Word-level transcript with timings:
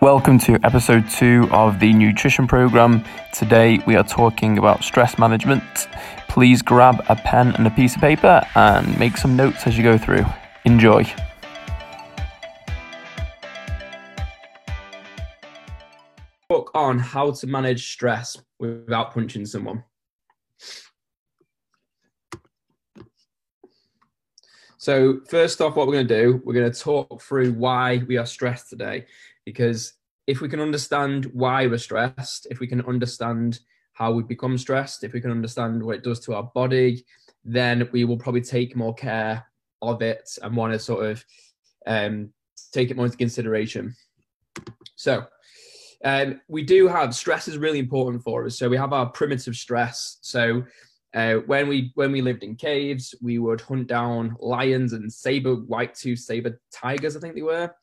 Welcome 0.00 0.38
to 0.40 0.60
episode 0.62 1.10
two 1.10 1.48
of 1.50 1.80
the 1.80 1.92
nutrition 1.92 2.46
program. 2.46 3.04
Today 3.34 3.80
we 3.84 3.96
are 3.96 4.04
talking 4.04 4.56
about 4.56 4.84
stress 4.84 5.18
management. 5.18 5.88
Please 6.28 6.62
grab 6.62 7.04
a 7.08 7.16
pen 7.16 7.52
and 7.56 7.66
a 7.66 7.70
piece 7.70 7.96
of 7.96 8.00
paper 8.00 8.40
and 8.54 8.96
make 8.96 9.16
some 9.16 9.34
notes 9.34 9.66
as 9.66 9.76
you 9.76 9.82
go 9.82 9.98
through. 9.98 10.24
Enjoy. 10.64 11.04
Book 16.48 16.70
on 16.74 17.00
how 17.00 17.32
to 17.32 17.48
manage 17.48 17.90
stress 17.90 18.36
without 18.60 19.12
punching 19.12 19.46
someone. 19.46 19.82
So, 24.80 25.22
first 25.28 25.60
off, 25.60 25.74
what 25.74 25.88
we're 25.88 25.94
going 25.94 26.06
to 26.06 26.22
do, 26.22 26.42
we're 26.44 26.54
going 26.54 26.70
to 26.70 26.80
talk 26.80 27.20
through 27.20 27.52
why 27.54 28.04
we 28.06 28.16
are 28.16 28.24
stressed 28.24 28.70
today 28.70 29.06
because 29.48 29.94
if 30.26 30.42
we 30.42 30.48
can 30.48 30.60
understand 30.60 31.24
why 31.32 31.66
we're 31.66 31.78
stressed, 31.78 32.46
if 32.50 32.60
we 32.60 32.66
can 32.66 32.82
understand 32.82 33.60
how 33.94 34.12
we 34.12 34.22
become 34.22 34.58
stressed, 34.58 35.04
if 35.04 35.14
we 35.14 35.22
can 35.22 35.30
understand 35.30 35.82
what 35.82 35.96
it 35.96 36.04
does 36.04 36.20
to 36.20 36.34
our 36.34 36.42
body, 36.54 37.02
then 37.46 37.88
we 37.90 38.04
will 38.04 38.18
probably 38.18 38.42
take 38.42 38.76
more 38.76 38.92
care 38.92 39.46
of 39.80 40.02
it 40.02 40.28
and 40.42 40.54
want 40.54 40.74
to 40.74 40.78
sort 40.78 41.06
of 41.06 41.24
um, 41.86 42.28
take 42.72 42.90
it 42.90 42.96
more 42.98 43.06
into 43.06 43.16
consideration. 43.16 43.96
So, 44.96 45.26
um, 46.04 46.42
we 46.46 46.62
do 46.62 46.88
have 46.88 47.14
stress 47.14 47.48
is 47.48 47.56
really 47.56 47.78
important 47.78 48.22
for 48.22 48.44
us. 48.44 48.58
So 48.58 48.68
we 48.68 48.76
have 48.76 48.92
our 48.92 49.06
primitive 49.06 49.56
stress. 49.56 50.18
So 50.20 50.62
uh, 51.14 51.36
when 51.46 51.68
we 51.68 51.90
when 51.94 52.12
we 52.12 52.20
lived 52.20 52.44
in 52.44 52.54
caves, 52.54 53.14
we 53.22 53.38
would 53.38 53.62
hunt 53.62 53.86
down 53.86 54.36
lions 54.40 54.92
and 54.92 55.10
saber 55.10 55.54
white 55.54 55.94
tooth 55.94 56.18
saber 56.18 56.60
tigers, 56.70 57.16
I 57.16 57.20
think 57.20 57.34
they 57.34 57.42
were 57.42 57.74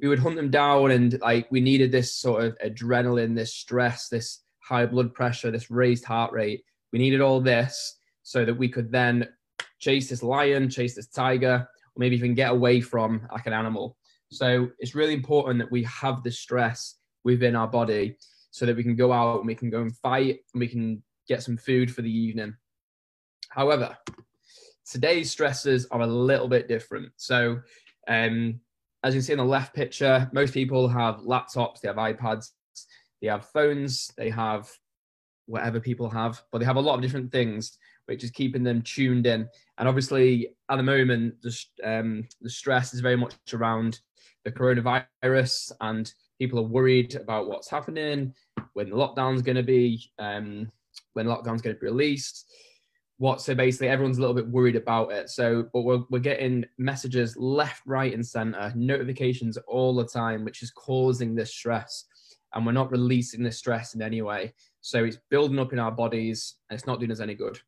we 0.00 0.08
would 0.08 0.18
hunt 0.18 0.36
them 0.36 0.50
down 0.50 0.90
and 0.90 1.20
like 1.20 1.46
we 1.50 1.60
needed 1.60 1.92
this 1.92 2.14
sort 2.14 2.44
of 2.44 2.58
adrenaline 2.58 3.34
this 3.34 3.54
stress 3.54 4.08
this 4.08 4.40
high 4.60 4.86
blood 4.86 5.14
pressure 5.14 5.50
this 5.50 5.70
raised 5.70 6.04
heart 6.04 6.32
rate. 6.32 6.64
We 6.92 6.98
needed 6.98 7.20
all 7.20 7.40
this 7.40 7.98
so 8.22 8.44
that 8.44 8.54
we 8.54 8.68
could 8.68 8.90
then 8.90 9.28
chase 9.78 10.08
this 10.08 10.22
lion 10.22 10.70
chase 10.70 10.94
this 10.94 11.08
tiger 11.08 11.66
or 11.66 11.98
maybe 11.98 12.16
even 12.16 12.34
get 12.34 12.50
away 12.50 12.80
from 12.80 13.26
like 13.32 13.46
an 13.46 13.52
animal. 13.52 13.96
So 14.30 14.68
it's 14.78 14.94
really 14.94 15.14
important 15.14 15.58
that 15.58 15.70
we 15.70 15.84
have 15.84 16.22
the 16.22 16.30
stress 16.30 16.96
within 17.22 17.54
our 17.54 17.68
body 17.68 18.16
so 18.50 18.66
that 18.66 18.76
we 18.76 18.82
can 18.82 18.96
go 18.96 19.12
out 19.12 19.38
and 19.38 19.46
we 19.46 19.54
can 19.54 19.70
go 19.70 19.82
and 19.82 19.96
fight 19.98 20.40
and 20.52 20.60
we 20.60 20.68
can 20.68 21.02
get 21.28 21.42
some 21.42 21.56
food 21.56 21.92
for 21.92 22.02
the 22.02 22.10
evening. 22.10 22.54
However 23.50 23.96
today's 24.84 25.30
stresses 25.30 25.86
are 25.90 26.00
a 26.00 26.06
little 26.06 26.48
bit 26.48 26.68
different. 26.68 27.10
So 27.16 27.60
um, 28.08 28.60
as 29.04 29.14
you 29.14 29.20
see 29.20 29.34
in 29.34 29.38
the 29.38 29.44
left 29.44 29.74
picture, 29.74 30.28
most 30.32 30.54
people 30.54 30.88
have 30.88 31.16
laptops, 31.16 31.80
they 31.80 31.88
have 31.88 31.98
iPads, 31.98 32.52
they 33.20 33.28
have 33.28 33.44
phones, 33.50 34.10
they 34.16 34.30
have 34.30 34.68
whatever 35.46 35.78
people 35.78 36.08
have, 36.08 36.42
but 36.50 36.58
they 36.58 36.64
have 36.64 36.76
a 36.76 36.80
lot 36.80 36.94
of 36.94 37.02
different 37.02 37.30
things 37.30 37.76
which 38.06 38.24
is 38.24 38.30
keeping 38.30 38.62
them 38.62 38.82
tuned 38.82 39.26
in. 39.26 39.46
And 39.78 39.88
obviously, 39.88 40.48
at 40.70 40.76
the 40.76 40.82
moment, 40.82 41.34
the, 41.42 41.64
um, 41.84 42.26
the 42.40 42.50
stress 42.50 42.94
is 42.94 43.00
very 43.00 43.16
much 43.16 43.34
around 43.52 44.00
the 44.44 44.52
coronavirus, 44.52 45.72
and 45.80 46.12
people 46.38 46.58
are 46.58 46.62
worried 46.62 47.14
about 47.14 47.46
what's 47.46 47.68
happening, 47.68 48.34
when 48.72 48.90
the 48.90 48.96
lockdown's 48.96 49.42
going 49.42 49.56
to 49.56 49.62
be, 49.62 50.10
um, 50.18 50.70
when 51.12 51.26
lockdown's 51.26 51.62
going 51.62 51.76
to 51.76 51.80
be 51.80 51.86
released 51.86 52.46
what 53.18 53.40
so 53.40 53.54
basically 53.54 53.88
everyone's 53.88 54.18
a 54.18 54.20
little 54.20 54.34
bit 54.34 54.48
worried 54.48 54.76
about 54.76 55.12
it. 55.12 55.30
So 55.30 55.68
but 55.72 55.82
we're, 55.82 56.02
we're 56.10 56.18
getting 56.18 56.64
messages 56.78 57.36
left 57.36 57.82
right 57.86 58.12
and 58.12 58.26
center 58.26 58.72
notifications 58.74 59.56
all 59.68 59.94
the 59.94 60.06
time 60.06 60.44
which 60.44 60.62
is 60.62 60.70
causing 60.70 61.34
this 61.34 61.52
stress. 61.52 62.04
And 62.52 62.64
we're 62.64 62.72
not 62.72 62.90
releasing 62.90 63.42
this 63.42 63.58
stress 63.58 63.94
in 63.94 64.02
any 64.02 64.22
way. 64.22 64.54
So 64.80 65.04
it's 65.04 65.18
building 65.28 65.58
up 65.58 65.72
in 65.72 65.78
our 65.78 65.90
bodies 65.90 66.54
and 66.68 66.76
it's 66.76 66.86
not 66.86 67.00
doing 67.00 67.10
us 67.10 67.20
any 67.20 67.34
good. 67.34 67.58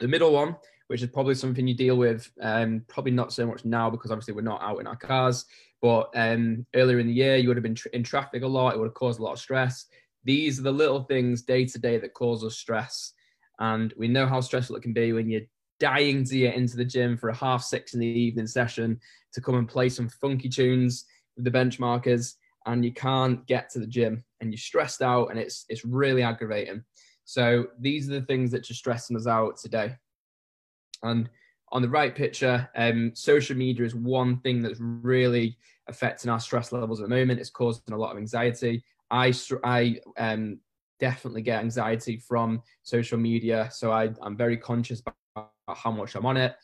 The 0.00 0.08
middle 0.08 0.32
one 0.32 0.56
which 0.88 1.02
is 1.02 1.10
probably 1.10 1.34
something 1.34 1.66
you 1.66 1.74
deal 1.74 1.96
with 1.96 2.30
um, 2.40 2.82
probably 2.88 3.12
not 3.12 3.32
so 3.32 3.46
much 3.46 3.64
now 3.66 3.90
because 3.90 4.10
obviously 4.10 4.32
we're 4.32 4.40
not 4.40 4.62
out 4.62 4.80
in 4.80 4.86
our 4.86 4.96
cars 4.96 5.44
but 5.82 6.10
um, 6.14 6.64
earlier 6.74 6.98
in 6.98 7.06
the 7.06 7.12
year 7.12 7.36
you 7.36 7.46
would 7.46 7.58
have 7.58 7.62
been 7.62 7.76
in 7.92 8.02
traffic 8.02 8.42
a 8.42 8.46
lot 8.46 8.74
it 8.74 8.78
would 8.78 8.86
have 8.86 8.94
caused 8.94 9.20
a 9.20 9.22
lot 9.22 9.32
of 9.32 9.38
stress. 9.38 9.86
These 10.24 10.58
are 10.58 10.62
the 10.62 10.72
little 10.72 11.02
things 11.02 11.42
day 11.42 11.66
to 11.66 11.78
day 11.78 11.98
that 11.98 12.14
cause 12.14 12.42
us 12.42 12.56
stress 12.56 13.12
and 13.58 13.92
we 13.96 14.08
know 14.08 14.26
how 14.26 14.40
stressful 14.40 14.76
it 14.76 14.82
can 14.82 14.92
be 14.92 15.12
when 15.12 15.28
you're 15.28 15.42
dying 15.80 16.24
to 16.24 16.38
get 16.38 16.54
into 16.54 16.76
the 16.76 16.84
gym 16.84 17.16
for 17.16 17.28
a 17.28 17.36
half 17.36 17.62
six 17.62 17.94
in 17.94 18.00
the 18.00 18.06
evening 18.06 18.46
session 18.46 18.98
to 19.32 19.40
come 19.40 19.54
and 19.54 19.68
play 19.68 19.88
some 19.88 20.08
funky 20.08 20.48
tunes 20.48 21.04
with 21.36 21.44
the 21.44 21.50
benchmarkers 21.50 22.34
and 22.66 22.84
you 22.84 22.92
can't 22.92 23.46
get 23.46 23.70
to 23.70 23.78
the 23.78 23.86
gym 23.86 24.24
and 24.40 24.52
you're 24.52 24.58
stressed 24.58 25.02
out 25.02 25.28
and 25.28 25.38
it's 25.38 25.64
it's 25.68 25.84
really 25.84 26.22
aggravating. 26.22 26.82
So 27.24 27.66
these 27.78 28.08
are 28.08 28.14
the 28.14 28.26
things 28.26 28.50
that 28.52 28.70
are 28.70 28.74
stressing 28.74 29.16
us 29.16 29.26
out 29.26 29.58
today. 29.58 29.94
And 31.02 31.28
on 31.70 31.82
the 31.82 31.88
right 31.88 32.14
picture, 32.14 32.68
um, 32.74 33.12
social 33.14 33.56
media 33.56 33.84
is 33.84 33.94
one 33.94 34.40
thing 34.40 34.62
that's 34.62 34.80
really 34.80 35.58
affecting 35.88 36.30
our 36.30 36.40
stress 36.40 36.72
levels 36.72 37.00
at 37.00 37.08
the 37.08 37.14
moment. 37.14 37.40
It's 37.40 37.50
causing 37.50 37.92
a 37.92 37.98
lot 37.98 38.12
of 38.12 38.18
anxiety. 38.18 38.82
I, 39.10 39.32
I 39.64 40.00
um, 40.16 40.60
definitely 41.00 41.42
get 41.42 41.60
anxiety 41.60 42.16
from 42.16 42.62
social 42.82 43.18
media. 43.18 43.68
So 43.72 43.92
I, 43.92 44.10
I'm 44.22 44.36
very 44.36 44.56
conscious 44.56 45.00
about 45.00 45.50
how 45.68 45.90
much 45.90 46.14
I'm 46.14 46.26
on 46.26 46.36
it. 46.36 46.54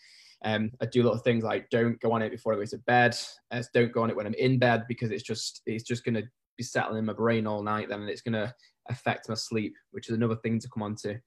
Um, 0.45 0.71
I 0.81 0.87
do 0.87 1.09
of 1.09 1.23
things 1.23 1.43
like 1.43 1.71
don't 1.71 1.99
go 2.01 2.13
on 2.13 2.23
it 2.23 2.31
before 2.31 2.53
I 2.53 2.57
go 2.57 2.65
to 2.65 2.79
bed. 2.79 3.17
Uh, 3.51 3.63
don't 3.73 3.93
go 3.93 4.03
on 4.03 4.11
it 4.11 4.17
when 4.17 4.27
I'm 4.27 4.35
in 4.35 4.59
bed 4.59 4.85
because 4.89 5.11
it's 5.11 5.23
just 5.23 5.63
it's 5.65 5.85
just 5.85 6.05
going 6.05 6.17
to 6.17 6.25
be 6.57 6.65
settling 6.65 6.99
in 6.99 7.07
my 7.07 7.15
brain 7.15 7.47
all 7.47 7.63
night. 7.63 7.89
Then 7.89 8.01
and 8.01 8.11
it's 8.11 8.21
going 8.21 8.35
to 8.35 8.55
affect 8.91 9.29
my 9.29 9.35
sleep, 9.35 9.75
which 9.93 10.09
is 10.09 10.17
another 10.17 10.37
thing 10.37 10.59
to 10.59 10.69
come 10.69 10.83
on 10.83 10.97
to. 10.97 11.19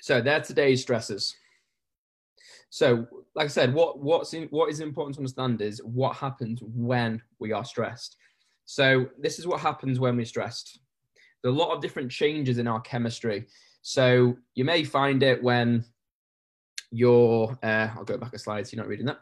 So 0.00 0.22
they're 0.22 0.40
today's 0.40 0.82
stresses. 0.82 1.34
So, 2.70 3.06
like 3.34 3.44
I 3.44 3.48
said, 3.48 3.74
what 3.74 4.00
what's 4.00 4.32
in, 4.32 4.44
what 4.44 4.70
is 4.70 4.80
important 4.80 5.14
to 5.16 5.20
understand 5.20 5.60
is 5.60 5.80
what 5.84 6.16
happens 6.16 6.62
when 6.62 7.20
we 7.38 7.52
are 7.52 7.64
stressed. 7.64 8.16
So 8.64 9.06
this 9.18 9.38
is 9.38 9.46
what 9.46 9.60
happens 9.60 10.00
when 10.00 10.16
we're 10.16 10.26
stressed 10.26 10.80
a 11.44 11.50
lot 11.50 11.74
of 11.74 11.80
different 11.80 12.10
changes 12.10 12.58
in 12.58 12.66
our 12.66 12.80
chemistry. 12.80 13.46
So 13.82 14.36
you 14.54 14.64
may 14.64 14.84
find 14.84 15.22
it 15.22 15.42
when 15.42 15.84
you're, 16.90 17.56
uh, 17.62 17.88
I'll 17.94 18.04
go 18.04 18.16
back 18.16 18.34
a 18.34 18.38
slide 18.38 18.66
so 18.66 18.74
you're 18.74 18.82
not 18.82 18.88
reading 18.88 19.06
that. 19.06 19.18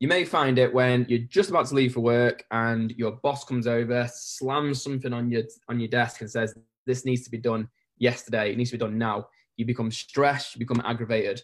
You 0.00 0.08
may 0.08 0.24
find 0.24 0.58
it 0.58 0.72
when 0.72 1.06
you're 1.08 1.20
just 1.20 1.50
about 1.50 1.66
to 1.66 1.74
leave 1.74 1.94
for 1.94 2.00
work 2.00 2.44
and 2.50 2.92
your 2.92 3.12
boss 3.22 3.44
comes 3.44 3.66
over, 3.66 4.08
slams 4.12 4.82
something 4.82 5.12
on 5.12 5.30
your 5.30 5.44
on 5.68 5.80
your 5.80 5.88
desk 5.88 6.20
and 6.20 6.30
says, 6.30 6.54
"This 6.84 7.04
needs 7.04 7.22
to 7.22 7.30
be 7.30 7.38
done 7.38 7.68
yesterday. 7.96 8.50
It 8.50 8.58
needs 8.58 8.70
to 8.70 8.76
be 8.76 8.84
done 8.84 8.98
now." 8.98 9.28
You 9.56 9.64
become 9.64 9.90
stressed. 9.90 10.54
You 10.54 10.58
become 10.58 10.82
aggravated. 10.84 11.40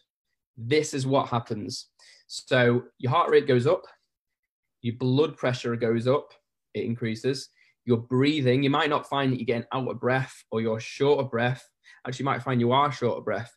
This 0.56 0.92
is 0.92 1.06
what 1.06 1.28
happens. 1.28 1.86
So 2.26 2.84
your 2.98 3.10
heart 3.10 3.30
rate 3.30 3.48
goes 3.48 3.66
up, 3.66 3.86
your 4.82 4.94
blood 4.96 5.36
pressure 5.36 5.74
goes 5.74 6.06
up, 6.06 6.32
it 6.74 6.84
increases, 6.84 7.48
your 7.84 7.98
breathing, 7.98 8.62
you 8.62 8.70
might 8.70 8.90
not 8.90 9.08
find 9.08 9.32
that 9.32 9.38
you're 9.38 9.46
getting 9.46 9.66
out 9.72 9.88
of 9.88 10.00
breath 10.00 10.44
or 10.50 10.60
you're 10.60 10.80
short 10.80 11.20
of 11.20 11.30
breath. 11.30 11.66
Actually, 12.06 12.22
you 12.22 12.26
might 12.26 12.42
find 12.42 12.60
you 12.60 12.72
are 12.72 12.92
short 12.92 13.18
of 13.18 13.24
breath. 13.24 13.54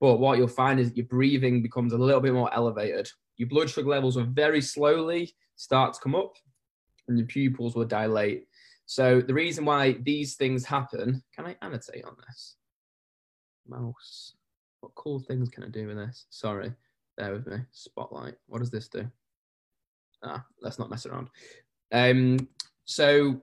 But 0.00 0.16
what 0.16 0.38
you'll 0.38 0.48
find 0.48 0.78
is 0.78 0.94
your 0.94 1.06
breathing 1.06 1.62
becomes 1.62 1.92
a 1.92 1.98
little 1.98 2.20
bit 2.20 2.34
more 2.34 2.52
elevated. 2.52 3.08
Your 3.36 3.48
blood 3.48 3.70
sugar 3.70 3.88
levels 3.88 4.16
will 4.16 4.24
very 4.24 4.60
slowly 4.60 5.34
start 5.56 5.94
to 5.94 6.00
come 6.00 6.14
up 6.14 6.34
and 7.08 7.18
your 7.18 7.26
pupils 7.26 7.74
will 7.74 7.84
dilate. 7.84 8.44
So 8.84 9.20
the 9.20 9.34
reason 9.34 9.64
why 9.64 9.96
these 10.02 10.36
things 10.36 10.64
happen, 10.64 11.22
can 11.34 11.46
I 11.46 11.56
annotate 11.62 12.04
on 12.04 12.16
this? 12.26 12.56
Mouse. 13.66 14.34
What 14.80 14.94
cool 14.94 15.18
things 15.18 15.48
can 15.48 15.64
I 15.64 15.68
do 15.68 15.88
with 15.88 15.96
this? 15.96 16.26
Sorry, 16.30 16.72
bear 17.16 17.32
with 17.32 17.46
me. 17.46 17.58
Spotlight. 17.72 18.34
What 18.46 18.60
does 18.60 18.70
this 18.70 18.88
do? 18.88 19.10
Ah, 20.22 20.44
let's 20.60 20.78
not 20.78 20.90
mess 20.90 21.06
around. 21.06 21.28
Um, 21.92 22.48
so 22.86 23.40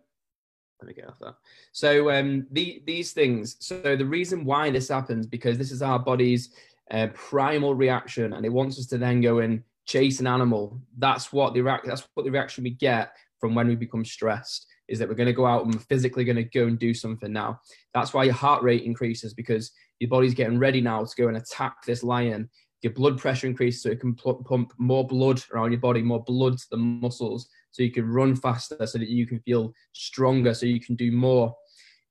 let 0.84 0.88
me 0.88 0.94
get 0.94 1.07
off 1.07 1.19
that. 1.19 1.36
So 1.72 2.12
um, 2.12 2.48
the, 2.51 2.84
these 2.86 3.13
things. 3.13 3.56
So 3.60 3.95
the 3.95 4.06
reason 4.06 4.44
why 4.44 4.69
this 4.69 4.90
happens 4.90 5.25
because 5.25 5.57
this 5.57 5.72
is 5.72 5.81
our 5.81 6.00
body's 6.00 6.50
uh, 6.92 7.07
primal 7.13 7.75
reaction, 7.75 8.34
and 8.34 8.45
it 8.45 8.51
wants 8.51 8.78
us 8.80 8.88
to 8.88 8.98
then 8.98 9.22
go 9.22 9.40
and 9.40 9.63
chase 9.86 10.19
an 10.19 10.28
animal. 10.28 10.81
That's 10.98 11.31
what 11.31 11.54
the. 11.54 11.62
That's 11.86 12.07
what 12.16 12.24
the 12.24 12.31
reaction 12.31 12.63
we 12.63 12.72
get 12.72 13.16
from 13.40 13.56
when 13.56 13.68
we 13.68 13.75
become 13.75 14.04
stressed. 14.04 14.68
Is 14.90 15.00
that 15.00 15.07
we're 15.07 15.16
going 15.16 15.28
to 15.28 15.34
go 15.34 15.45
out 15.45 15.66
and 15.66 15.81
physically 15.86 16.25
going 16.25 16.36
to 16.36 16.44
go 16.44 16.68
and 16.68 16.78
do 16.78 16.94
something 16.94 17.31
now. 17.31 17.62
That's 17.94 18.13
why 18.13 18.25
your 18.25 18.34
heart 18.34 18.63
rate 18.63 18.84
increases 18.84 19.34
because 19.34 19.72
your 20.00 20.10
body's 20.10 20.34
getting 20.34 20.60
ready 20.60 20.81
now 20.81 21.06
to 21.06 21.16
go 21.16 21.30
and 21.30 21.38
attack 21.38 21.86
this 21.86 22.04
lion. 22.04 22.50
Your 22.81 22.92
blood 22.92 23.18
pressure 23.18 23.48
increases 23.48 23.81
so 23.81 23.90
it 23.90 24.01
can 24.01 24.13
pump 24.13 24.74
more 24.78 25.07
blood 25.07 25.42
around 25.54 25.72
your 25.72 25.80
body, 25.80 26.01
more 26.01 26.22
blood 26.22 26.57
to 26.57 26.66
the 26.69 26.78
muscles, 26.78 27.48
so 27.74 27.84
you 27.84 27.92
can 27.92 28.08
run 28.08 28.36
faster, 28.38 28.88
so 28.88 28.98
that 28.98 29.10
you 29.10 29.28
can 29.28 29.42
feel 29.42 29.74
stronger, 29.92 30.54
so 30.54 30.66
you 30.66 30.80
can 30.80 30.96
do 30.96 31.12
more. 31.12 31.54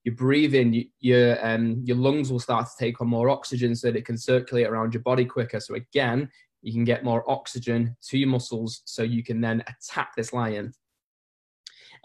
Your 0.04 0.14
breathing, 0.16 0.74
you, 0.74 0.84
your 1.00 1.44
um, 1.46 1.80
your 1.86 1.96
lungs 1.96 2.30
will 2.30 2.40
start 2.40 2.66
to 2.66 2.72
take 2.78 3.00
on 3.00 3.08
more 3.08 3.30
oxygen, 3.30 3.74
so 3.74 3.86
that 3.86 3.96
it 3.96 4.04
can 4.04 4.18
circulate 4.18 4.66
around 4.66 4.92
your 4.92 5.02
body 5.02 5.24
quicker. 5.24 5.60
So 5.60 5.74
again, 5.76 6.28
you 6.60 6.72
can 6.72 6.84
get 6.84 7.04
more 7.04 7.24
oxygen 7.30 7.96
to 8.08 8.18
your 8.18 8.28
muscles, 8.28 8.82
so 8.84 9.02
you 9.02 9.22
can 9.24 9.40
then 9.40 9.62
attack 9.72 10.12
this 10.16 10.32
lion. 10.34 10.74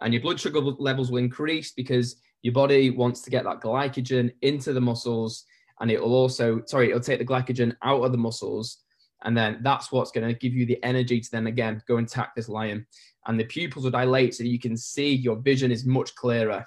and 0.02 0.14
your 0.14 0.22
blood 0.22 0.40
sugar 0.40 0.60
levels 0.60 1.10
will 1.12 1.18
increase 1.18 1.72
because 1.72 2.22
your 2.44 2.54
body 2.54 2.90
wants 2.92 3.22
to 3.22 3.30
get 3.30 3.44
that 3.44 3.62
glycogen 3.62 4.32
into 4.42 4.74
the 4.74 4.82
muscles 4.82 5.44
and 5.80 5.92
it 5.92 6.02
will 6.02 6.14
also 6.14 6.62
sorry 6.66 6.90
it'll 6.90 7.00
take 7.00 7.20
the 7.20 7.26
glycogen 7.26 7.76
out 7.84 8.04
of 8.04 8.12
the 8.12 8.18
muscles 8.18 8.84
and 9.24 9.36
then 9.36 9.60
that's 9.64 9.92
what's 9.92 10.12
going 10.12 10.28
to 10.28 10.40
give 10.40 10.54
you 10.54 10.66
the 10.66 10.82
energy 10.84 11.20
to 11.20 11.30
then 11.32 11.48
again 11.48 11.82
go 11.88 11.98
and 11.98 12.08
attack 12.08 12.36
this 12.36 12.50
lion 12.50 12.86
and 13.28 13.40
the 13.40 13.46
pupils 13.46 13.84
will 13.84 13.92
dilate 13.92 14.36
so 14.36 14.44
you 14.44 14.60
can 14.60 14.76
see 14.76 15.14
your 15.14 15.36
vision 15.38 15.72
is 15.72 15.86
much 15.86 16.16
clearer. 16.16 16.66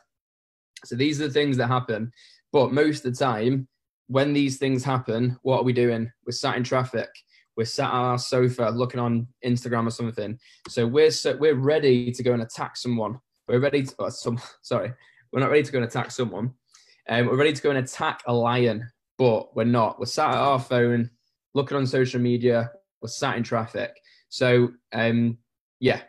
So 0.85 0.97
these 0.97 1.21
are 1.21 1.27
the 1.27 1.33
things 1.33 1.57
that 1.57 1.67
happen. 1.67 2.12
But 2.53 2.73
most 2.73 3.05
of 3.05 3.12
the 3.12 3.19
time 3.19 3.69
when 4.09 4.33
these 4.33 4.59
things 4.59 4.83
happen 4.83 5.39
what 5.43 5.61
are 5.61 5.65
we 5.65 5.73
doing? 5.73 6.11
We're 6.25 6.33
sat 6.33 6.57
in 6.57 6.65
traffic. 6.65 7.09
We're 7.57 7.65
sat 7.65 7.91
on 7.91 8.05
our 8.05 8.19
sofa 8.19 8.71
looking 8.71 9.01
on 9.01 9.27
instagram 9.45 9.87
or 9.87 9.91
something. 9.91 10.39
So 10.69 10.87
we're 10.87 11.11
so, 11.11 11.37
we're 11.37 11.55
ready 11.55 12.11
to 12.12 12.23
go 12.23 12.33
and 12.33 12.43
attack 12.43 12.77
someone. 12.77 13.19
We're 13.49 13.61
ready 13.61 13.83
to 13.83 13.95
oh, 13.99 14.09
some 14.09 14.41
sorry. 14.62 14.93
We're 15.33 15.41
not 15.41 15.51
ready 15.51 15.62
to 15.62 15.73
go 15.73 15.79
and 15.79 15.87
attack 15.87 16.11
someone. 16.11 16.55
Um, 17.09 17.27
we're 17.27 17.37
ready 17.37 17.53
to 17.53 17.62
go 17.62 17.71
and 17.71 17.79
attack 17.79 18.23
a 18.27 18.33
lion 18.33 18.89
but 19.21 19.55
we're 19.55 19.65
not. 19.65 20.01
We're 20.01 20.07
sat 20.07 20.31
at 20.31 20.37
our 20.39 20.59
phone 20.59 21.11
looking 21.53 21.77
on 21.77 21.87
social 21.87 22.19
media, 22.19 22.71
We're 23.03 23.09
sat 23.09 23.37
in 23.37 23.43
traffic. 23.43 23.91
So, 24.31 24.71
um, 24.95 25.37
yeah, 25.79 26.01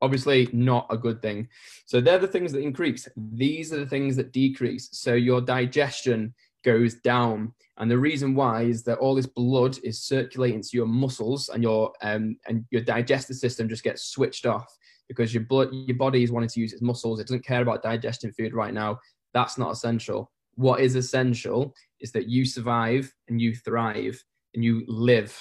obviously 0.00 0.48
not 0.52 0.86
a 0.90 0.96
good 0.96 1.20
thing. 1.22 1.48
So 1.86 2.00
they're 2.00 2.18
the 2.18 2.26
things 2.26 2.52
that 2.52 2.60
increase. 2.60 3.08
These 3.16 3.72
are 3.72 3.78
the 3.78 3.86
things 3.86 4.16
that 4.16 4.32
decrease. 4.32 4.88
So 4.92 5.14
your 5.14 5.40
digestion 5.40 6.34
goes 6.64 6.94
down. 6.94 7.52
And 7.78 7.90
the 7.90 7.98
reason 7.98 8.34
why 8.34 8.62
is 8.62 8.82
that 8.84 8.98
all 8.98 9.14
this 9.14 9.26
blood 9.26 9.78
is 9.84 10.02
circulating 10.02 10.62
to 10.62 10.76
your 10.76 10.86
muscles 10.86 11.48
and 11.48 11.62
your 11.62 11.92
um, 12.02 12.36
and 12.46 12.64
your 12.70 12.82
digestive 12.82 13.36
system 13.36 13.68
just 13.68 13.84
gets 13.84 14.04
switched 14.04 14.46
off 14.46 14.66
because 15.08 15.32
your 15.32 15.44
blood 15.44 15.68
your 15.72 15.96
body 15.96 16.22
is 16.22 16.32
wanting 16.32 16.48
to 16.50 16.60
use 16.60 16.72
its 16.72 16.82
muscles. 16.82 17.20
It 17.20 17.28
doesn't 17.28 17.46
care 17.46 17.62
about 17.62 17.82
digesting 17.82 18.32
food 18.32 18.52
right 18.52 18.74
now. 18.74 18.98
That's 19.32 19.58
not 19.58 19.70
essential. 19.70 20.30
What 20.56 20.80
is 20.80 20.96
essential 20.96 21.72
is 22.00 22.10
that 22.12 22.28
you 22.28 22.44
survive 22.44 23.12
and 23.28 23.40
you 23.40 23.54
thrive 23.54 24.22
and 24.54 24.64
you 24.64 24.84
live. 24.88 25.32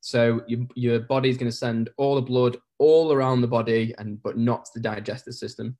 So 0.00 0.42
your, 0.46 0.60
your 0.76 1.00
body 1.00 1.28
is 1.28 1.36
going 1.36 1.50
to 1.50 1.56
send 1.56 1.90
all 1.96 2.14
the 2.14 2.22
blood 2.22 2.56
all 2.80 3.12
around 3.12 3.40
the 3.40 3.46
body, 3.46 3.94
and 3.98 4.20
but 4.22 4.36
not 4.36 4.68
the 4.74 4.80
digestive 4.80 5.34
system. 5.34 5.76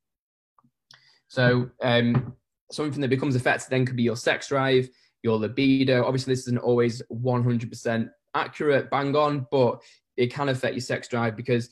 So 1.27 1.71
um, 1.83 2.35
something 2.71 3.01
that 3.01 3.09
becomes 3.09 3.35
affected 3.35 3.71
then 3.71 3.85
could 3.85 3.97
be 3.97 4.05
your 4.05 4.17
sex 4.17 4.49
drive, 4.49 4.89
your 5.23 5.37
libido. 5.37 6.05
Obviously, 6.05 6.33
this 6.33 6.47
isn't 6.47 6.59
always 6.59 7.03
100% 7.13 8.11
accurate, 8.35 8.91
bang 8.91 9.17
on, 9.17 9.47
but 9.51 9.83
it 10.17 10.33
can 10.33 10.49
affect 10.49 10.75
your 10.75 10.81
sex 10.81 11.09
drive 11.09 11.37
because 11.37 11.69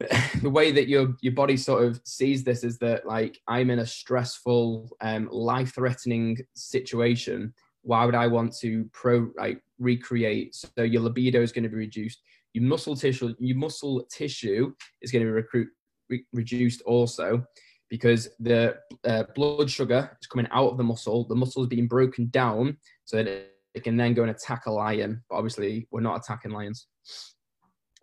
the 0.42 0.48
way 0.48 0.72
that 0.72 0.88
your 0.88 1.14
your 1.20 1.34
body 1.34 1.58
sort 1.58 1.84
of 1.84 2.00
sees 2.04 2.42
this 2.42 2.64
is 2.64 2.78
that 2.78 3.06
like 3.06 3.38
I'm 3.46 3.68
in 3.68 3.80
a 3.80 3.86
stressful, 3.86 4.96
um, 5.02 5.28
life 5.30 5.74
threatening 5.74 6.38
situation 6.54 7.52
why 7.82 8.04
would 8.04 8.14
I 8.14 8.26
want 8.26 8.56
to 8.58 8.88
pro 8.92 9.30
like 9.36 9.62
recreate? 9.78 10.54
So 10.54 10.82
your 10.82 11.02
libido 11.02 11.42
is 11.42 11.52
going 11.52 11.64
to 11.64 11.68
be 11.68 11.76
reduced. 11.76 12.20
Your 12.52 12.64
muscle 12.64 12.96
tissue, 12.96 13.34
your 13.38 13.56
muscle 13.56 14.04
tissue 14.10 14.72
is 15.02 15.12
going 15.12 15.24
to 15.24 15.30
be 15.30 15.32
recruit, 15.32 15.68
re- 16.08 16.24
reduced 16.32 16.82
also 16.82 17.44
because 17.88 18.28
the 18.38 18.76
uh, 19.04 19.24
blood 19.34 19.70
sugar 19.70 20.16
is 20.20 20.26
coming 20.26 20.48
out 20.52 20.70
of 20.70 20.76
the 20.76 20.84
muscle. 20.84 21.26
The 21.26 21.34
muscle 21.34 21.62
is 21.62 21.68
being 21.68 21.88
broken 21.88 22.28
down 22.28 22.76
so 23.04 23.16
that 23.16 23.50
it 23.74 23.84
can 23.84 23.96
then 23.96 24.14
go 24.14 24.22
and 24.22 24.30
attack 24.30 24.66
a 24.66 24.70
lion. 24.70 25.22
But 25.28 25.36
obviously, 25.36 25.88
we're 25.90 26.00
not 26.00 26.18
attacking 26.18 26.52
lions. 26.52 26.86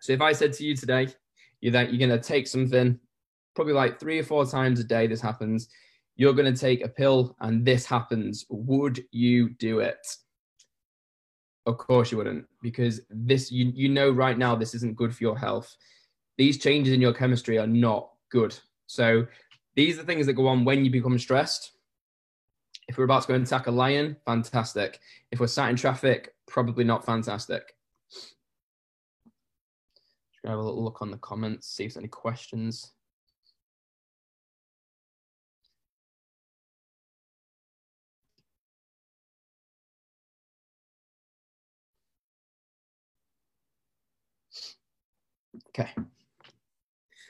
So 0.01 0.13
if 0.13 0.21
I 0.21 0.31
said 0.31 0.53
to 0.53 0.65
you 0.65 0.75
today, 0.75 1.07
you're 1.61 1.73
that 1.73 1.91
you're 1.91 2.07
going 2.07 2.19
to 2.19 2.25
take 2.25 2.47
something, 2.47 2.99
probably 3.55 3.73
like 3.73 3.99
three 3.99 4.19
or 4.19 4.23
four 4.23 4.45
times 4.45 4.79
a 4.79 4.83
day, 4.83 5.07
this 5.07 5.21
happens 5.21 5.69
you're 6.17 6.33
going 6.33 6.51
to 6.51 6.59
take 6.59 6.83
a 6.83 6.89
pill 6.89 7.35
and 7.39 7.63
this 7.63 7.85
happens, 7.85 8.45
would 8.49 9.03
you 9.11 9.49
do 9.51 9.79
it? 9.79 10.05
Of 11.67 11.77
course 11.77 12.11
you 12.11 12.17
wouldn't, 12.17 12.45
because 12.61 13.01
this 13.09 13.51
you 13.51 13.73
you 13.75 13.89
know 13.89 14.09
right 14.09 14.37
now 14.37 14.55
this 14.55 14.73
isn't 14.73 14.95
good 14.95 15.13
for 15.13 15.21
your 15.21 15.37
health. 15.37 15.75
These 16.37 16.59
changes 16.59 16.93
in 16.93 17.01
your 17.01 17.13
chemistry 17.13 17.59
are 17.59 17.67
not 17.67 18.09
good. 18.31 18.57
So 18.87 19.27
these 19.75 19.95
are 19.95 20.01
the 20.01 20.07
things 20.07 20.25
that 20.27 20.33
go 20.33 20.47
on 20.47 20.63
when 20.63 20.85
you 20.85 20.89
become 20.89 21.19
stressed. 21.19 21.73
If 22.87 22.97
we're 22.97 23.03
about 23.03 23.23
to 23.23 23.27
go 23.27 23.33
and 23.33 23.45
attack 23.45 23.67
a 23.67 23.71
lion, 23.71 24.15
fantastic. 24.25 25.01
If 25.31 25.41
we're 25.41 25.47
sat 25.47 25.69
in 25.69 25.75
traffic, 25.75 26.35
probably 26.47 26.85
not 26.85 27.05
fantastic. 27.05 27.75
Just 28.09 28.35
have 30.45 30.57
a 30.57 30.61
little 30.61 30.85
look 30.85 31.01
on 31.01 31.11
the 31.11 31.17
comments, 31.17 31.67
see 31.67 31.83
if 31.83 31.93
there's 31.93 32.01
any 32.01 32.07
questions. 32.07 32.93
Okay. 45.77 45.91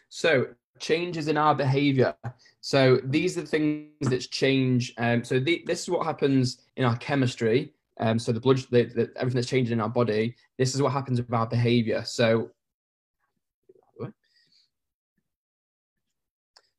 So 0.10 0.48
changes 0.80 1.28
in 1.28 1.38
our 1.38 1.56
behavior. 1.56 2.16
So 2.62 3.00
these 3.04 3.38
are 3.38 3.42
the 3.42 3.48
things 3.48 4.10
that 4.10 4.20
change. 4.32 4.94
Um, 4.98 5.24
so 5.24 5.40
the, 5.40 5.64
this 5.66 5.82
is 5.82 5.90
what 5.90 6.06
happens 6.06 6.62
in 6.76 6.86
our 6.86 6.96
chemistry. 6.98 7.74
Um, 8.00 8.20
so 8.20 8.32
the 8.32 8.40
blood, 8.40 8.60
the, 8.70 8.84
the, 8.84 9.12
everything 9.16 9.36
that's 9.36 9.50
changing 9.50 9.74
in 9.74 9.82
our 9.82 9.90
body. 9.90 10.36
This 10.58 10.76
is 10.76 10.82
what 10.82 10.92
happens 10.92 11.20
with 11.20 11.34
our 11.34 11.48
behavior. 11.48 12.04
So, 12.06 12.52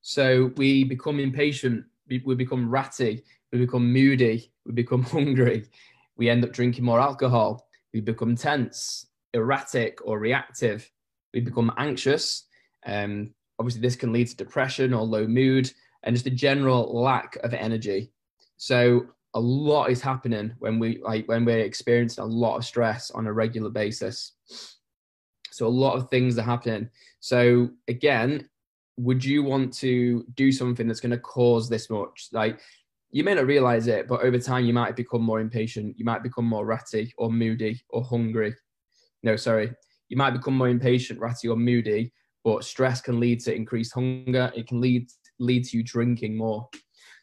so 0.00 0.52
we 0.56 0.84
become 0.84 1.20
impatient. 1.20 1.84
We, 2.08 2.22
we 2.24 2.34
become 2.34 2.70
ratty. 2.70 3.24
We 3.52 3.58
become 3.58 3.92
moody. 3.92 4.52
We 4.64 4.72
become 4.72 5.02
hungry. 5.14 5.66
We 6.16 6.30
end 6.30 6.44
up 6.44 6.52
drinking 6.52 6.84
more 6.84 7.00
alcohol. 7.00 7.66
We 7.92 8.00
become 8.00 8.36
tense, 8.36 9.06
erratic, 9.34 9.98
or 10.04 10.18
reactive 10.18 10.90
we 11.32 11.40
become 11.40 11.72
anxious. 11.76 12.46
Um, 12.86 13.34
obviously, 13.58 13.80
this 13.80 13.96
can 13.96 14.12
lead 14.12 14.28
to 14.28 14.36
depression 14.36 14.94
or 14.94 15.02
low 15.02 15.26
mood 15.26 15.70
and 16.02 16.14
just 16.14 16.26
a 16.26 16.30
general 16.30 17.00
lack 17.00 17.36
of 17.42 17.54
energy. 17.54 18.12
So 18.56 19.06
a 19.34 19.40
lot 19.40 19.90
is 19.90 20.00
happening 20.00 20.54
when 20.58 20.78
we 20.78 21.00
like 21.02 21.28
when 21.28 21.44
we're 21.44 21.58
experiencing 21.58 22.24
a 22.24 22.26
lot 22.26 22.56
of 22.56 22.64
stress 22.64 23.10
on 23.10 23.26
a 23.26 23.32
regular 23.32 23.70
basis. 23.70 24.32
So 25.50 25.66
a 25.66 25.68
lot 25.68 25.96
of 25.96 26.08
things 26.08 26.38
are 26.38 26.42
happening. 26.42 26.88
So 27.20 27.70
again, 27.88 28.48
would 28.96 29.24
you 29.24 29.42
want 29.42 29.72
to 29.74 30.24
do 30.34 30.50
something 30.52 30.86
that's 30.86 31.00
going 31.00 31.10
to 31.10 31.18
cause 31.18 31.68
this 31.68 31.90
much? 31.90 32.28
Like 32.32 32.60
you 33.10 33.24
may 33.24 33.34
not 33.34 33.46
realize 33.46 33.86
it, 33.86 34.06
but 34.06 34.22
over 34.22 34.38
time 34.38 34.64
you 34.64 34.72
might 34.72 34.96
become 34.96 35.22
more 35.22 35.40
impatient. 35.40 35.98
You 35.98 36.04
might 36.04 36.22
become 36.22 36.44
more 36.44 36.64
ratty 36.64 37.12
or 37.18 37.30
moody 37.30 37.80
or 37.90 38.04
hungry. 38.04 38.54
No, 39.22 39.36
sorry 39.36 39.72
you 40.08 40.16
might 40.16 40.30
become 40.30 40.56
more 40.56 40.68
impatient, 40.68 41.20
ratty, 41.20 41.48
or 41.48 41.56
moody, 41.56 42.12
but 42.44 42.64
stress 42.64 43.00
can 43.00 43.20
lead 43.20 43.40
to 43.40 43.54
increased 43.54 43.94
hunger. 43.94 44.52
It 44.54 44.66
can 44.66 44.80
lead 44.80 45.08
lead 45.38 45.64
to 45.66 45.76
you 45.76 45.82
drinking 45.84 46.36
more. 46.36 46.68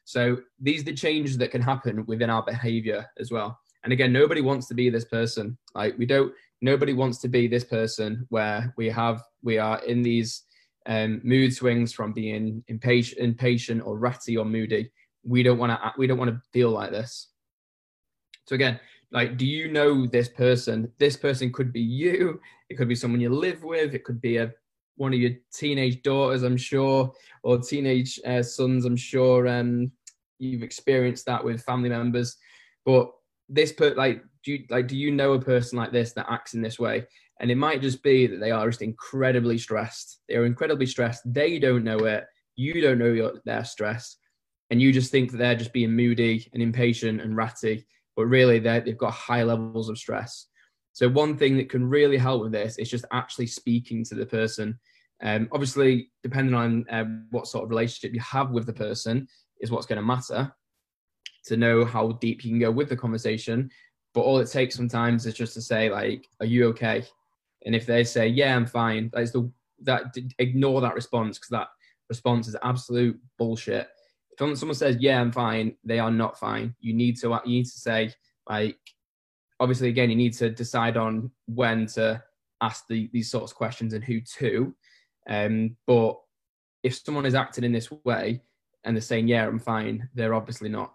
So 0.05 0.37
these 0.59 0.81
are 0.81 0.85
the 0.85 0.93
changes 0.93 1.37
that 1.39 1.51
can 1.51 1.61
happen 1.61 2.05
within 2.05 2.29
our 2.29 2.43
behavior 2.43 3.05
as 3.19 3.31
well. 3.31 3.59
And 3.83 3.91
again, 3.91 4.13
nobody 4.13 4.41
wants 4.41 4.67
to 4.67 4.73
be 4.73 4.89
this 4.89 5.05
person. 5.05 5.57
Like 5.73 5.97
we 5.97 6.05
don't. 6.05 6.33
Nobody 6.61 6.93
wants 6.93 7.19
to 7.19 7.27
be 7.27 7.47
this 7.47 7.63
person 7.63 8.25
where 8.29 8.73
we 8.77 8.89
have 8.89 9.21
we 9.43 9.57
are 9.57 9.83
in 9.85 10.01
these 10.01 10.43
um, 10.87 11.21
mood 11.23 11.53
swings 11.53 11.91
from 11.91 12.13
being 12.13 12.63
impatient, 12.67 13.19
impatient 13.19 13.81
or 13.85 13.97
ratty 13.97 14.37
or 14.37 14.45
moody. 14.45 14.91
We 15.23 15.43
don't 15.43 15.57
want 15.57 15.71
to. 15.71 15.93
We 15.97 16.07
don't 16.07 16.17
want 16.17 16.31
to 16.31 16.41
feel 16.53 16.69
like 16.69 16.91
this. 16.91 17.29
So 18.47 18.55
again, 18.55 18.79
like 19.11 19.37
do 19.37 19.45
you 19.45 19.71
know 19.71 20.05
this 20.05 20.29
person? 20.29 20.91
This 20.99 21.17
person 21.17 21.51
could 21.51 21.71
be 21.71 21.81
you. 21.81 22.39
It 22.69 22.75
could 22.75 22.87
be 22.87 22.95
someone 22.95 23.21
you 23.21 23.29
live 23.29 23.63
with. 23.63 23.93
It 23.93 24.03
could 24.03 24.21
be 24.21 24.37
a 24.37 24.51
one 24.97 25.13
of 25.13 25.19
your 25.19 25.31
teenage 25.53 26.01
daughters 26.03 26.43
i'm 26.43 26.55
sure 26.55 27.11
or 27.43 27.59
teenage 27.59 28.17
uh, 28.25 28.41
sons 28.41 28.85
i'm 28.85 28.95
sure 28.95 29.45
um 29.45 29.91
you've 30.39 30.63
experienced 30.63 31.25
that 31.25 31.43
with 31.43 31.63
family 31.63 31.89
members. 31.89 32.37
But 32.85 33.11
this 33.47 33.71
per 33.71 33.93
like 33.93 34.23
do 34.43 34.53
you 34.53 34.65
like 34.69 34.87
do 34.87 34.97
you 34.97 35.11
know 35.11 35.33
a 35.33 35.41
person 35.41 35.77
like 35.77 35.91
this 35.91 36.13
that 36.13 36.27
acts 36.29 36.53
in 36.53 36.61
this 36.61 36.79
way? 36.79 37.05
And 37.39 37.51
it 37.51 37.55
might 37.55 37.81
just 37.81 38.01
be 38.01 38.27
that 38.27 38.39
they 38.39 38.51
are 38.51 38.69
just 38.69 38.81
incredibly 38.81 39.57
stressed. 39.57 40.21
They're 40.29 40.45
incredibly 40.45 40.85
stressed. 40.85 41.21
They 41.25 41.59
don't 41.59 41.83
know 41.83 41.99
it. 41.99 42.25
You 42.55 42.79
don't 42.79 42.97
know 42.97 43.11
you're, 43.11 43.41
they're 43.43 43.65
stressed 43.65 44.19
and 44.69 44.81
you 44.81 44.93
just 44.93 45.11
think 45.11 45.31
that 45.31 45.37
they're 45.37 45.55
just 45.55 45.73
being 45.73 45.91
moody 45.91 46.49
and 46.53 46.63
impatient 46.63 47.21
and 47.21 47.35
ratty 47.35 47.85
but 48.15 48.25
really 48.25 48.59
they've 48.59 48.97
got 48.97 49.13
high 49.13 49.43
levels 49.43 49.89
of 49.89 49.97
stress. 49.97 50.47
So 50.93 51.09
one 51.09 51.37
thing 51.37 51.57
that 51.57 51.69
can 51.69 51.85
really 51.85 52.17
help 52.17 52.41
with 52.41 52.53
this 52.53 52.77
is 52.77 52.89
just 52.89 53.05
actually 53.11 53.47
speaking 53.47 54.03
to 54.05 54.15
the 54.15 54.25
person. 54.25 54.79
Um, 55.21 55.49
obviously, 55.51 56.11
depending 56.23 56.55
on 56.55 56.85
uh, 56.89 57.05
what 57.31 57.47
sort 57.47 57.65
of 57.65 57.69
relationship 57.69 58.13
you 58.13 58.21
have 58.21 58.51
with 58.51 58.65
the 58.65 58.73
person, 58.73 59.27
is 59.61 59.71
what's 59.71 59.85
going 59.85 59.99
to 59.99 60.05
matter 60.05 60.53
to 61.45 61.57
know 61.57 61.85
how 61.85 62.13
deep 62.13 62.43
you 62.43 62.51
can 62.51 62.59
go 62.59 62.71
with 62.71 62.89
the 62.89 62.97
conversation. 62.97 63.69
But 64.13 64.21
all 64.21 64.39
it 64.39 64.49
takes 64.49 64.75
sometimes 64.75 65.25
is 65.25 65.33
just 65.33 65.53
to 65.55 65.61
say, 65.61 65.89
like, 65.89 66.27
"Are 66.39 66.45
you 66.45 66.67
okay?" 66.67 67.03
And 67.65 67.75
if 67.75 67.85
they 67.85 68.03
say, 68.03 68.27
"Yeah, 68.27 68.55
I'm 68.55 68.65
fine," 68.65 69.09
that's 69.13 69.31
the 69.31 69.51
that 69.81 70.15
ignore 70.39 70.81
that 70.81 70.95
response 70.95 71.37
because 71.37 71.49
that 71.49 71.67
response 72.09 72.47
is 72.47 72.55
absolute 72.63 73.19
bullshit. 73.37 73.89
If 74.39 74.57
someone 74.57 74.75
says, 74.75 74.97
yeah, 74.99 75.19
I'm 75.19 75.31
fine, 75.31 75.75
they 75.83 75.99
are 75.99 76.11
not 76.11 76.39
fine. 76.39 76.75
You 76.79 76.93
need 76.93 77.17
to, 77.19 77.39
you 77.45 77.57
need 77.57 77.65
to 77.65 77.79
say, 77.79 78.13
like, 78.49 78.77
obviously, 79.59 79.89
again, 79.89 80.09
you 80.09 80.15
need 80.15 80.33
to 80.33 80.49
decide 80.49 80.97
on 80.97 81.31
when 81.47 81.85
to 81.87 82.21
ask 82.61 82.85
the, 82.87 83.09
these 83.13 83.31
sorts 83.31 83.51
of 83.51 83.57
questions 83.57 83.93
and 83.93 84.03
who 84.03 84.21
to. 84.21 84.75
Um, 85.27 85.75
but 85.87 86.19
if 86.83 86.95
someone 86.95 87.25
is 87.25 87.35
acting 87.35 87.63
in 87.63 87.71
this 87.71 87.89
way 88.03 88.41
and 88.83 88.95
they're 88.95 89.01
saying, 89.01 89.27
yeah, 89.27 89.47
I'm 89.47 89.59
fine, 89.59 90.09
they're 90.13 90.35
obviously 90.35 90.69
not. 90.69 90.93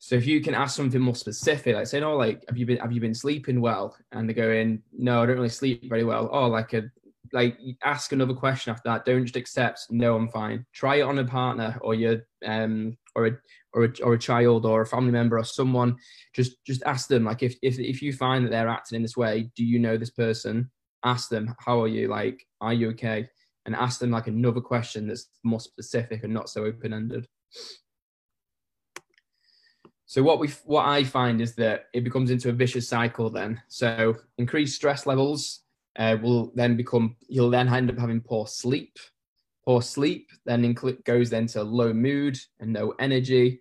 So 0.00 0.14
if 0.14 0.26
you 0.26 0.40
can 0.40 0.54
ask 0.54 0.76
something 0.76 1.00
more 1.00 1.14
specific, 1.14 1.74
like 1.74 1.86
saying, 1.86 2.04
"Oh, 2.04 2.16
like 2.16 2.44
have 2.48 2.56
you 2.56 2.66
been 2.66 2.78
have 2.78 2.92
you 2.92 3.00
been 3.00 3.14
sleeping 3.14 3.60
well?" 3.60 3.96
and 4.12 4.28
they're 4.28 4.34
going, 4.34 4.80
"No, 4.96 5.22
I 5.22 5.26
don't 5.26 5.36
really 5.36 5.48
sleep 5.48 5.88
very 5.88 6.04
well." 6.04 6.28
Oh, 6.32 6.46
like 6.46 6.72
a 6.72 6.84
like 7.32 7.58
ask 7.84 8.12
another 8.12 8.34
question 8.34 8.72
after 8.72 8.88
that. 8.88 9.04
Don't 9.04 9.24
just 9.24 9.36
accept, 9.36 9.86
"No, 9.90 10.16
I'm 10.16 10.28
fine." 10.28 10.66
Try 10.72 10.96
it 10.96 11.02
on 11.02 11.18
a 11.18 11.24
partner 11.24 11.78
or 11.82 11.94
your 11.94 12.26
um 12.44 12.96
or 13.14 13.26
a 13.26 13.32
or 13.72 13.84
a, 13.84 13.92
or 14.02 14.14
a 14.14 14.18
child 14.18 14.64
or 14.66 14.82
a 14.82 14.86
family 14.86 15.12
member 15.12 15.38
or 15.38 15.44
someone. 15.44 15.96
Just 16.34 16.64
just 16.64 16.82
ask 16.84 17.08
them 17.08 17.24
like 17.24 17.42
if 17.42 17.56
if 17.62 17.78
if 17.78 18.02
you 18.02 18.12
find 18.12 18.44
that 18.44 18.50
they're 18.50 18.68
acting 18.68 18.96
in 18.96 19.02
this 19.02 19.16
way, 19.16 19.50
do 19.56 19.64
you 19.64 19.78
know 19.78 19.96
this 19.96 20.10
person? 20.10 20.70
Ask 21.04 21.28
them, 21.28 21.54
"How 21.58 21.80
are 21.82 21.88
you? 21.88 22.08
Like, 22.08 22.46
are 22.60 22.72
you 22.72 22.90
okay?" 22.90 23.28
And 23.66 23.76
ask 23.76 24.00
them 24.00 24.10
like 24.10 24.26
another 24.26 24.60
question 24.60 25.06
that's 25.06 25.28
more 25.44 25.60
specific 25.60 26.24
and 26.24 26.32
not 26.32 26.48
so 26.48 26.64
open 26.64 26.92
ended. 26.92 27.28
So 30.06 30.22
what 30.22 30.38
we 30.38 30.48
what 30.64 30.86
I 30.86 31.04
find 31.04 31.42
is 31.42 31.54
that 31.56 31.84
it 31.92 32.02
becomes 32.02 32.30
into 32.30 32.48
a 32.48 32.52
vicious 32.52 32.88
cycle 32.88 33.28
then. 33.28 33.60
So 33.68 34.16
increased 34.38 34.76
stress 34.76 35.06
levels 35.06 35.64
uh, 35.98 36.16
will 36.22 36.52
then 36.54 36.76
become 36.76 37.16
you'll 37.28 37.50
then 37.50 37.68
end 37.68 37.90
up 37.90 37.98
having 37.98 38.20
poor 38.20 38.46
sleep. 38.46 38.98
Poor 39.64 39.82
sleep 39.82 40.30
then 40.46 40.62
inc- 40.62 41.04
goes 41.04 41.28
then 41.28 41.46
to 41.48 41.62
low 41.62 41.92
mood 41.92 42.38
and 42.60 42.72
no 42.72 42.94
energy. 42.98 43.60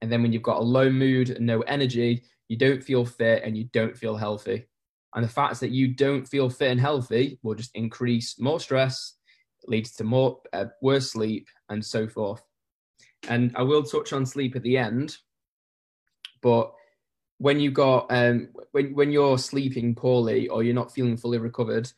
And 0.00 0.10
then 0.10 0.22
when 0.22 0.32
you've 0.32 0.42
got 0.42 0.58
a 0.58 0.64
low 0.64 0.90
mood 0.90 1.30
and 1.30 1.46
no 1.46 1.60
energy, 1.62 2.24
you 2.48 2.56
don't 2.56 2.82
feel 2.82 3.04
fit 3.04 3.42
and 3.44 3.56
you 3.56 3.64
don't 3.72 3.96
feel 3.96 4.16
healthy. 4.16 4.66
And 5.14 5.24
the 5.24 5.28
fact 5.28 5.60
that 5.60 5.70
you 5.70 5.94
don't 5.94 6.26
feel 6.26 6.50
fit 6.50 6.70
and 6.70 6.80
healthy 6.80 7.38
will 7.42 7.54
just 7.54 7.74
increase 7.74 8.38
more 8.40 8.58
stress, 8.60 9.14
leads 9.66 9.92
to 9.96 10.04
more 10.04 10.40
uh, 10.52 10.66
worse 10.82 11.12
sleep, 11.12 11.48
and 11.68 11.84
so 11.84 12.08
forth. 12.08 12.42
And 13.28 13.52
I 13.56 13.62
will 13.62 13.82
touch 13.82 14.12
on 14.12 14.26
sleep 14.26 14.56
at 14.56 14.62
the 14.62 14.76
end 14.76 15.16
but 16.44 16.74
when 17.38 17.60
you 17.60 17.70
got 17.70 18.06
um, 18.10 18.48
when 18.72 18.94
when 18.94 19.10
you're 19.10 19.38
sleeping 19.38 19.94
poorly 19.94 20.48
or 20.48 20.62
you're 20.62 20.74
not 20.74 20.92
feeling 20.92 21.16
fully 21.16 21.38
recovered, 21.38 21.90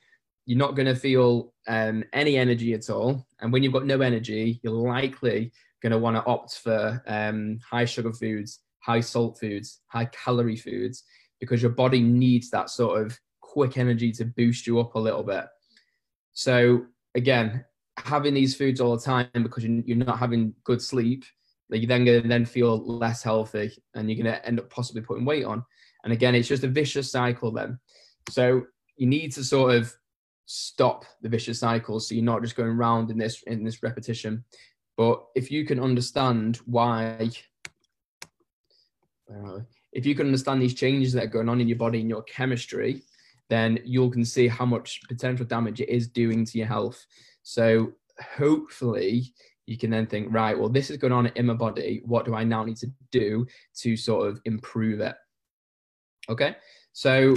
you're 0.47 0.59
not 0.59 0.77
going 0.77 0.87
to 0.87 0.95
feel 0.95 1.53
um, 1.69 2.05
any 2.13 2.37
energy 2.37 2.73
at 2.73 2.89
all. 2.91 3.27
And 3.41 3.53
when 3.53 3.63
you've 3.63 3.73
got 3.73 3.87
no 3.87 4.01
energy, 4.01 4.61
you're 4.63 4.73
likely 4.73 5.53
going 5.83 5.93
to 5.93 5.99
want 5.99 6.17
to 6.17 6.25
opt 6.27 6.59
for 6.59 7.03
um, 7.07 7.59
high 7.69 7.85
sugar 7.85 8.13
foods, 8.13 8.61
high 8.81 9.01
salt 9.01 9.39
foods, 9.39 9.81
high 9.89 10.07
calorie 10.07 10.57
foods, 10.57 11.05
because 11.41 11.61
your 11.61 11.73
body 11.73 12.01
needs 12.01 12.51
that 12.51 12.71
sort 12.71 13.03
of 13.03 13.19
quick 13.41 13.77
energy 13.77 14.13
to 14.13 14.25
boost 14.25 14.67
you 14.67 14.81
up 14.81 14.95
a 14.95 14.99
little 14.99 15.23
bit. 15.23 15.45
So 16.33 16.87
again, 17.15 17.65
having 17.99 18.35
these 18.35 18.55
foods 18.55 18.81
all 18.81 18.97
the 18.97 19.03
time 19.03 19.29
because 19.33 19.65
you're 19.65 19.97
not 19.97 20.19
having 20.19 20.55
good 20.65 20.83
sleep 20.83 21.25
you're 21.71 21.89
then 21.89 22.05
going 22.05 22.23
to 22.23 22.29
then 22.29 22.45
feel 22.45 22.85
less 22.87 23.23
healthy 23.23 23.73
and 23.95 24.09
you're 24.09 24.23
going 24.23 24.35
to 24.35 24.47
end 24.47 24.61
up 24.61 24.71
possibly 24.71 25.03
putting 25.03 25.25
weight 25.25 25.45
on. 25.45 25.65
And 26.05 26.13
again, 26.13 26.35
it's 26.35 26.49
just 26.49 26.65
a 26.65 26.69
vicious 26.69 27.11
cycle 27.11 27.51
then. 27.51 27.79
So 28.31 28.67
you 28.97 29.07
need 29.07 29.33
to 29.33 29.45
sort 29.45 29.75
of 29.75 29.93
stop 30.47 31.05
the 31.23 31.29
vicious 31.29 31.59
cycle 31.59 31.99
so 31.99 32.15
you're 32.15 32.25
not 32.25 32.43
just 32.43 32.55
going 32.57 32.77
round 32.77 33.11
in 33.11 33.19
this 33.19 33.43
in 33.43 33.65
this 33.65 33.83
repetition. 33.83 34.45
But 34.97 35.25
if 35.35 35.51
you 35.51 35.67
can 35.67 35.81
understand 35.81 36.61
why 36.65 37.31
if 39.93 40.07
you 40.07 40.15
can 40.15 40.27
understand 40.27 40.63
these 40.63 40.75
changes 40.75 41.13
that 41.13 41.25
are 41.25 41.29
going 41.29 41.49
on 41.49 41.61
in 41.61 41.69
your 41.69 41.79
body 41.79 42.01
and 42.01 42.09
your 42.09 42.23
chemistry, 42.23 43.03
then 43.49 43.79
you'll 43.85 44.11
can 44.11 44.25
see 44.25 44.47
how 44.47 44.65
much 44.65 45.01
potential 45.09 45.47
damage 45.47 45.81
it 45.81 45.89
is 45.89 46.09
doing 46.09 46.45
to 46.45 46.59
your 46.59 46.67
health. 46.67 47.05
So 47.43 47.93
hopefully 48.37 49.33
you 49.67 49.77
can 49.77 49.91
then 49.91 50.07
think, 50.07 50.33
right, 50.33 50.59
well, 50.59 50.69
this 50.69 50.91
is 50.91 50.97
going 50.97 51.13
on 51.13 51.27
in 51.35 51.47
my 51.47 51.55
body. 51.55 52.03
What 52.05 52.25
do 52.25 52.35
I 52.35 52.45
now 52.45 52.65
need 52.65 52.77
to 52.79 52.91
do 53.11 53.47
to 53.79 53.97
sort 53.97 54.29
of 54.29 54.41
improve 54.45 55.01
it? 55.01 55.17
Okay, 56.29 56.57
so 56.93 57.35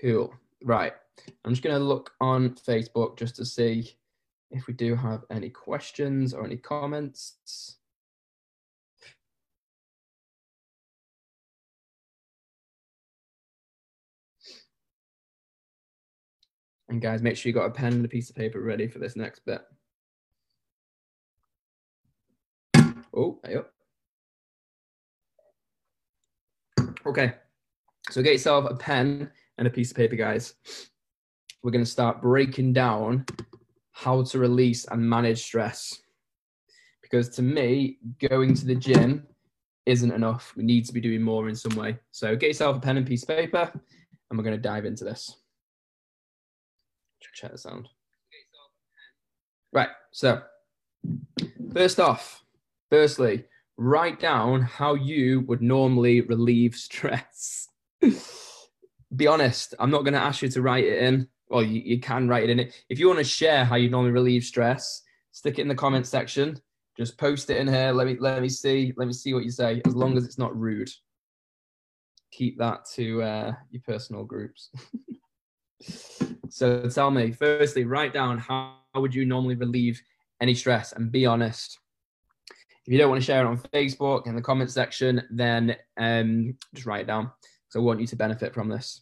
cool. 0.00 0.34
Right, 0.62 0.92
I'm 1.44 1.52
just 1.52 1.62
going 1.62 1.76
to 1.76 1.84
look 1.84 2.12
on 2.20 2.50
Facebook 2.50 3.18
just 3.18 3.36
to 3.36 3.44
see 3.44 3.96
if 4.50 4.66
we 4.66 4.74
do 4.74 4.94
have 4.94 5.24
any 5.30 5.50
questions 5.50 6.32
or 6.32 6.44
any 6.44 6.56
comments. 6.56 7.76
And 16.94 17.02
guys, 17.02 17.22
make 17.22 17.36
sure 17.36 17.50
you 17.50 17.52
got 17.52 17.66
a 17.66 17.70
pen 17.70 17.92
and 17.94 18.04
a 18.04 18.08
piece 18.08 18.30
of 18.30 18.36
paper 18.36 18.60
ready 18.60 18.86
for 18.86 19.00
this 19.00 19.16
next 19.16 19.40
bit. 19.44 19.60
Oh, 23.12 23.40
yep. 23.48 23.72
Okay, 27.04 27.32
so 28.10 28.22
get 28.22 28.34
yourself 28.34 28.70
a 28.70 28.76
pen 28.76 29.28
and 29.58 29.66
a 29.66 29.70
piece 29.70 29.90
of 29.90 29.96
paper, 29.96 30.14
guys. 30.14 30.54
We're 31.64 31.72
going 31.72 31.84
to 31.84 31.90
start 31.90 32.22
breaking 32.22 32.74
down 32.74 33.26
how 33.90 34.22
to 34.22 34.38
release 34.38 34.84
and 34.84 35.02
manage 35.02 35.42
stress. 35.42 35.98
Because 37.02 37.28
to 37.30 37.42
me, 37.42 37.98
going 38.20 38.54
to 38.54 38.66
the 38.66 38.76
gym 38.76 39.26
isn't 39.84 40.12
enough. 40.12 40.54
We 40.56 40.62
need 40.62 40.84
to 40.84 40.92
be 40.92 41.00
doing 41.00 41.22
more 41.22 41.48
in 41.48 41.56
some 41.56 41.74
way. 41.74 41.98
So 42.12 42.36
get 42.36 42.46
yourself 42.46 42.76
a 42.76 42.80
pen 42.80 42.98
and 42.98 43.06
piece 43.06 43.24
of 43.24 43.30
paper, 43.30 43.68
and 44.30 44.38
we're 44.38 44.44
going 44.44 44.56
to 44.56 44.62
dive 44.62 44.84
into 44.84 45.02
this 45.02 45.38
check 47.32 47.52
the 47.52 47.58
sound. 47.58 47.88
Right. 49.72 49.88
So, 50.12 50.42
first 51.72 51.98
off, 51.98 52.44
firstly, 52.90 53.44
write 53.76 54.20
down 54.20 54.62
how 54.62 54.94
you 54.94 55.40
would 55.42 55.62
normally 55.62 56.20
relieve 56.20 56.76
stress. 56.76 57.68
Be 59.16 59.26
honest. 59.26 59.74
I'm 59.78 59.90
not 59.90 60.02
going 60.02 60.14
to 60.14 60.20
ask 60.20 60.42
you 60.42 60.48
to 60.48 60.62
write 60.62 60.84
it 60.84 61.02
in. 61.02 61.28
Well, 61.48 61.62
you, 61.62 61.80
you 61.80 62.00
can 62.00 62.28
write 62.28 62.44
it 62.44 62.50
in 62.50 62.60
it. 62.60 62.84
If 62.88 62.98
you 62.98 63.06
want 63.06 63.18
to 63.18 63.24
share 63.24 63.64
how 63.64 63.76
you 63.76 63.90
normally 63.90 64.12
relieve 64.12 64.44
stress, 64.44 65.02
stick 65.32 65.58
it 65.58 65.62
in 65.62 65.68
the 65.68 65.74
comment 65.74 66.06
section. 66.06 66.60
Just 66.96 67.18
post 67.18 67.50
it 67.50 67.56
in 67.56 67.66
here. 67.66 67.90
Let 67.90 68.06
me 68.06 68.16
let 68.20 68.40
me 68.40 68.48
see. 68.48 68.92
Let 68.96 69.06
me 69.06 69.12
see 69.12 69.34
what 69.34 69.44
you 69.44 69.50
say. 69.50 69.82
As 69.84 69.96
long 69.96 70.16
as 70.16 70.24
it's 70.24 70.38
not 70.38 70.56
rude. 70.56 70.90
Keep 72.30 72.58
that 72.58 72.84
to 72.94 73.22
uh, 73.22 73.52
your 73.70 73.82
personal 73.84 74.24
groups. 74.24 74.70
So 76.48 76.88
tell 76.88 77.10
me, 77.10 77.32
firstly, 77.32 77.84
write 77.84 78.12
down 78.12 78.38
how 78.38 78.76
would 78.94 79.14
you 79.14 79.24
normally 79.24 79.56
relieve 79.56 80.00
any 80.40 80.54
stress 80.54 80.92
and 80.92 81.10
be 81.10 81.26
honest. 81.26 81.78
If 82.86 82.92
you 82.92 82.98
don't 82.98 83.08
want 83.08 83.20
to 83.20 83.24
share 83.24 83.42
it 83.42 83.48
on 83.48 83.58
Facebook 83.58 84.26
in 84.26 84.36
the 84.36 84.42
comment 84.42 84.70
section, 84.70 85.22
then 85.30 85.76
um, 85.96 86.56
just 86.74 86.86
write 86.86 87.02
it 87.02 87.06
down. 87.06 87.30
So 87.70 87.80
I 87.80 87.82
want 87.82 88.00
you 88.00 88.06
to 88.08 88.16
benefit 88.16 88.52
from 88.52 88.68
this. 88.68 89.00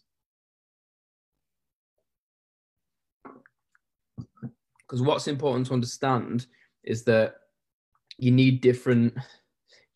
Because 4.13 5.03
what's 5.03 5.27
important 5.27 5.67
to 5.67 5.75
understand 5.75 6.47
is 6.85 7.03
that 7.05 7.35
you 8.19 8.31
need 8.31 8.61
different 8.61 9.15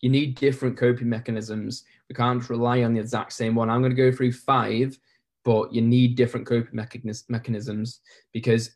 you 0.01 0.09
need 0.09 0.35
different 0.35 0.77
coping 0.77 1.09
mechanisms. 1.09 1.83
We 2.07 2.13
can't 2.13 2.47
rely 2.49 2.83
on 2.83 2.93
the 2.93 2.99
exact 2.99 3.33
same 3.33 3.55
one. 3.55 3.69
I'm 3.69 3.81
going 3.81 3.95
to 3.95 3.95
go 3.95 4.15
through 4.15 4.33
five 4.33 4.97
but 5.47 5.73
you 5.73 5.81
need 5.81 6.17
different 6.17 6.45
coping 6.45 6.75
mechanisms 7.29 8.01
because 8.33 8.71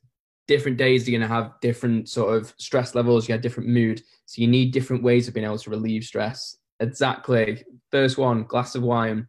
different 0.47 0.77
days 0.77 1.05
you're 1.05 1.19
going 1.19 1.29
to 1.29 1.35
have 1.35 1.51
different 1.61 2.07
sort 2.07 2.33
of 2.33 2.53
stress 2.57 2.95
levels 2.95 3.27
you 3.27 3.33
have 3.33 3.41
different 3.41 3.67
mood. 3.67 4.01
So 4.25 4.41
you 4.41 4.47
need 4.47 4.71
different 4.71 5.03
ways 5.03 5.27
of 5.27 5.33
being 5.33 5.45
able 5.45 5.57
to 5.57 5.69
relieve 5.69 6.05
stress. 6.05 6.59
Exactly. 6.79 7.65
First 7.91 8.17
one 8.17 8.43
glass 8.43 8.75
of 8.75 8.83
wine. 8.83 9.27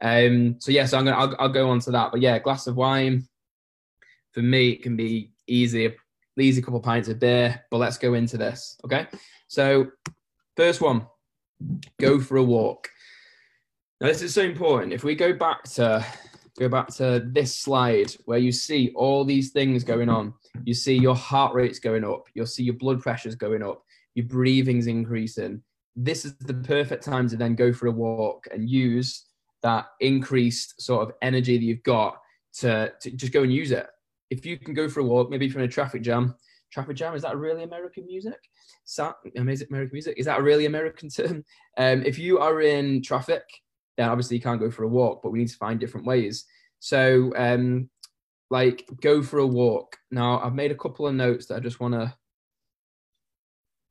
Um 0.00 0.56
so 0.60 0.72
yeah 0.72 0.86
so 0.86 0.96
i'm 0.96 1.04
gonna 1.04 1.18
I'll, 1.18 1.36
I'll 1.38 1.48
go 1.50 1.68
on 1.68 1.80
to 1.80 1.90
that. 1.90 2.10
But 2.10 2.22
yeah 2.22 2.38
glass 2.38 2.66
of 2.66 2.76
wine 2.76 3.28
for 4.32 4.40
me 4.40 4.70
it 4.70 4.82
can 4.82 4.96
be 4.96 5.32
easy 5.46 5.94
easy 6.38 6.62
couple 6.62 6.78
of 6.78 6.84
pints 6.84 7.08
of 7.08 7.18
beer 7.18 7.64
but 7.70 7.78
let's 7.78 7.98
go 7.98 8.14
into 8.14 8.38
this 8.38 8.78
okay? 8.84 9.08
So 9.48 9.88
first 10.56 10.80
one 10.80 11.06
go 12.00 12.18
for 12.18 12.38
a 12.38 12.42
walk. 12.42 12.88
Now 14.00 14.06
this 14.06 14.22
is 14.22 14.32
so 14.32 14.42
important. 14.42 14.94
If 14.94 15.04
we 15.04 15.14
go 15.14 15.34
back 15.34 15.64
to 15.74 16.06
go 16.58 16.68
back 16.68 16.88
to 16.88 17.24
this 17.32 17.54
slide 17.54 18.14
where 18.24 18.38
you 18.38 18.50
see 18.50 18.92
all 18.94 19.24
these 19.24 19.50
things 19.50 19.84
going 19.84 20.08
on. 20.08 20.34
You 20.64 20.74
see 20.74 20.94
your 20.94 21.14
heart 21.14 21.54
rate's 21.54 21.78
going 21.78 22.04
up, 22.04 22.26
you'll 22.34 22.46
see 22.46 22.64
your 22.64 22.74
blood 22.74 23.00
pressure's 23.00 23.36
going 23.36 23.62
up, 23.62 23.82
your 24.14 24.26
breathing's 24.26 24.88
increasing. 24.88 25.62
This 25.94 26.24
is 26.24 26.34
the 26.38 26.54
perfect 26.54 27.04
time 27.04 27.28
to 27.28 27.36
then 27.36 27.54
go 27.54 27.72
for 27.72 27.86
a 27.86 27.92
walk 27.92 28.48
and 28.52 28.68
use 28.68 29.24
that 29.62 29.86
increased 30.00 30.80
sort 30.80 31.08
of 31.08 31.14
energy 31.22 31.56
that 31.56 31.64
you've 31.64 31.82
got 31.82 32.20
to, 32.54 32.92
to 33.00 33.10
just 33.12 33.32
go 33.32 33.42
and 33.42 33.52
use 33.52 33.70
it. 33.70 33.86
If 34.30 34.44
you 34.44 34.58
can 34.58 34.74
go 34.74 34.88
for 34.88 35.00
a 35.00 35.04
walk, 35.04 35.30
maybe 35.30 35.48
from 35.48 35.62
a 35.62 35.68
traffic 35.68 36.02
jam, 36.02 36.34
traffic 36.72 36.96
jam 36.96 37.14
is 37.14 37.22
that 37.22 37.36
really 37.36 37.62
American 37.62 38.06
music? 38.06 38.38
Sa- 38.84 39.14
American 39.36 39.90
music 39.92 40.14
is 40.18 40.26
that 40.26 40.40
a 40.40 40.42
really 40.42 40.66
American 40.66 41.08
term? 41.16 41.44
Um, 41.76 42.02
if 42.02 42.18
you 42.18 42.38
are 42.38 42.60
in 42.60 43.02
traffic, 43.02 43.42
then 43.98 44.08
obviously 44.08 44.36
you 44.36 44.42
can't 44.42 44.60
go 44.60 44.70
for 44.70 44.84
a 44.84 44.88
walk, 44.88 45.20
but 45.22 45.30
we 45.30 45.40
need 45.40 45.48
to 45.48 45.56
find 45.56 45.78
different 45.78 46.06
ways. 46.06 46.44
So, 46.78 47.32
um, 47.36 47.90
like, 48.48 48.88
go 49.02 49.22
for 49.22 49.40
a 49.40 49.46
walk. 49.46 49.98
Now, 50.10 50.40
I've 50.40 50.54
made 50.54 50.70
a 50.70 50.76
couple 50.76 51.06
of 51.06 51.14
notes 51.14 51.46
that 51.46 51.56
I 51.56 51.60
just 51.60 51.80
want 51.80 51.94
to 51.94 52.14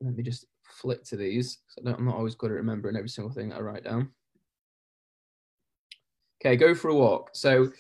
let 0.02 0.16
me 0.16 0.24
just 0.24 0.46
flick 0.64 1.04
to 1.06 1.18
these. 1.18 1.60
I'm 1.86 2.06
not 2.06 2.16
always 2.16 2.36
good 2.36 2.52
at 2.52 2.58
remembering 2.58 2.96
every 2.96 3.10
single 3.10 3.34
thing 3.34 3.50
that 3.50 3.58
I 3.58 3.62
write 3.62 3.84
down. 3.84 4.12
Okay, 6.42 6.56
go 6.56 6.74
for 6.74 6.90
a 6.90 6.96
walk. 6.96 7.32
So 7.34 7.72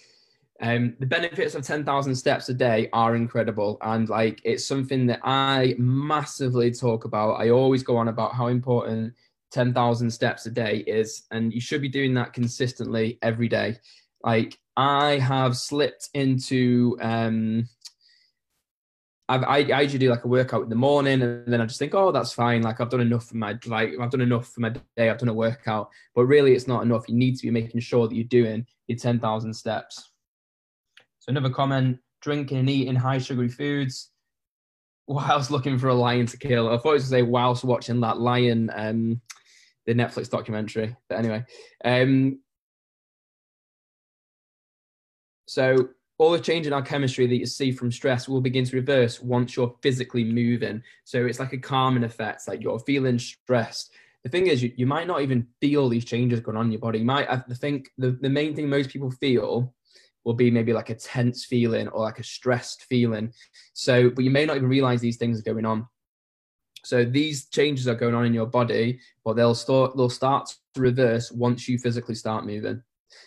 um, 0.61 0.95
the 0.99 1.05
benefits 1.05 1.55
of 1.55 1.63
10,000 1.63 2.15
steps 2.15 2.49
a 2.49 2.53
day 2.53 2.89
are 2.91 3.15
incredible. 3.15 3.77
And 3.81 4.09
like, 4.09 4.41
it's 4.43 4.65
something 4.65 5.05
that 5.07 5.21
I 5.23 5.75
massively 5.77 6.71
talk 6.71 7.05
about. 7.05 7.35
I 7.35 7.51
always 7.51 7.83
go 7.83 7.95
on 7.95 8.07
about 8.09 8.33
how 8.33 8.47
important 8.47 9.13
10,000 9.51 10.11
steps 10.11 10.45
a 10.45 10.51
day 10.51 10.83
is. 10.87 11.23
And 11.31 11.53
you 11.53 11.61
should 11.61 11.81
be 11.81 11.89
doing 11.89 12.13
that 12.15 12.33
consistently 12.33 13.17
every 13.21 13.47
day. 13.47 13.77
Like, 14.23 14.57
I 14.75 15.17
have 15.17 15.57
slipped 15.57 16.09
into, 16.13 16.97
um, 17.01 17.67
I've, 19.27 19.43
I, 19.43 19.57
I 19.71 19.81
usually 19.81 19.99
do 19.99 20.09
like 20.09 20.23
a 20.23 20.29
workout 20.29 20.63
in 20.63 20.69
the 20.69 20.75
morning 20.75 21.21
and 21.21 21.51
then 21.51 21.59
I 21.59 21.65
just 21.65 21.79
think, 21.79 21.93
oh, 21.95 22.11
that's 22.11 22.31
fine. 22.31 22.61
Like 22.61 22.79
I've 22.79 22.89
done 22.89 23.01
enough 23.01 23.25
for 23.25 23.37
my, 23.37 23.57
like 23.65 23.93
I've 23.99 24.11
done 24.11 24.21
enough 24.21 24.47
for 24.47 24.61
my 24.61 24.69
day. 24.95 25.09
I've 25.09 25.17
done 25.17 25.29
a 25.29 25.33
workout, 25.33 25.89
but 26.15 26.25
really 26.25 26.53
it's 26.53 26.67
not 26.67 26.83
enough. 26.83 27.09
You 27.09 27.15
need 27.15 27.35
to 27.37 27.43
be 27.43 27.51
making 27.51 27.81
sure 27.81 28.07
that 28.07 28.15
you're 28.15 28.23
doing 28.25 28.65
your 28.87 28.97
10,000 28.97 29.53
steps. 29.53 30.11
So 31.19 31.31
another 31.31 31.49
comment, 31.49 31.97
drinking 32.21 32.59
and 32.59 32.69
eating 32.69 32.95
high 32.95 33.17
sugary 33.17 33.49
foods 33.49 34.11
whilst 35.07 35.51
looking 35.51 35.79
for 35.79 35.87
a 35.87 35.93
lion 35.93 36.27
to 36.27 36.37
kill. 36.37 36.69
I 36.69 36.77
thought 36.77 36.91
it 36.91 36.93
was 36.93 37.03
to 37.03 37.09
say 37.09 37.21
whilst 37.23 37.63
watching 37.63 37.99
that 38.01 38.19
lion, 38.19 38.69
um, 38.75 39.21
the 39.87 39.93
Netflix 39.95 40.29
documentary. 40.29 40.95
But 41.09 41.17
anyway, 41.17 41.45
um, 41.83 42.39
so 45.47 45.89
all 46.19 46.31
the 46.31 46.39
change 46.39 46.67
in 46.67 46.73
our 46.73 46.81
chemistry 46.81 47.25
that 47.25 47.35
you 47.35 47.45
see 47.45 47.71
from 47.71 47.91
stress 47.91 48.27
will 48.27 48.41
begin 48.41 48.65
to 48.65 48.75
reverse 48.75 49.21
once 49.21 49.55
you're 49.55 49.75
physically 49.81 50.23
moving. 50.23 50.83
So 51.05 51.25
it's 51.25 51.39
like 51.39 51.53
a 51.53 51.57
calming 51.57 52.03
effect, 52.03 52.47
like 52.47 52.61
you're 52.61 52.79
feeling 52.79 53.17
stressed. 53.17 53.93
The 54.23 54.29
thing 54.29 54.47
is, 54.47 54.61
you, 54.61 54.73
you 54.75 54.85
might 54.85 55.07
not 55.07 55.21
even 55.21 55.47
feel 55.61 55.87
these 55.87 56.05
changes 56.05 56.41
going 56.41 56.57
on 56.57 56.65
in 56.65 56.71
your 56.71 56.81
body. 56.81 56.99
You 56.99 57.05
might, 57.05 57.29
I 57.29 57.37
think 57.53 57.89
the, 57.97 58.11
the 58.21 58.29
main 58.29 58.55
thing 58.55 58.67
most 58.67 58.89
people 58.89 59.11
feel 59.11 59.73
will 60.25 60.33
be 60.33 60.51
maybe 60.51 60.73
like 60.73 60.89
a 60.89 60.95
tense 60.95 61.45
feeling 61.45 61.87
or 61.87 62.01
like 62.01 62.19
a 62.19 62.23
stressed 62.23 62.83
feeling. 62.89 63.31
So, 63.73 64.09
but 64.09 64.25
you 64.25 64.31
may 64.31 64.45
not 64.45 64.57
even 64.57 64.67
realize 64.67 64.99
these 64.99 65.17
things 65.17 65.39
are 65.39 65.43
going 65.43 65.65
on. 65.65 65.87
So 66.87 67.03
these 67.03 67.47
changes 67.47 67.85
are 67.89 67.95
going 67.95 68.15
on 68.15 68.25
in 68.25 68.33
your 68.33 68.45
body, 68.45 69.01
but 69.25 69.35
they'll 69.35 69.53
start 69.53 69.97
they'll 69.97 70.09
start 70.09 70.55
to 70.73 70.81
reverse 70.81 71.33
once 71.33 71.67
you 71.67 71.77
physically 71.77 72.15
start 72.15 72.45
moving. 72.45 72.81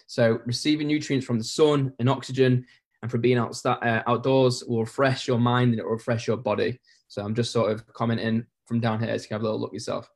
So 0.07 0.40
receiving 0.47 0.87
nutrients 0.87 1.26
from 1.26 1.37
the 1.37 1.45
sun 1.45 1.93
and 1.99 2.09
oxygen 2.09 2.64
and 3.02 3.11
from 3.11 3.21
being 3.21 3.37
out, 3.37 3.55
uh, 3.67 4.02
outdoors 4.07 4.64
will 4.64 4.81
refresh 4.81 5.29
your 5.29 5.38
mind 5.38 5.73
and 5.73 5.79
it 5.79 5.85
will 5.85 5.93
refresh 5.93 6.26
your 6.26 6.38
body. 6.38 6.81
So 7.09 7.23
I'm 7.23 7.35
just 7.35 7.52
sort 7.52 7.71
of 7.71 7.87
commenting 7.93 8.47
from 8.64 8.81
down 8.81 8.99
here 8.99 9.19
so 9.19 9.25
you 9.25 9.29
can 9.29 9.35
have 9.35 9.43
a 9.43 9.45
little 9.45 9.61
look 9.61 9.75
yourself. 9.75 10.09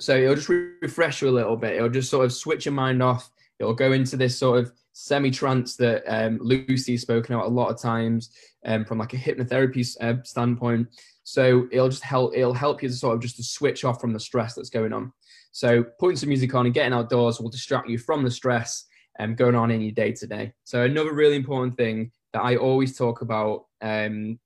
So 0.00 0.16
it'll 0.16 0.34
just 0.34 0.48
re- 0.48 0.72
refresh 0.82 1.22
you 1.22 1.28
a 1.28 1.30
little 1.30 1.56
bit. 1.56 1.76
It'll 1.76 1.88
just 1.88 2.10
sort 2.10 2.24
of 2.24 2.32
switch 2.32 2.64
your 2.64 2.74
mind 2.74 3.00
off. 3.00 3.30
It'll 3.58 3.74
go 3.74 3.92
into 3.92 4.16
this 4.16 4.38
sort 4.38 4.60
of 4.60 4.72
semi-trance 4.92 5.76
that 5.76 6.02
um, 6.06 6.38
Lucy's 6.40 7.02
spoken 7.02 7.34
about 7.34 7.46
a 7.46 7.50
lot 7.50 7.70
of 7.70 7.80
times 7.80 8.30
um, 8.64 8.84
from 8.84 8.98
like 8.98 9.12
a 9.12 9.16
hypnotherapy 9.16 9.96
uh, 10.00 10.22
standpoint. 10.22 10.88
So 11.24 11.66
it'll 11.72 11.88
just 11.88 12.04
help. 12.04 12.32
It'll 12.34 12.52
help 12.54 12.82
you 12.82 12.88
to 12.88 12.94
sort 12.94 13.14
of 13.14 13.22
just 13.22 13.36
to 13.36 13.42
switch 13.42 13.84
off 13.84 14.00
from 14.00 14.12
the 14.12 14.20
stress 14.20 14.54
that's 14.54 14.70
going 14.70 14.92
on. 14.92 15.12
So 15.52 15.84
putting 15.98 16.16
some 16.16 16.28
music 16.28 16.54
on 16.54 16.66
and 16.66 16.74
getting 16.74 16.92
outdoors 16.92 17.40
will 17.40 17.48
distract 17.48 17.88
you 17.88 17.96
from 17.96 18.24
the 18.24 18.30
stress 18.30 18.86
um, 19.18 19.34
going 19.34 19.54
on 19.54 19.70
in 19.70 19.80
your 19.80 19.92
day 19.92 20.12
to 20.12 20.26
day. 20.26 20.52
So 20.64 20.82
another 20.82 21.14
really 21.14 21.36
important 21.36 21.76
thing 21.76 22.10
that 22.32 22.42
I 22.42 22.56
always 22.56 22.98
talk 22.98 23.22
about, 23.22 23.66
um, 23.80 24.38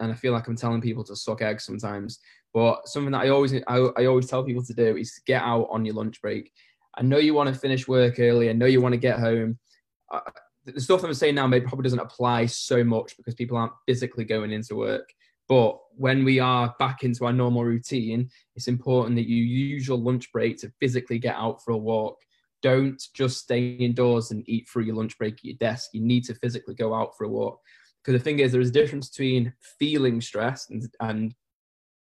and 0.00 0.10
I 0.10 0.14
feel 0.14 0.32
like 0.32 0.48
I'm 0.48 0.56
telling 0.56 0.80
people 0.80 1.04
to 1.04 1.14
suck 1.14 1.42
eggs 1.42 1.64
sometimes, 1.64 2.18
but 2.54 2.88
something 2.88 3.12
that 3.12 3.22
I 3.22 3.28
always 3.28 3.52
I, 3.54 3.76
I 3.96 4.06
always 4.06 4.26
tell 4.26 4.42
people 4.42 4.64
to 4.64 4.74
do 4.74 4.96
is 4.96 5.20
get 5.26 5.42
out 5.42 5.68
on 5.70 5.84
your 5.84 5.94
lunch 5.94 6.20
break. 6.20 6.50
I 6.96 7.02
know 7.02 7.18
you 7.18 7.34
want 7.34 7.52
to 7.52 7.58
finish 7.58 7.86
work 7.86 8.18
early. 8.18 8.50
I 8.50 8.52
know 8.52 8.66
you 8.66 8.80
want 8.80 8.92
to 8.94 8.98
get 8.98 9.18
home. 9.18 9.58
The 10.64 10.80
stuff 10.80 11.02
I'm 11.02 11.14
saying 11.14 11.36
now 11.36 11.46
maybe 11.46 11.66
probably 11.66 11.84
doesn't 11.84 11.98
apply 11.98 12.46
so 12.46 12.84
much 12.84 13.16
because 13.16 13.34
people 13.34 13.56
aren't 13.56 13.72
physically 13.86 14.24
going 14.24 14.52
into 14.52 14.76
work. 14.76 15.08
But 15.48 15.78
when 15.96 16.24
we 16.24 16.38
are 16.38 16.74
back 16.78 17.02
into 17.02 17.24
our 17.24 17.32
normal 17.32 17.64
routine, 17.64 18.30
it's 18.54 18.68
important 18.68 19.16
that 19.16 19.28
you 19.28 19.42
use 19.42 19.88
your 19.88 19.98
lunch 19.98 20.30
break 20.32 20.58
to 20.58 20.72
physically 20.80 21.18
get 21.18 21.34
out 21.34 21.64
for 21.64 21.72
a 21.72 21.78
walk 21.78 22.18
don't 22.62 23.02
just 23.14 23.38
stay 23.38 23.70
indoors 23.70 24.30
and 24.30 24.48
eat 24.48 24.68
through 24.68 24.84
your 24.84 24.96
lunch 24.96 25.16
break 25.18 25.34
at 25.34 25.44
your 25.44 25.56
desk. 25.56 25.90
You 25.92 26.02
need 26.02 26.24
to 26.24 26.34
physically 26.34 26.74
go 26.74 26.94
out 26.94 27.16
for 27.16 27.24
a 27.24 27.28
walk. 27.28 27.60
Because 28.02 28.18
the 28.18 28.24
thing 28.24 28.38
is, 28.38 28.52
there 28.52 28.60
is 28.60 28.70
a 28.70 28.72
difference 28.72 29.08
between 29.10 29.52
feeling 29.78 30.20
stressed 30.20 30.70
and, 30.70 30.82
and 31.00 31.34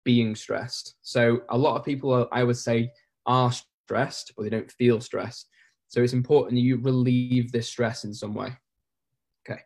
being 0.05 0.35
stressed. 0.35 0.95
So 1.03 1.41
a 1.49 1.59
lot 1.59 1.77
of 1.77 1.85
people, 1.85 2.29
I 2.31 2.45
would 2.45 2.57
say, 2.57 2.91
are 3.27 3.53
stressed, 3.89 4.35
but 4.37 4.43
they 4.43 4.51
don't 4.51 4.71
feel 4.73 5.01
stressed. 5.01 5.49
So 5.89 6.03
it's 6.03 6.13
important 6.13 6.61
you 6.61 6.77
relieve 6.77 7.51
this 7.51 7.67
stress 7.67 8.05
in 8.05 8.13
some 8.13 8.35
way. 8.35 8.51
Okay. 9.49 9.61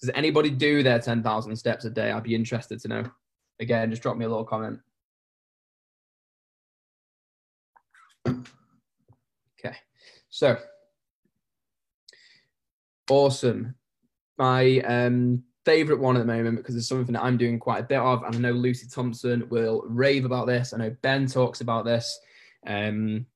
Does 0.00 0.10
anybody 0.14 0.48
do 0.48 0.82
their 0.82 0.98
10,000 0.98 1.54
steps 1.54 1.84
a 1.84 1.90
day? 1.90 2.10
I'd 2.10 2.22
be 2.22 2.34
interested 2.34 2.80
to 2.80 2.88
know. 2.88 3.04
Again, 3.60 3.90
just 3.90 4.00
drop 4.00 4.16
me 4.16 4.24
a 4.24 4.28
little 4.28 4.46
comment. 4.46 4.80
Okay. 8.26 9.76
So 10.30 10.56
awesome. 13.10 13.74
My 14.38 14.78
um, 14.80 15.42
favorite 15.66 16.00
one 16.00 16.16
at 16.16 16.20
the 16.20 16.32
moment 16.32 16.56
because 16.56 16.76
it's 16.76 16.88
something 16.88 17.12
that 17.12 17.22
I'm 17.22 17.36
doing 17.36 17.58
quite 17.58 17.80
a 17.80 17.86
bit 17.86 17.98
of, 17.98 18.22
and 18.22 18.34
I 18.34 18.38
know 18.38 18.52
Lucy 18.52 18.88
Thompson 18.88 19.46
will 19.50 19.82
rave 19.86 20.24
about 20.24 20.46
this. 20.46 20.72
I 20.72 20.78
know 20.78 20.96
Ben 21.02 21.26
talks 21.26 21.60
about 21.60 21.84
this. 21.84 22.18
Um, 22.66 23.26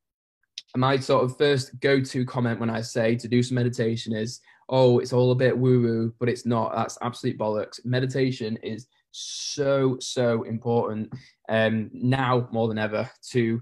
my 0.77 0.99
sort 0.99 1.25
of 1.25 1.37
first 1.39 1.79
go-to 1.81 2.25
comment 2.25 2.61
when 2.61 2.71
I 2.71 2.81
say 2.81 3.17
to 3.17 3.29
do 3.29 3.43
some 3.43 3.55
meditation 3.55 4.15
is, 4.15 4.41
"Oh, 4.69 4.99
it's 4.99 5.13
all 5.13 5.31
a 5.31 5.37
bit 5.37 5.57
woo-woo," 5.57 6.15
but 6.19 6.29
it's 6.29 6.47
not. 6.47 6.75
That's 6.75 6.99
absolute 7.03 7.39
bollocks. 7.39 7.85
Meditation 7.85 8.57
is 8.63 8.87
so 9.13 9.97
so 10.01 10.43
important 10.45 11.13
um, 11.49 11.91
now 11.93 12.49
more 12.53 12.69
than 12.69 12.79
ever 12.79 13.09
to 13.31 13.61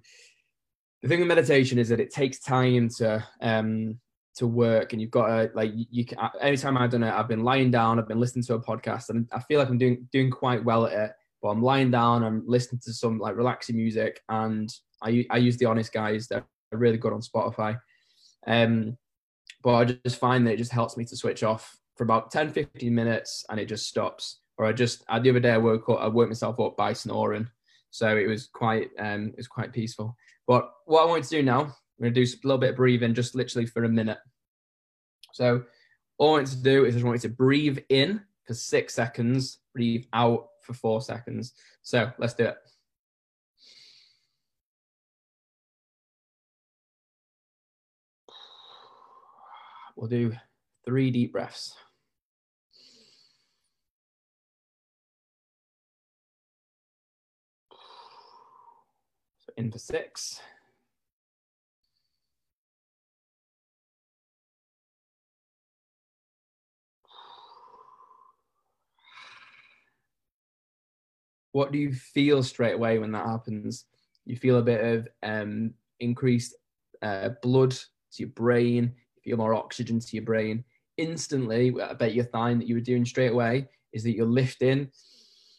the 1.03 1.09
thing 1.09 1.21
with 1.21 1.29
meditation 1.29 1.79
is 1.79 1.88
that 1.88 2.01
it 2.01 2.12
takes 2.12 2.40
time 2.40 2.88
to 2.88 3.25
um 3.40 3.99
to 4.35 4.47
work 4.47 4.92
and 4.92 5.01
you've 5.01 5.11
got 5.11 5.27
to 5.29 5.51
like 5.55 5.73
you 5.75 6.05
can 6.05 6.19
anytime 6.40 6.77
i've 6.77 6.90
done 6.90 7.03
it 7.03 7.12
i've 7.12 7.29
been 7.29 7.45
lying 7.45 7.71
down 7.71 7.99
i've 7.99 8.09
been 8.09 8.21
listening 8.21 8.45
to 8.45 8.55
a 8.55 8.62
podcast 8.62 9.09
and 9.09 9.27
i 9.33 9.40
feel 9.40 9.59
like 9.59 9.69
i'm 9.69 9.79
doing 9.79 10.07
doing 10.12 10.31
quite 10.31 10.62
well 10.64 10.87
at 10.87 10.92
it 10.92 11.12
but 11.40 11.49
i'm 11.49 11.62
lying 11.62 11.90
down 11.90 12.23
i'm 12.23 12.42
listening 12.47 12.81
to 12.85 12.92
some 12.92 13.19
like 13.19 13.37
relaxing 13.37 13.77
music 13.77 14.21
and 14.29 14.75
i 15.03 15.25
i 15.31 15.37
use 15.37 15.57
the 15.57 15.64
honest 15.64 15.92
guys 15.92 16.27
really 16.72 16.98
good 16.98 17.12
on 17.12 17.20
spotify 17.20 17.79
um 18.46 18.96
but 19.62 19.74
i 19.74 19.85
just 19.85 20.18
find 20.18 20.46
that 20.46 20.55
it 20.55 20.59
just 20.59 20.72
helps 20.72 20.96
me 20.96 21.05
to 21.05 21.16
switch 21.16 21.42
off 21.42 21.76
for 21.96 22.05
about 22.05 22.31
10 22.31 22.50
15 22.50 22.94
minutes 22.94 23.44
and 23.50 23.59
it 23.59 23.66
just 23.66 23.88
stops 23.88 24.40
or 24.59 24.66
i 24.66 24.72
just 24.72 25.07
the 25.07 25.31
other 25.31 25.40
day 25.40 25.52
i 25.52 25.59
woke 25.59 25.88
up 25.88 26.00
i 26.00 26.07
woke 26.07 26.29
myself 26.29 26.59
up 26.61 26.76
by 26.76 26.92
snoring 26.92 27.48
so 27.90 28.16
it 28.16 28.26
was 28.26 28.48
quite 28.48 28.90
um 28.98 29.29
it 29.29 29.37
was 29.37 29.48
quite 29.48 29.72
peaceful 29.72 30.16
but 30.46 30.72
what 30.85 31.02
I 31.02 31.07
want 31.07 31.24
to 31.24 31.31
do 31.31 31.42
now, 31.42 31.61
I'm 31.62 31.72
going 32.00 32.14
to 32.14 32.24
do 32.24 32.31
a 32.31 32.46
little 32.46 32.59
bit 32.59 32.70
of 32.70 32.76
breathing, 32.76 33.14
just 33.14 33.35
literally 33.35 33.66
for 33.66 33.85
a 33.85 33.88
minute. 33.88 34.18
So 35.33 35.64
all 36.18 36.31
I 36.31 36.38
want 36.38 36.46
to 36.48 36.62
do 36.62 36.85
is 36.85 36.94
I 36.94 36.98
just 36.98 37.05
want 37.05 37.22
you 37.22 37.29
to 37.29 37.35
breathe 37.35 37.79
in 37.88 38.22
for 38.46 38.55
six 38.55 38.94
seconds, 38.94 39.59
breathe 39.74 40.05
out 40.12 40.48
for 40.62 40.72
four 40.72 41.00
seconds. 41.00 41.52
So 41.83 42.11
let's 42.18 42.35
do 42.35 42.44
it. 42.44 42.57
We'll 49.96 50.09
do 50.09 50.32
three 50.85 51.11
deep 51.11 51.32
breaths. 51.32 51.74
in 59.56 59.70
for 59.70 59.78
six. 59.78 60.40
What 71.52 71.72
do 71.72 71.78
you 71.78 71.94
feel 71.94 72.42
straight 72.42 72.74
away 72.74 72.98
when 72.98 73.12
that 73.12 73.26
happens? 73.26 73.87
You 74.26 74.37
feel 74.37 74.59
a 74.59 74.62
bit 74.62 74.85
of 74.85 75.09
um, 75.22 75.72
increased 76.00 76.54
uh, 77.00 77.30
blood 77.40 77.70
to 77.70 78.18
your 78.18 78.28
brain, 78.28 78.94
feel 79.26 79.36
more 79.36 79.54
oxygen 79.54 79.98
to 79.98 80.16
your 80.16 80.24
brain. 80.24 80.64
instantly, 80.96 81.74
I 81.80 81.92
bet 81.94 82.14
your 82.14 82.24
thigh 82.24 82.54
that 82.54 82.66
you 82.66 82.74
were 82.74 82.80
doing 82.80 83.04
straight 83.04 83.32
away 83.32 83.68
is 83.92 84.02
that 84.04 84.14
you're 84.14 84.26
lifting, 84.26 84.90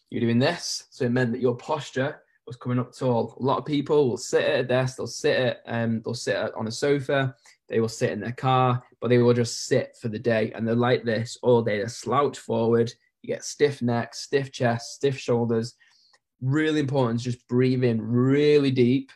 you're 0.09 0.21
doing 0.21 0.39
this. 0.39 0.87
So 0.89 1.05
it 1.05 1.11
meant 1.11 1.31
that 1.33 1.41
your 1.41 1.55
posture 1.55 2.21
was 2.45 2.55
coming 2.55 2.79
up 2.79 2.95
tall. 2.95 3.35
A 3.39 3.43
lot 3.43 3.57
of 3.57 3.65
people 3.65 4.09
will 4.09 4.17
sit 4.17 4.43
at 4.43 4.61
a 4.61 4.63
desk, 4.63 4.97
they'll 4.97 5.07
sit 5.07 5.37
at, 5.37 5.57
um, 5.67 6.01
they'll 6.03 6.13
sit 6.13 6.37
on 6.55 6.67
a 6.67 6.71
sofa, 6.71 7.35
they 7.67 7.79
will 7.79 7.89
sit 7.89 8.11
in 8.11 8.21
their 8.21 8.31
car, 8.31 8.81
but 9.01 9.09
they 9.09 9.17
will 9.17 9.33
just 9.33 9.65
sit 9.65 9.95
for 10.01 10.07
the 10.07 10.19
day 10.19 10.51
and 10.55 10.65
they're 10.67 10.75
like 10.75 11.03
this 11.03 11.37
all 11.41 11.61
day. 11.61 11.81
They 11.81 11.87
slouch 11.87 12.39
forward, 12.39 12.91
you 13.21 13.27
get 13.27 13.43
stiff 13.43 13.81
neck, 13.81 14.15
stiff 14.15 14.51
chest, 14.51 14.95
stiff 14.95 15.17
shoulders. 15.17 15.75
Really 16.39 16.79
important, 16.79 17.19
is 17.19 17.25
just 17.25 17.47
breathe 17.47 17.83
in 17.83 18.01
really 18.01 18.71
deep. 18.71 19.11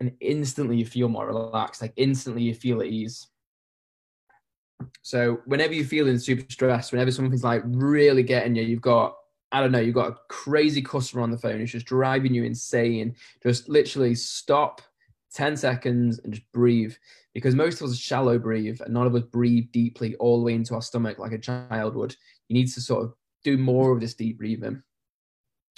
And 0.00 0.12
instantly 0.20 0.76
you 0.76 0.86
feel 0.86 1.08
more 1.08 1.26
relaxed, 1.26 1.82
like 1.82 1.92
instantly 1.96 2.42
you 2.42 2.54
feel 2.54 2.80
at 2.80 2.86
ease. 2.86 3.28
So 5.02 5.40
whenever 5.44 5.74
you're 5.74 5.84
feeling 5.84 6.18
super 6.18 6.50
stressed, 6.50 6.92
whenever 6.92 7.10
something's 7.10 7.44
like 7.44 7.62
really 7.66 8.22
getting 8.22 8.56
you, 8.56 8.62
you've 8.62 8.80
got 8.80 9.16
I 9.52 9.60
don't 9.60 9.72
know, 9.72 9.80
you've 9.80 9.96
got 9.96 10.12
a 10.12 10.16
crazy 10.28 10.80
customer 10.80 11.22
on 11.22 11.30
the 11.30 11.38
phone 11.38 11.58
who's 11.58 11.72
just 11.72 11.86
driving 11.86 12.32
you 12.32 12.44
insane. 12.44 13.16
Just 13.42 13.68
literally 13.68 14.14
stop 14.14 14.80
10 15.34 15.56
seconds 15.56 16.20
and 16.20 16.32
just 16.32 16.50
breathe. 16.52 16.94
Because 17.34 17.54
most 17.54 17.80
of 17.80 17.90
us 17.90 17.98
shallow 17.98 18.38
breathe 18.38 18.80
and 18.80 18.94
none 18.94 19.06
of 19.06 19.14
us 19.14 19.22
breathe 19.22 19.72
deeply 19.72 20.14
all 20.16 20.38
the 20.38 20.44
way 20.44 20.54
into 20.54 20.74
our 20.74 20.82
stomach 20.82 21.18
like 21.18 21.32
a 21.32 21.38
child 21.38 21.96
would. 21.96 22.14
You 22.48 22.54
need 22.54 22.68
to 22.68 22.80
sort 22.80 23.04
of 23.04 23.14
do 23.42 23.58
more 23.58 23.92
of 23.92 24.00
this 24.00 24.14
deep 24.14 24.38
breathing. 24.38 24.82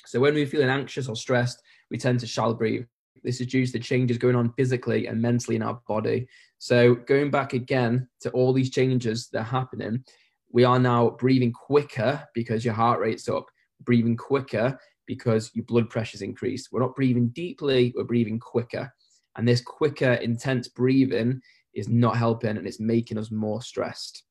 So 0.05 0.21
when 0.21 0.35
we're 0.35 0.47
feeling 0.47 0.69
anxious 0.69 1.09
or 1.09 1.17
stressed, 1.17 1.63
we 1.91 1.97
tend 1.97 2.21
to 2.21 2.27
shallow 2.27 2.55
breathe. 2.55 2.85
This 3.23 3.41
is 3.41 3.47
due 3.47 3.65
to 3.65 3.73
the 3.73 3.79
changes 3.79 4.19
going 4.19 4.37
on 4.37 4.53
physically 4.55 5.07
and 5.07 5.21
mentally 5.21 5.57
in 5.57 5.63
our 5.63 5.81
body. 5.87 6.27
So 6.59 6.95
going 6.95 7.31
back 7.31 7.53
again 7.53 8.09
to 8.21 8.31
all 8.31 8.53
these 8.53 8.71
changes 8.71 9.29
that 9.29 9.41
are 9.41 9.45
happening, 9.45 10.05
we 10.51 10.65
are 10.65 10.79
now 10.79 11.11
breathing 11.11 11.53
quicker 11.53 12.23
because 12.35 12.65
your 12.65 12.75
heart 12.75 13.01
rate's 13.01 13.29
up, 13.29 13.47
breathing 13.81 14.17
quicker 14.17 14.79
because 15.07 15.51
your 15.55 15.65
blood 15.65 15.91
pressure's 15.91 16.23
increased. 16.23 16.69
We're 16.71 16.81
not 16.81 16.95
breathing 16.95 17.29
deeply, 17.29 17.93
we're 17.97 18.05
breathing 18.05 18.39
quicker. 18.39 18.93
And 19.37 19.49
this 19.49 19.61
quicker, 19.61 20.15
intense 20.15 20.69
breathing 20.69 21.41
is 21.75 21.89
not 21.89 22.17
helping 22.17 22.57
and 22.57 22.67
it's 22.67 22.81
making 22.81 23.19
us 23.19 23.31
more 23.31 23.63
stressed. 23.63 24.25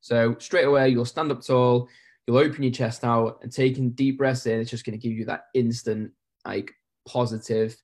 So 0.00 0.36
straight 0.38 0.64
away, 0.64 0.88
you'll 0.88 1.04
stand 1.04 1.30
up 1.30 1.44
tall, 1.44 1.88
you'll 2.26 2.38
open 2.38 2.62
your 2.62 2.72
chest 2.72 3.04
out 3.04 3.38
and 3.42 3.52
taking 3.52 3.90
deep 3.90 4.18
breaths 4.18 4.46
in, 4.46 4.60
it's 4.60 4.70
just 4.70 4.84
going 4.84 4.98
to 4.98 5.08
give 5.08 5.16
you 5.16 5.24
that 5.26 5.44
instant, 5.54 6.12
like 6.44 6.72
positive, 7.10 7.76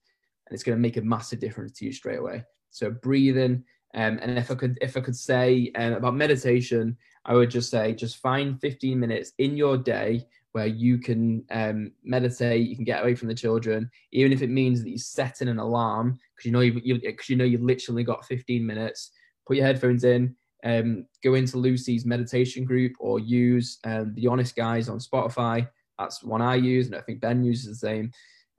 and 0.46 0.54
it's 0.54 0.62
going 0.62 0.76
to 0.76 0.82
make 0.82 0.96
a 0.96 1.02
massive 1.02 1.40
difference 1.40 1.72
to 1.78 1.86
you 1.86 1.92
straight 1.92 2.18
away. 2.18 2.44
So 2.70 2.90
breathing, 2.90 3.64
um, 3.94 4.18
and 4.20 4.38
if 4.38 4.50
I 4.50 4.54
could, 4.54 4.78
if 4.80 4.96
I 4.96 5.00
could 5.00 5.16
say 5.16 5.72
um, 5.76 5.94
about 5.94 6.14
meditation, 6.14 6.96
I 7.24 7.34
would 7.34 7.50
just 7.50 7.70
say 7.70 7.94
just 7.94 8.18
find 8.18 8.60
15 8.60 8.98
minutes 8.98 9.32
in 9.38 9.56
your 9.56 9.76
day 9.76 10.26
where 10.52 10.66
you 10.66 10.96
can 10.96 11.44
um, 11.50 11.92
meditate, 12.02 12.66
you 12.66 12.76
can 12.76 12.84
get 12.84 13.02
away 13.02 13.14
from 13.14 13.28
the 13.28 13.34
children, 13.34 13.90
even 14.12 14.32
if 14.32 14.40
it 14.40 14.48
means 14.48 14.82
that 14.82 14.90
you 14.90 14.98
set 14.98 15.42
in 15.42 15.48
an 15.48 15.58
alarm 15.58 16.18
because 16.34 16.46
you 16.46 16.52
know 16.52 16.60
you've, 16.60 16.84
you, 16.84 16.98
cause 17.14 17.28
you 17.28 17.36
know 17.36 17.44
you've 17.44 17.62
literally 17.62 18.04
got 18.04 18.24
15 18.24 18.64
minutes. 18.64 19.10
Put 19.46 19.56
your 19.56 19.66
headphones 19.66 20.04
in, 20.04 20.34
um, 20.64 21.06
go 21.22 21.34
into 21.34 21.58
Lucy's 21.58 22.06
meditation 22.06 22.64
group, 22.64 22.92
or 22.98 23.18
use 23.18 23.78
um, 23.84 24.14
the 24.14 24.26
Honest 24.26 24.56
Guys 24.56 24.88
on 24.88 24.98
Spotify. 24.98 25.68
That's 25.98 26.22
one 26.22 26.42
I 26.42 26.54
use, 26.54 26.86
and 26.86 26.96
I 26.96 27.00
think 27.02 27.20
Ben 27.20 27.44
uses 27.44 27.66
the 27.66 27.86
same. 27.86 28.10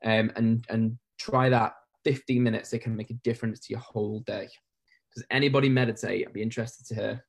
Um, 0.04 0.32
and 0.36 0.66
and 0.70 0.98
try 1.20 1.50
that 1.50 1.74
15 2.04 2.42
minutes. 2.42 2.74
It 2.74 2.80
can 2.80 2.96
make 2.96 3.10
a 3.10 3.16
difference 3.16 3.60
to 3.62 3.74
your 3.74 3.80
whole 3.80 4.22
day. 4.22 4.48
Does 5.16 5.26
anybody 5.32 5.70
meditate? 5.70 6.28
I'd 6.28 6.34
be 6.34 6.42
interested 6.42 6.86
to 6.88 6.96
hear. 6.96 7.26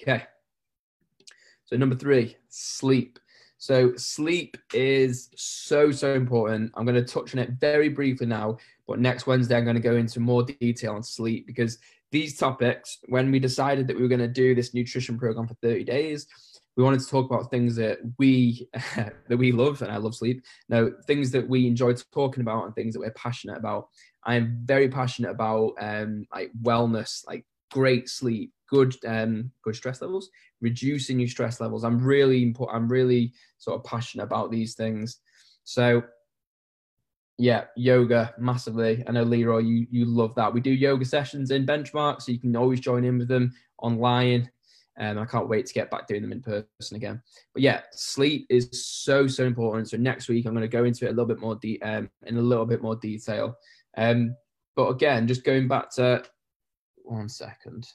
Okay. 0.00 0.24
So 1.66 1.76
number 1.76 1.96
three, 1.96 2.36
sleep. 2.48 3.18
So 3.58 3.94
sleep 3.96 4.56
is 4.72 5.30
so, 5.36 5.90
so 5.90 6.14
important. 6.14 6.72
I'm 6.74 6.86
going 6.86 6.94
to 6.94 7.12
touch 7.12 7.34
on 7.34 7.40
it 7.40 7.50
very 7.60 7.88
briefly 7.88 8.26
now, 8.26 8.56
but 8.86 9.00
next 9.00 9.26
Wednesday 9.26 9.56
I'm 9.56 9.64
going 9.64 9.76
to 9.76 9.82
go 9.82 9.96
into 9.96 10.20
more 10.20 10.44
detail 10.44 10.94
on 10.94 11.02
sleep 11.02 11.46
because 11.46 11.78
these 12.10 12.36
topics, 12.36 12.98
when 13.08 13.30
we 13.30 13.38
decided 13.38 13.86
that 13.86 13.96
we 13.96 14.02
were 14.02 14.08
going 14.08 14.20
to 14.20 14.28
do 14.28 14.54
this 14.54 14.74
nutrition 14.74 15.18
program 15.18 15.46
for 15.46 15.54
30 15.62 15.84
days, 15.84 16.26
we 16.76 16.84
wanted 16.84 17.00
to 17.00 17.08
talk 17.08 17.28
about 17.28 17.50
things 17.50 17.74
that 17.76 17.98
we 18.18 18.68
that 18.96 19.36
we 19.36 19.50
love, 19.50 19.82
and 19.82 19.90
I 19.90 19.96
love 19.96 20.14
sleep. 20.14 20.44
Now, 20.68 20.88
things 21.06 21.32
that 21.32 21.48
we 21.48 21.66
enjoy 21.66 21.94
talking 22.12 22.40
about 22.40 22.64
and 22.64 22.74
things 22.74 22.94
that 22.94 23.00
we're 23.00 23.10
passionate 23.10 23.58
about. 23.58 23.88
I 24.24 24.36
am 24.36 24.60
very 24.64 24.88
passionate 24.88 25.30
about 25.30 25.72
um, 25.80 26.24
like 26.32 26.50
wellness, 26.62 27.26
like 27.26 27.44
great 27.72 28.08
sleep, 28.08 28.52
good 28.68 28.94
um, 29.06 29.50
good 29.64 29.74
stress 29.74 30.00
levels, 30.00 30.30
reducing 30.60 31.18
your 31.18 31.28
stress 31.28 31.60
levels. 31.60 31.82
I'm 31.82 31.98
really 31.98 32.42
important. 32.44 32.76
I'm 32.76 32.88
really 32.88 33.32
sort 33.58 33.76
of 33.76 33.84
passionate 33.84 34.24
about 34.24 34.52
these 34.52 34.74
things. 34.74 35.18
So 35.64 36.02
yeah, 37.38 37.64
yoga 37.76 38.34
massively. 38.36 39.04
I 39.06 39.12
know 39.12 39.22
Leroy, 39.22 39.58
you 39.58 39.86
you 39.90 40.04
love 40.04 40.34
that. 40.34 40.52
We 40.52 40.60
do 40.60 40.72
yoga 40.72 41.04
sessions 41.04 41.52
in 41.52 41.64
Benchmark, 41.64 42.20
so 42.20 42.32
you 42.32 42.40
can 42.40 42.54
always 42.56 42.80
join 42.80 43.04
in 43.04 43.18
with 43.18 43.28
them 43.28 43.52
online. 43.78 44.50
Um, 45.00 45.18
I 45.18 45.24
can't 45.24 45.48
wait 45.48 45.64
to 45.66 45.74
get 45.74 45.90
back 45.90 46.08
doing 46.08 46.22
them 46.22 46.32
in 46.32 46.42
person 46.42 46.96
again. 46.96 47.22
But 47.54 47.62
yeah, 47.62 47.82
sleep 47.92 48.46
is 48.50 48.68
so 48.72 49.28
so 49.28 49.44
important. 49.44 49.88
So 49.88 49.96
next 49.96 50.28
week 50.28 50.46
I'm 50.46 50.52
going 50.52 50.62
to 50.62 50.68
go 50.68 50.84
into 50.84 51.06
it 51.06 51.10
a 51.10 51.12
little 51.12 51.26
bit 51.26 51.38
more 51.38 51.54
de- 51.54 51.80
um, 51.82 52.10
in 52.26 52.36
a 52.36 52.42
little 52.42 52.66
bit 52.66 52.82
more 52.82 52.96
detail. 52.96 53.56
Um, 53.96 54.34
but 54.74 54.88
again, 54.88 55.28
just 55.28 55.44
going 55.44 55.68
back 55.68 55.90
to 55.94 56.24
one 56.96 57.28
second. 57.28 57.86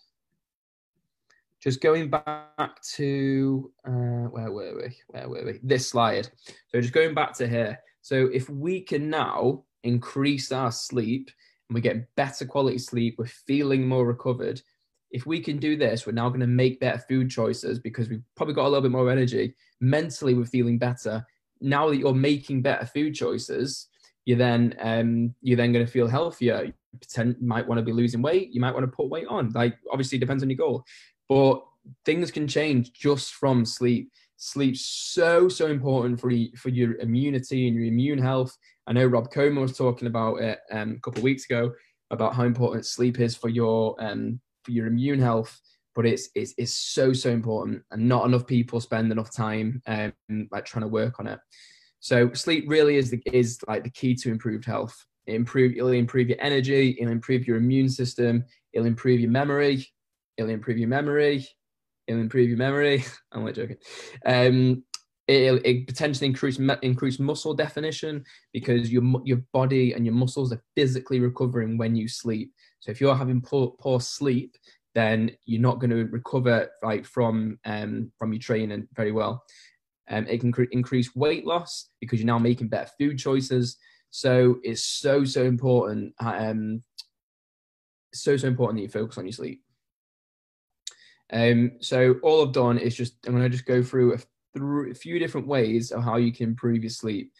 Just 1.62 1.82
going 1.82 2.10
back 2.10 2.82
to 2.96 3.72
uh, 3.86 4.28
where 4.30 4.52
were 4.52 4.76
we? 4.76 4.98
Where 5.08 5.30
were 5.30 5.46
we? 5.46 5.60
This 5.64 5.88
slide. 5.88 6.30
So 6.70 6.80
just 6.80 6.94
going 6.94 7.14
back 7.14 7.34
to 7.36 7.48
here. 7.48 7.80
So 8.04 8.30
if 8.34 8.50
we 8.50 8.82
can 8.82 9.10
now 9.10 9.64
increase 9.84 10.52
our 10.52 10.72
sleep 10.72 11.32
and 11.70 11.74
we 11.74 11.82
get 11.82 12.14
better 12.16 12.46
quality 12.46 12.78
sleep, 12.78 13.16
we're 13.18 13.26
feeling 13.26 13.88
more 13.88 14.06
recovered. 14.06 14.62
If 15.10 15.26
we 15.26 15.40
can 15.40 15.58
do 15.58 15.78
this, 15.78 16.06
we're 16.06 16.12
now 16.12 16.28
going 16.28 16.42
to 16.42 16.48
make 16.48 16.82
better 16.82 17.00
food 17.00 17.30
choices 17.30 17.80
because 17.80 18.10
we've 18.10 18.24
probably 18.36 18.56
got 18.56 18.66
a 18.66 18.70
little 18.70 18.82
bit 18.82 18.92
more 18.92 19.10
energy. 19.10 19.56
Mentally, 19.80 20.34
we're 20.34 20.46
feeling 20.46 20.78
better. 20.78 21.26
Now 21.62 21.90
that 21.90 21.98
you're 21.98 22.14
making 22.14 22.62
better 22.62 22.86
food 22.86 23.16
choices, 23.16 23.88
you're 24.26 24.38
then 24.38 24.76
um, 24.82 25.34
you're 25.42 25.58
then 25.58 25.72
going 25.72 25.86
to 25.86 25.92
feel 25.92 26.08
healthier. 26.08 26.64
You 26.66 26.74
pretend, 27.00 27.42
might 27.42 27.68
want 27.68 27.80
to 27.80 27.86
be 27.86 27.94
losing 27.94 28.22
weight. 28.22 28.50
You 28.52 28.60
might 28.60 28.74
want 28.74 28.84
to 28.84 28.96
put 28.96 29.10
weight 29.10 29.28
on. 29.28 29.50
Like 29.52 29.78
obviously, 29.90 30.18
depends 30.18 30.44
on 30.44 30.50
your 30.50 30.58
goal, 30.58 30.84
but 31.30 31.64
things 32.06 32.32
can 32.32 32.48
change 32.50 32.92
just 32.92 33.34
from 33.34 33.66
sleep. 33.66 34.12
Sleep's 34.44 34.86
so 34.86 35.48
so 35.48 35.68
important 35.68 36.20
for 36.20 36.30
for 36.58 36.68
your 36.68 36.96
immunity 36.96 37.66
and 37.68 37.78
your 37.78 37.86
immune 37.86 38.20
health. 38.20 38.58
I 38.88 38.92
know 38.92 39.06
Rob 39.06 39.32
Comer 39.32 39.62
was 39.62 39.78
talking 39.78 40.06
about 40.06 40.42
it 40.42 40.60
um, 40.70 40.96
a 40.98 41.00
couple 41.00 41.20
of 41.20 41.24
weeks 41.24 41.46
ago 41.46 41.72
about 42.12 42.36
how 42.36 42.44
important 42.44 42.86
sleep 42.86 43.22
is 43.22 43.38
for 43.38 43.48
your 43.48 43.96
um, 44.00 44.42
for 44.66 44.72
your 44.72 44.88
immune 44.88 45.20
health. 45.20 45.58
But 45.96 46.06
it's, 46.06 46.28
it's 46.36 46.54
it's 46.58 46.74
so 46.74 47.14
so 47.14 47.30
important, 47.30 47.84
and 47.92 48.10
not 48.10 48.26
enough 48.26 48.46
people 48.46 48.82
spend 48.82 49.14
enough 49.14 49.34
time 49.34 49.82
um, 49.88 50.14
like 50.52 50.66
trying 50.66 50.82
to 50.82 50.90
work 50.90 51.22
on 51.22 51.28
it. 51.28 51.40
So 52.02 52.34
sleep 52.34 52.66
really 52.68 52.98
is 52.98 53.12
the, 53.12 53.22
is 53.26 53.60
like 53.66 53.86
the 53.86 53.92
key 53.92 54.14
to 54.16 54.30
improved 54.30 54.66
health. 54.66 55.06
It 55.26 55.36
improve 55.36 55.72
it'll 55.72 55.88
improve 55.92 56.28
your 56.28 56.42
energy, 56.42 56.98
it'll 57.00 57.14
improve 57.14 57.48
your 57.48 57.56
immune 57.56 57.88
system, 57.88 58.44
it'll 58.74 58.88
improve 58.88 59.22
your 59.22 59.32
memory, 59.32 59.88
it'll 60.36 60.50
improve 60.50 60.78
your 60.78 60.90
memory, 60.90 61.48
it'll 62.08 62.22
improve 62.22 62.50
your 62.50 62.58
memory. 62.58 63.04
I'm 63.32 63.42
only 63.42 63.54
joking. 63.54 63.78
Um, 64.26 64.84
it'll 65.28 65.60
it 65.64 65.88
potentially 65.88 66.28
increase 66.28 66.60
increase 66.82 67.20
muscle 67.20 67.54
definition 67.54 68.24
because 68.52 68.92
your 68.92 69.04
your 69.24 69.42
body 69.54 69.94
and 69.94 70.06
your 70.06 70.16
muscles 70.16 70.52
are 70.52 70.62
physically 70.76 71.20
recovering 71.20 71.78
when 71.78 71.96
you 71.96 72.08
sleep. 72.08 72.52
So 72.80 72.92
if 72.92 73.00
you're 73.00 73.16
having 73.16 73.42
poor, 73.42 73.74
poor 73.80 74.02
sleep, 74.02 74.56
then 74.94 75.32
you're 75.46 75.62
not 75.62 75.80
going 75.80 75.92
to 75.92 76.06
recover 76.06 76.70
like 76.84 77.06
from 77.06 77.60
um, 77.66 78.12
from 78.20 78.34
your 78.34 78.42
training 78.42 78.88
very 78.96 79.12
well. 79.12 79.44
Um, 80.10 80.28
it 80.28 80.42
can 80.42 80.52
cre- 80.52 80.64
increase 80.72 81.16
weight 81.16 81.46
loss 81.46 81.90
because 82.02 82.20
you're 82.20 82.28
now 82.28 82.40
making 82.40 82.68
better 82.68 82.92
food 83.00 83.18
choices. 83.18 83.78
So 84.10 84.58
it's 84.64 84.84
so 84.84 85.24
so 85.24 85.44
important. 85.44 86.14
Um, 86.20 86.84
so 88.14 88.38
so 88.38 88.48
important 88.48 88.78
that 88.78 88.84
you 88.84 88.90
focus 88.90 89.18
on 89.18 89.26
your 89.26 89.34
sleep. 89.34 89.63
Um, 91.34 91.72
so 91.80 92.16
all 92.22 92.46
I've 92.46 92.54
done 92.54 92.78
is 92.78 92.96
just 92.96 93.16
I'm 93.26 93.34
going 93.34 93.44
to 93.44 93.50
just 93.50 93.66
go 93.66 93.82
through 93.82 94.14
a, 94.14 94.18
through 94.56 94.92
a 94.92 94.96
few 94.96 95.18
different 95.20 95.48
ways 95.48 95.92
of 95.92 96.04
how 96.04 96.18
you 96.18 96.32
can 96.32 96.50
improve 96.50 96.84
your 96.84 96.92
sleep. 96.92 97.34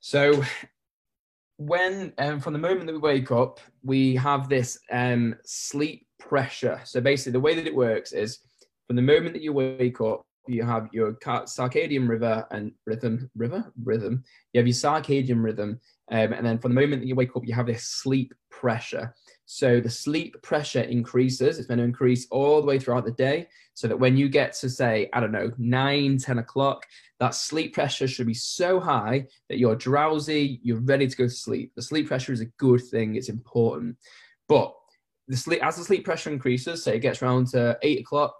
So 0.00 0.42
when 1.56 2.12
um, 2.18 2.40
from 2.40 2.52
the 2.52 2.58
moment 2.58 2.86
that 2.86 2.92
we 2.92 2.98
wake 2.98 3.32
up, 3.32 3.60
we 3.82 4.14
have 4.16 4.48
this 4.48 4.78
um, 4.90 5.34
sleep 5.44 6.06
pressure. 6.18 6.80
So 6.84 7.00
basically, 7.00 7.32
the 7.32 7.40
way 7.40 7.54
that 7.54 7.66
it 7.66 7.74
works 7.74 8.12
is 8.12 8.38
from 8.86 8.96
the 8.96 9.02
moment 9.02 9.34
that 9.34 9.42
you 9.42 9.52
wake 9.52 10.00
up, 10.00 10.22
you 10.48 10.64
have 10.64 10.88
your 10.92 11.14
circadian 11.14 12.08
river 12.08 12.46
and 12.50 12.72
rhythm, 12.86 13.30
river, 13.36 13.72
rhythm. 13.84 14.24
You 14.52 14.58
have 14.58 14.66
your 14.66 14.74
circadian 14.74 15.42
rhythm, 15.42 15.80
um, 16.10 16.32
and 16.32 16.44
then 16.44 16.58
from 16.58 16.74
the 16.74 16.80
moment 16.80 17.02
that 17.02 17.08
you 17.08 17.14
wake 17.14 17.36
up, 17.36 17.46
you 17.46 17.54
have 17.54 17.66
this 17.66 17.84
sleep 17.84 18.34
pressure. 18.50 19.14
So 19.54 19.80
the 19.80 19.90
sleep 19.90 20.40
pressure 20.40 20.80
increases. 20.80 21.58
It's 21.58 21.66
going 21.66 21.76
to 21.76 21.84
increase 21.84 22.26
all 22.30 22.62
the 22.62 22.66
way 22.66 22.78
throughout 22.78 23.04
the 23.04 23.12
day, 23.12 23.48
so 23.74 23.86
that 23.86 23.98
when 23.98 24.16
you 24.16 24.30
get 24.30 24.54
to 24.54 24.70
say, 24.70 25.10
I 25.12 25.20
don't 25.20 25.30
know, 25.30 25.52
nine, 25.58 26.16
10 26.16 26.38
o'clock, 26.38 26.86
that 27.20 27.34
sleep 27.34 27.74
pressure 27.74 28.08
should 28.08 28.26
be 28.26 28.32
so 28.32 28.80
high 28.80 29.26
that 29.50 29.58
you're 29.58 29.76
drowsy, 29.76 30.58
you're 30.62 30.80
ready 30.80 31.06
to 31.06 31.16
go 31.16 31.24
to 31.24 31.30
sleep. 31.30 31.70
The 31.76 31.82
sleep 31.82 32.08
pressure 32.08 32.32
is 32.32 32.40
a 32.40 32.46
good 32.56 32.80
thing. 32.82 33.14
It's 33.14 33.28
important, 33.28 33.98
but 34.48 34.74
the 35.28 35.36
sleep 35.36 35.62
as 35.62 35.76
the 35.76 35.84
sleep 35.84 36.06
pressure 36.06 36.30
increases, 36.30 36.82
say 36.82 36.96
it 36.96 37.00
gets 37.00 37.20
around 37.20 37.48
to 37.48 37.78
eight 37.82 38.00
o'clock, 38.00 38.34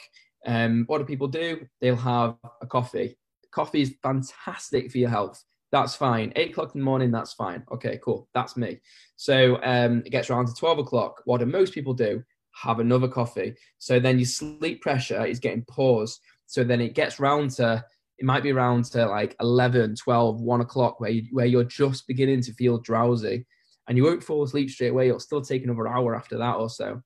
um, 0.47 0.85
what 0.87 0.97
do 0.97 1.05
people 1.05 1.29
do? 1.29 1.67
They'll 1.83 1.95
have 1.97 2.37
a 2.63 2.67
coffee. 2.67 3.19
Coffee 3.51 3.83
is 3.83 3.95
fantastic 4.03 4.91
for 4.91 4.97
your 4.97 5.11
health. 5.11 5.45
That's 5.73 5.97
fine. 5.97 6.35
Eight 6.37 6.51
o'clock 6.51 6.75
in 6.75 6.83
the 6.83 6.85
morning, 6.85 7.11
that's 7.11 7.33
fine. 7.33 7.65
Okay, 7.73 7.99
cool. 8.05 8.29
That's 8.35 8.59
me. 8.59 8.79
So 9.17 9.59
um, 9.63 10.03
it 10.05 10.11
gets 10.11 10.29
around 10.29 10.47
to 10.47 10.55
12 10.55 10.81
o'clock. 10.81 11.23
What 11.25 11.39
do 11.39 11.47
most 11.47 11.73
people 11.73 11.95
do? 11.95 12.23
Have 12.63 12.79
another 12.79 13.09
coffee. 13.09 13.55
So 13.79 13.99
then 13.99 14.19
your 14.19 14.27
sleep 14.27 14.83
pressure 14.83 15.25
is 15.25 15.41
getting 15.41 15.65
paused. 15.65 16.21
So 16.47 16.63
then 16.63 16.83
it 16.83 16.95
gets 16.95 17.19
round 17.19 17.53
to, 17.53 17.83
it 18.19 18.27
might 18.27 18.43
be 18.43 18.53
around 18.53 18.85
to 18.87 19.07
like 19.07 19.35
11, 19.41 19.97
12, 19.97 20.41
1 20.43 20.61
o'clock 20.61 21.01
where, 21.01 21.11
you, 21.11 21.25
where 21.33 21.47
you're 21.47 21.65
just 21.65 22.07
beginning 22.07 22.43
to 22.43 22.53
feel 22.53 22.79
drowsy 22.79 23.47
and 23.89 23.97
you 23.97 24.05
won't 24.05 24.23
fall 24.23 24.43
asleep 24.43 24.69
straight 24.69 24.91
away. 24.91 25.09
It'll 25.09 25.21
still 25.21 25.41
take 25.41 25.65
another 25.65 25.89
hour 25.89 26.15
after 26.15 26.37
that 26.37 26.57
or 26.57 26.69
so. 26.69 27.01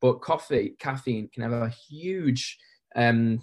But 0.00 0.22
coffee, 0.22 0.74
caffeine 0.78 1.28
can 1.34 1.42
have 1.42 1.52
a 1.52 1.68
huge 1.68 2.58
um, 2.96 3.42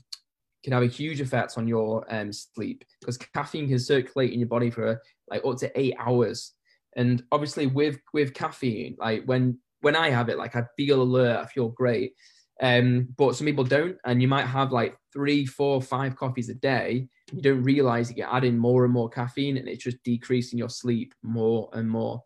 can 0.67 0.73
have 0.73 0.83
a 0.83 0.93
huge 0.93 1.21
effect 1.21 1.57
on 1.57 1.65
your 1.65 2.05
um, 2.13 2.33
sleep 2.33 2.83
because 2.99 3.17
caffeine 3.17 3.69
can 3.69 3.79
circulate 3.79 4.33
in 4.33 4.39
your 4.41 4.49
body 4.49 4.69
for 4.69 5.01
like 5.29 5.41
up 5.45 5.55
to 5.55 5.79
eight 5.79 5.95
hours. 5.97 6.55
And 6.97 7.23
obviously, 7.31 7.67
with 7.67 7.99
with 8.13 8.33
caffeine, 8.33 8.97
like 8.99 9.23
when 9.23 9.59
when 9.79 9.95
I 9.95 10.09
have 10.09 10.27
it, 10.27 10.37
like 10.37 10.57
I 10.57 10.63
feel 10.75 11.01
alert, 11.01 11.37
I 11.37 11.45
feel 11.45 11.69
great. 11.69 12.15
Um, 12.61 13.07
but 13.17 13.37
some 13.37 13.47
people 13.47 13.63
don't, 13.63 13.95
and 14.03 14.21
you 14.21 14.27
might 14.27 14.45
have 14.45 14.73
like 14.73 14.97
three, 15.13 15.45
four, 15.45 15.81
five 15.81 16.17
coffees 16.17 16.49
a 16.49 16.55
day. 16.55 17.07
You 17.31 17.41
don't 17.41 17.63
realize 17.63 18.09
that 18.09 18.17
you're 18.17 18.35
adding 18.35 18.57
more 18.57 18.83
and 18.83 18.93
more 18.93 19.09
caffeine, 19.09 19.55
and 19.55 19.69
it's 19.69 19.85
just 19.85 20.03
decreasing 20.03 20.59
your 20.59 20.69
sleep 20.69 21.13
more 21.23 21.69
and 21.71 21.89
more. 21.89 22.23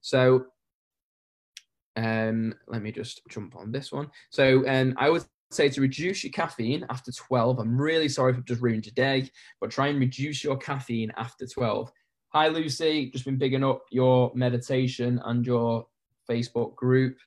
So 0.00 0.46
um, 1.96 2.54
let 2.68 2.80
me 2.80 2.90
just 2.90 3.20
jump 3.28 3.54
on 3.54 3.70
this 3.70 3.92
one. 3.92 4.08
So 4.30 4.66
um, 4.66 4.94
I 4.96 5.10
would 5.10 5.24
say 5.52 5.68
to 5.68 5.80
reduce 5.80 6.24
your 6.24 6.32
caffeine 6.32 6.86
after 6.90 7.12
12. 7.12 7.58
I'm 7.58 7.80
really 7.80 8.08
sorry 8.08 8.32
if 8.32 8.38
I've 8.38 8.44
just 8.44 8.62
ruined 8.62 8.86
your 8.86 8.94
day, 8.94 9.30
but 9.60 9.70
try 9.70 9.88
and 9.88 10.00
reduce 10.00 10.42
your 10.42 10.56
caffeine 10.56 11.12
after 11.16 11.46
12. 11.46 11.90
Hi, 12.30 12.48
Lucy. 12.48 13.10
Just 13.10 13.24
been 13.24 13.38
bigging 13.38 13.64
up 13.64 13.82
your 13.90 14.32
meditation 14.34 15.20
and 15.24 15.44
your 15.46 15.86
Facebook 16.28 16.74
group. 16.76 17.18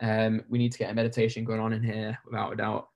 Um, 0.00 0.42
we 0.48 0.58
need 0.58 0.72
to 0.72 0.78
get 0.78 0.90
a 0.90 0.94
meditation 0.94 1.44
going 1.44 1.60
on 1.60 1.72
in 1.72 1.82
here 1.82 2.18
without 2.24 2.52
a 2.52 2.56
doubt. 2.56 2.88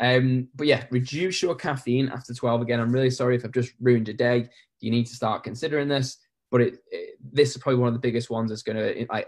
Um, 0.00 0.48
but 0.54 0.66
yeah, 0.66 0.84
reduce 0.90 1.42
your 1.42 1.54
caffeine 1.54 2.08
after 2.08 2.32
12. 2.32 2.62
Again, 2.62 2.80
I'm 2.80 2.92
really 2.92 3.10
sorry 3.10 3.36
if 3.36 3.44
I've 3.44 3.52
just 3.52 3.72
ruined 3.80 4.08
your 4.08 4.16
day. 4.16 4.48
You 4.80 4.90
need 4.90 5.06
to 5.06 5.14
start 5.14 5.44
considering 5.44 5.88
this, 5.88 6.18
but 6.50 6.60
it, 6.60 6.78
it 6.90 7.18
this 7.20 7.50
is 7.50 7.58
probably 7.58 7.80
one 7.80 7.88
of 7.88 7.94
the 7.94 8.00
biggest 8.00 8.30
ones 8.30 8.50
that's 8.50 8.62
going 8.62 8.76
to 8.76 9.24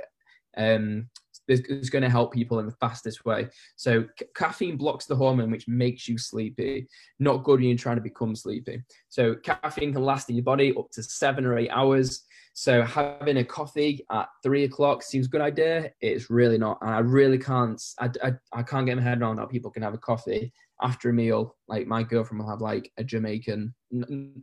um, 0.56 1.08
is 1.50 1.90
going 1.90 2.02
to 2.02 2.08
help 2.08 2.32
people 2.32 2.58
in 2.60 2.66
the 2.66 2.72
fastest 2.72 3.24
way. 3.24 3.48
So 3.76 4.04
c- 4.18 4.26
caffeine 4.34 4.76
blocks 4.76 5.06
the 5.06 5.16
hormone 5.16 5.50
which 5.50 5.68
makes 5.68 6.08
you 6.08 6.18
sleepy. 6.18 6.86
Not 7.18 7.44
good 7.44 7.60
when 7.60 7.68
you're 7.68 7.78
trying 7.78 7.96
to 7.96 8.02
become 8.02 8.34
sleepy. 8.34 8.82
So 9.08 9.34
caffeine 9.34 9.92
can 9.92 10.04
last 10.04 10.30
in 10.30 10.36
your 10.36 10.44
body 10.44 10.74
up 10.78 10.90
to 10.92 11.02
seven 11.02 11.44
or 11.44 11.58
eight 11.58 11.70
hours. 11.70 12.24
So 12.52 12.82
having 12.82 13.38
a 13.38 13.44
coffee 13.44 14.04
at 14.10 14.28
three 14.42 14.64
o'clock 14.64 15.02
seems 15.02 15.26
a 15.26 15.30
good 15.30 15.40
idea. 15.40 15.92
It's 16.00 16.30
really 16.30 16.58
not, 16.58 16.78
and 16.82 16.90
I 16.90 16.98
really 16.98 17.38
can't. 17.38 17.80
I, 17.98 18.10
I, 18.22 18.32
I 18.52 18.62
can't 18.62 18.86
get 18.86 18.96
my 18.96 19.02
head 19.02 19.20
around 19.20 19.38
how 19.38 19.46
people 19.46 19.70
can 19.70 19.82
have 19.82 19.94
a 19.94 19.98
coffee 19.98 20.52
after 20.82 21.10
a 21.10 21.12
meal. 21.12 21.56
Like 21.68 21.86
my 21.86 22.02
girlfriend 22.02 22.42
will 22.42 22.50
have 22.50 22.60
like 22.60 22.92
a 22.98 23.04
Jamaican, 23.04 23.74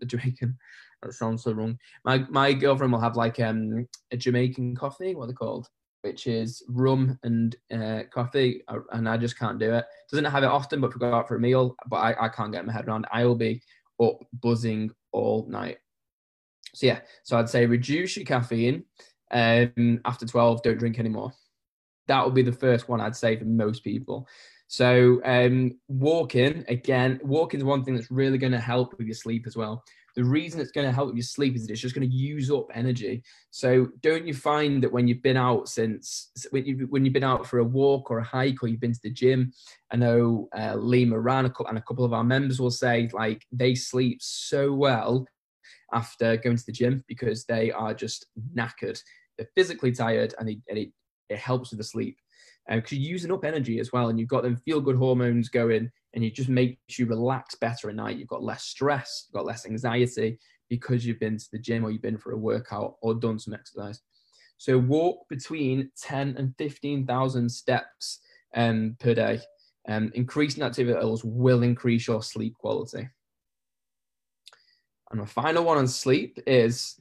a 0.02 0.06
Jamaican. 0.06 0.58
That 1.04 1.14
sounds 1.14 1.44
so 1.44 1.52
wrong. 1.52 1.78
My 2.06 2.26
my 2.28 2.54
girlfriend 2.54 2.92
will 2.92 3.00
have 3.00 3.16
like 3.16 3.40
um 3.40 3.88
a 4.10 4.18
Jamaican 4.18 4.76
coffee. 4.76 5.14
What 5.14 5.26
are 5.26 5.28
they 5.28 5.34
called? 5.34 5.68
Which 6.08 6.26
is 6.26 6.64
rum 6.70 7.20
and 7.24 7.56
uh, 7.74 8.04
coffee, 8.12 8.64
uh, 8.70 8.80
and 8.94 9.10
I 9.10 9.18
just 9.18 9.38
can't 9.38 9.60
do 9.60 9.74
it. 9.74 9.86
Doesn't 10.10 10.26
have 10.26 10.44
it 10.44 10.48
often, 10.48 10.80
but 10.80 10.88
if 10.88 10.96
we 10.96 11.00
go 11.00 11.14
out 11.14 11.28
for 11.28 11.36
a 11.36 11.40
meal, 11.40 11.76
but 11.90 11.98
I, 11.98 12.26
I 12.26 12.30
can't 12.30 12.54
get 12.54 12.66
my 12.66 12.72
head 12.72 12.88
around. 12.88 13.06
I 13.12 13.26
will 13.26 13.36
be 13.36 13.62
up 14.02 14.20
buzzing 14.42 14.92
all 15.12 15.46
night. 15.50 15.80
So 16.74 16.88
yeah, 16.88 17.00
so 17.24 17.38
I'd 17.38 17.50
say 17.50 17.66
reduce 17.66 18.16
your 18.16 18.26
caffeine. 18.26 18.86
Um, 19.32 20.00
after 20.06 20.26
12, 20.26 20.64
don't 20.64 20.78
drink 20.78 20.98
anymore. 20.98 21.34
That 22.08 22.24
would 22.24 22.36
be 22.36 22.42
the 22.42 22.54
first 22.54 22.88
one 22.88 23.02
I'd 23.02 23.16
say 23.16 23.36
for 23.36 23.46
most 23.46 23.84
people. 23.84 24.28
So 24.70 25.22
um, 25.26 25.78
walking 25.90 26.64
again, 26.70 27.20
walking 27.22 27.60
is 27.60 27.66
one 27.66 27.84
thing 27.84 27.96
that's 27.96 28.12
really 28.12 28.38
going 28.38 28.54
to 28.54 28.60
help 28.60 28.98
with 28.98 29.08
your 29.08 29.16
sleep 29.16 29.46
as 29.46 29.58
well 29.58 29.84
the 30.18 30.24
reason 30.24 30.60
it's 30.60 30.72
going 30.72 30.88
to 30.88 30.92
help 30.92 31.16
you 31.16 31.22
sleep 31.22 31.56
is 31.56 31.68
that 31.68 31.72
it's 31.72 31.80
just 31.80 31.94
going 31.94 32.10
to 32.10 32.14
use 32.14 32.50
up 32.50 32.66
energy. 32.74 33.22
So 33.52 33.90
don't 34.02 34.26
you 34.26 34.34
find 34.34 34.82
that 34.82 34.92
when 34.92 35.08
you've 35.08 35.22
been 35.22 35.38
out 35.38 35.70
since 35.70 36.32
when, 36.50 36.66
you, 36.66 36.88
when 36.90 37.06
you've 37.06 37.14
been 37.14 37.24
out 37.24 37.46
for 37.46 37.60
a 37.60 37.64
walk 37.64 38.10
or 38.10 38.18
a 38.18 38.24
hike 38.24 38.64
or 38.64 38.68
you've 38.68 38.80
been 38.80 38.94
to 38.94 39.00
the 39.04 39.12
gym, 39.12 39.54
I 39.92 39.96
know 39.98 40.50
uh, 40.58 40.74
Lee 40.76 41.06
Moran 41.06 41.46
and 41.46 41.78
a 41.78 41.82
couple 41.82 42.04
of 42.04 42.14
our 42.14 42.24
members 42.24 42.60
will 42.60 42.72
say 42.72 43.08
like 43.14 43.46
they 43.52 43.76
sleep 43.76 44.18
so 44.20 44.74
well 44.74 45.28
after 45.94 46.36
going 46.36 46.58
to 46.58 46.66
the 46.66 46.72
gym 46.72 47.04
because 47.08 47.46
they 47.46 47.72
are 47.72 47.94
just 47.94 48.26
knackered. 48.56 49.00
They're 49.38 49.52
physically 49.54 49.92
tired 49.92 50.34
and, 50.40 50.50
they, 50.50 50.58
and 50.68 50.80
it, 50.80 50.90
it 51.30 51.38
helps 51.38 51.70
with 51.70 51.78
the 51.78 51.84
sleep 51.84 52.18
because 52.70 52.98
um, 52.98 52.98
you're 52.98 53.12
using 53.12 53.32
up 53.32 53.46
energy 53.46 53.80
as 53.80 53.92
well 53.92 54.10
and 54.10 54.20
you've 54.20 54.30
got 54.30 54.44
them 54.44 54.58
feel 54.58 54.82
good 54.82 54.98
hormones 54.98 55.50
going 55.50 55.90
and 56.14 56.24
it 56.24 56.36
just 56.36 56.50
makes 56.50 57.00
you 57.00 57.06
relax 57.06 57.56
better 57.56 57.90
at 57.90 57.96
night. 57.96 58.18
You've 58.18 58.28
got 58.28 58.44
less 58.44 58.64
stress, 58.64 59.26
you've 59.28 59.38
got 59.38 59.46
less 59.46 59.66
anxiety 59.66 60.38
because 60.70 61.06
you've 61.06 61.20
been 61.20 61.38
to 61.38 61.48
the 61.52 61.60
gym 61.60 61.86
or 61.86 61.92
you've 61.92 62.02
been 62.02 62.18
for 62.18 62.32
a 62.32 62.38
workout 62.38 62.96
or 63.02 63.16
done 63.16 63.40
some 63.40 63.54
exercise. 63.54 64.02
So 64.58 64.78
walk 64.78 65.28
between 65.30 65.92
10 66.02 66.36
and 66.38 66.54
15,000 66.58 67.50
steps 67.50 68.20
um, 68.56 68.98
per 69.00 69.14
day. 69.14 69.40
Um, 69.88 70.12
increasing 70.16 70.64
activity 70.64 70.96
levels 70.96 71.24
will 71.24 71.64
increase 71.64 72.08
your 72.08 72.22
sleep 72.22 72.56
quality. 72.56 73.08
And 75.12 75.22
my 75.22 75.26
final 75.26 75.64
one 75.64 75.78
on 75.78 75.88
sleep 75.88 76.40
is 76.46 77.00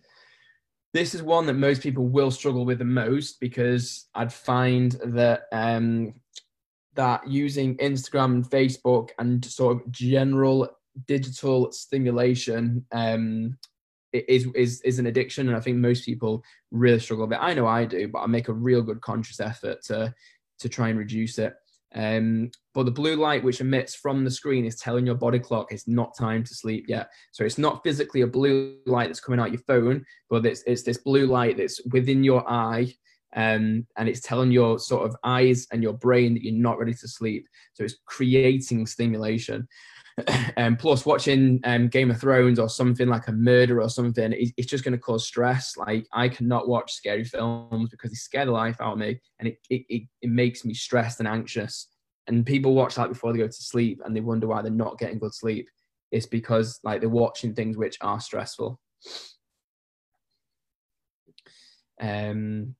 this 0.97 1.15
is 1.15 1.23
one 1.23 1.45
that 1.47 1.55
most 1.55 1.83
people 1.83 2.07
will 2.09 2.31
struggle 2.31 2.65
with 2.65 2.79
the 2.79 2.85
most 2.85 3.39
because 3.39 4.07
I'd 4.15 4.33
find 4.33 4.93
that 5.05 5.43
um, 5.53 6.15
that 6.95 7.29
using 7.29 7.77
Instagram 7.77 8.37
and 8.37 8.45
Facebook 8.45 9.11
and 9.19 9.45
sort 9.45 9.77
of 9.77 9.91
general 9.93 10.71
digital 11.07 11.71
stimulation 11.71 12.87
um, 12.93 13.59
is 14.13 14.47
is 14.55 14.81
is 14.83 14.99
an 14.99 15.07
addiction, 15.07 15.49
and 15.49 15.57
I 15.57 15.61
think 15.61 15.77
most 15.77 16.07
people 16.07 16.43
really 16.71 16.99
struggle 16.99 17.27
with 17.27 17.37
it. 17.37 17.43
I 17.43 17.53
know 17.53 17.67
I 17.67 17.85
do, 17.85 18.09
but 18.09 18.21
I 18.21 18.27
make 18.27 18.49
a 18.49 18.55
real 18.55 18.81
good 18.81 19.03
conscious 19.03 19.39
effort 19.39 19.83
to 19.85 20.15
to 20.61 20.69
try 20.69 20.89
and 20.89 20.99
reduce 20.99 21.39
it. 21.39 21.55
Um, 21.97 22.51
but 22.75 22.85
the 22.85 22.91
blue 22.91 23.17
light 23.17 23.43
which 23.43 23.63
emits 23.63 23.95
from 23.95 24.23
the 24.23 24.31
screen 24.31 24.67
is 24.67 24.77
telling 24.77 25.07
your 25.07 25.15
body 25.15 25.39
clock 25.39 25.73
it's 25.73 25.89
not 25.89 26.17
time 26.17 26.45
to 26.45 26.55
sleep 26.55 26.85
yet. 26.89 27.09
So 27.33 27.45
it's 27.45 27.59
not 27.59 27.83
physically 27.83 28.21
a 28.21 28.27
blue 28.27 28.77
light 28.87 29.07
that's 29.07 29.21
coming 29.21 29.41
out 29.41 29.51
your 29.51 29.63
phone, 29.63 30.05
but 30.29 30.45
it's, 30.45 30.63
it's 30.67 30.83
this 30.83 30.99
blue 30.99 31.27
light 31.27 31.57
that's 31.57 31.81
within 31.87 32.23
your 32.23 32.49
eye 32.49 32.95
um, 33.35 33.87
and 33.97 34.09
it's 34.09 34.21
telling 34.21 34.51
your 34.51 34.79
sort 34.79 35.07
of 35.09 35.17
eyes 35.25 35.67
and 35.73 35.83
your 35.83 35.93
brain 35.93 36.35
that 36.35 36.43
you're 36.43 36.55
not 36.55 36.79
ready 36.79 36.95
to 36.95 37.09
sleep. 37.09 37.47
So 37.75 37.85
it's 37.85 37.99
creating 38.07 38.87
stimulation. 38.87 39.67
And 40.57 40.79
plus, 40.79 41.05
watching 41.05 41.61
um, 41.65 41.89
Game 41.89 42.11
of 42.11 42.21
Thrones 42.21 42.59
or 42.59 42.69
something 42.69 43.09
like 43.09 43.29
a 43.29 43.33
murder 43.33 43.83
or 43.83 43.89
something, 43.89 44.35
it's 44.37 44.71
just 44.71 44.85
going 44.85 44.93
to 44.93 44.99
cause 44.99 45.27
stress. 45.27 45.77
Like 45.77 46.07
I 46.13 46.29
cannot 46.29 46.69
watch 46.69 46.93
scary 46.93 47.25
films 47.25 47.91
because 47.91 48.11
they 48.11 48.17
scare 48.17 48.47
the 48.47 48.53
life 48.53 48.77
out 48.81 48.95
of 48.95 48.99
me, 48.99 49.21
and 49.39 49.49
it, 49.49 49.59
it, 49.69 49.85
it, 49.89 50.03
it 50.23 50.31
makes 50.31 50.65
me 50.65 50.75
stressed 50.75 51.21
and 51.21 51.29
anxious. 51.29 51.89
And 52.29 52.45
people 52.45 52.75
watch 52.75 52.97
that 52.97 53.09
before 53.09 53.33
they 53.33 53.39
go 53.39 53.47
to 53.47 53.53
sleep, 53.53 54.01
and 54.05 54.17
they 54.17 54.21
wonder 54.21 54.47
why 54.47 54.63
they're 54.63 54.71
not 54.71 54.99
getting 54.99 55.19
good 55.19 55.35
sleep. 55.35 55.69
It's 56.11 56.27
because 56.27 56.81
like 56.83 57.01
they're 57.01 57.11
watching 57.11 57.55
things 57.55 57.77
which 57.77 57.99
are 58.01 58.21
stressful. 58.21 58.81
Um, 62.01 62.75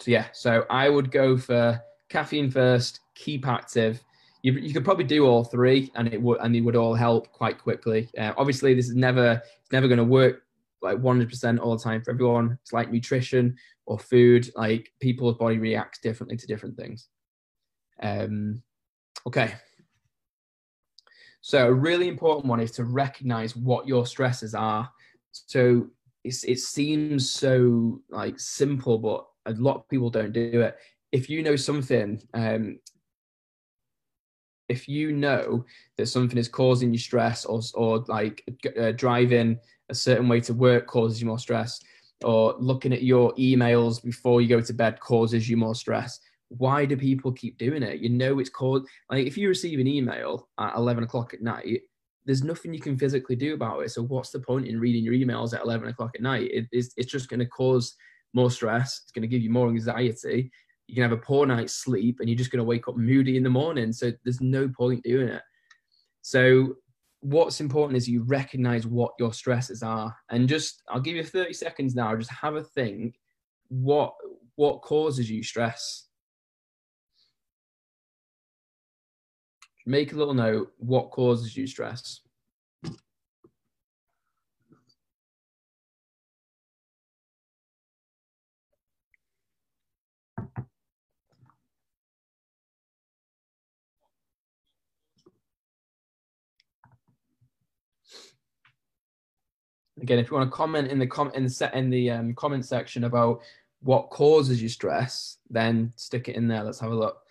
so 0.00 0.10
yeah, 0.10 0.26
so 0.32 0.64
I 0.70 0.88
would 0.88 1.10
go 1.10 1.36
for 1.36 1.80
caffeine 2.08 2.50
first, 2.50 3.00
keep 3.14 3.46
active. 3.46 4.02
You, 4.46 4.52
you 4.52 4.72
could 4.72 4.84
probably 4.84 5.02
do 5.02 5.26
all 5.26 5.42
three, 5.42 5.90
and 5.96 6.06
it 6.06 6.22
would 6.22 6.38
and 6.40 6.54
it 6.54 6.60
would 6.60 6.76
all 6.76 6.94
help 6.94 7.32
quite 7.32 7.58
quickly. 7.58 8.08
Uh, 8.16 8.32
obviously, 8.38 8.74
this 8.74 8.88
is 8.88 8.94
never 8.94 9.42
it's 9.44 9.72
never 9.72 9.88
going 9.88 9.98
to 9.98 10.04
work 10.04 10.44
like 10.80 10.98
100% 10.98 11.58
all 11.58 11.76
the 11.76 11.82
time 11.82 12.00
for 12.00 12.12
everyone. 12.12 12.56
It's 12.62 12.72
like 12.72 12.92
nutrition 12.92 13.56
or 13.86 13.98
food. 13.98 14.48
Like 14.54 14.92
people's 15.00 15.36
body 15.36 15.58
reacts 15.58 15.98
differently 15.98 16.36
to 16.36 16.46
different 16.46 16.76
things. 16.76 17.08
Um, 18.00 18.62
okay. 19.26 19.54
So 21.40 21.66
a 21.66 21.72
really 21.72 22.06
important 22.06 22.46
one 22.46 22.60
is 22.60 22.70
to 22.72 22.84
recognize 22.84 23.56
what 23.56 23.88
your 23.88 24.06
stresses 24.06 24.54
are. 24.54 24.88
So 25.32 25.88
it 26.22 26.60
seems 26.60 27.32
so 27.32 28.00
like 28.10 28.38
simple, 28.38 28.98
but 28.98 29.26
a 29.46 29.58
lot 29.60 29.74
of 29.74 29.88
people 29.88 30.10
don't 30.10 30.32
do 30.32 30.60
it. 30.60 30.76
If 31.10 31.28
you 31.28 31.42
know 31.42 31.56
something, 31.56 32.22
um, 32.32 32.78
if 34.68 34.88
you 34.88 35.12
know 35.12 35.64
that 35.96 36.06
something 36.06 36.38
is 36.38 36.48
causing 36.48 36.92
you 36.92 36.98
stress 36.98 37.44
or, 37.44 37.60
or 37.74 38.04
like 38.08 38.44
uh, 38.78 38.92
driving 38.92 39.58
a 39.88 39.94
certain 39.94 40.28
way 40.28 40.40
to 40.40 40.54
work 40.54 40.86
causes 40.86 41.20
you 41.20 41.26
more 41.26 41.38
stress 41.38 41.80
or 42.24 42.54
looking 42.58 42.92
at 42.92 43.02
your 43.02 43.32
emails 43.34 44.02
before 44.02 44.40
you 44.40 44.48
go 44.48 44.60
to 44.60 44.72
bed 44.72 44.98
causes 45.00 45.48
you 45.48 45.56
more 45.56 45.74
stress 45.74 46.20
why 46.48 46.84
do 46.84 46.96
people 46.96 47.32
keep 47.32 47.58
doing 47.58 47.82
it? 47.82 48.00
You 48.00 48.08
know, 48.08 48.38
it's 48.38 48.50
called 48.50 48.86
like 49.10 49.26
if 49.26 49.36
you 49.36 49.48
receive 49.48 49.78
an 49.78 49.86
email 49.86 50.48
at 50.58 50.76
11 50.76 51.04
o'clock 51.04 51.34
at 51.34 51.42
night, 51.42 51.82
there's 52.24 52.42
nothing 52.44 52.74
you 52.74 52.80
can 52.80 52.98
physically 52.98 53.36
do 53.36 53.54
about 53.54 53.80
it. 53.80 53.90
So, 53.90 54.02
what's 54.02 54.30
the 54.30 54.40
point 54.40 54.66
in 54.66 54.80
reading 54.80 55.04
your 55.04 55.14
emails 55.14 55.54
at 55.54 55.62
11 55.62 55.88
o'clock 55.88 56.12
at 56.14 56.22
night? 56.22 56.50
It, 56.52 56.66
it's, 56.72 56.92
it's 56.96 57.10
just 57.10 57.28
going 57.28 57.40
to 57.40 57.46
cause 57.46 57.94
more 58.34 58.50
stress. 58.50 59.00
It's 59.02 59.12
going 59.12 59.22
to 59.22 59.28
give 59.28 59.42
you 59.42 59.50
more 59.50 59.68
anxiety. 59.68 60.50
You 60.88 60.94
can 60.94 61.02
have 61.02 61.12
a 61.12 61.16
poor 61.16 61.46
night's 61.46 61.74
sleep 61.74 62.20
and 62.20 62.28
you're 62.28 62.38
just 62.38 62.50
going 62.50 62.58
to 62.58 62.64
wake 62.64 62.88
up 62.88 62.96
moody 62.96 63.36
in 63.36 63.42
the 63.42 63.50
morning. 63.50 63.92
So, 63.92 64.12
there's 64.24 64.40
no 64.40 64.68
point 64.68 65.02
doing 65.02 65.28
it. 65.28 65.42
So, 66.22 66.74
what's 67.20 67.60
important 67.60 67.96
is 67.96 68.08
you 68.08 68.22
recognize 68.24 68.86
what 68.86 69.12
your 69.18 69.32
stresses 69.32 69.82
are 69.82 70.14
and 70.30 70.48
just 70.48 70.82
i'll 70.90 71.00
give 71.00 71.16
you 71.16 71.24
30 71.24 71.52
seconds 71.54 71.94
now 71.94 72.14
just 72.14 72.30
have 72.30 72.54
a 72.54 72.62
think 72.62 73.16
what 73.68 74.12
what 74.56 74.82
causes 74.82 75.28
you 75.28 75.42
stress 75.42 76.06
make 79.86 80.12
a 80.12 80.16
little 80.16 80.34
note 80.34 80.72
what 80.78 81.10
causes 81.10 81.56
you 81.56 81.66
stress. 81.66 82.20
Again, 100.06 100.20
if 100.20 100.30
you 100.30 100.36
want 100.36 100.48
to 100.48 100.56
comment 100.56 100.86
in 100.86 101.00
the 101.00 101.06
comment 101.08 101.34
in 101.34 101.42
the 101.42 101.70
in 101.74 101.90
the 101.90 102.10
um, 102.12 102.32
comment 102.34 102.64
section 102.64 103.02
about 103.02 103.40
what 103.80 104.08
causes 104.10 104.62
you 104.62 104.68
stress, 104.68 105.38
then 105.50 105.92
stick 105.96 106.28
it 106.28 106.36
in 106.36 106.46
there. 106.46 106.62
Let's 106.62 106.78
have 106.78 106.92
a 106.92 106.94
look. 106.94 107.22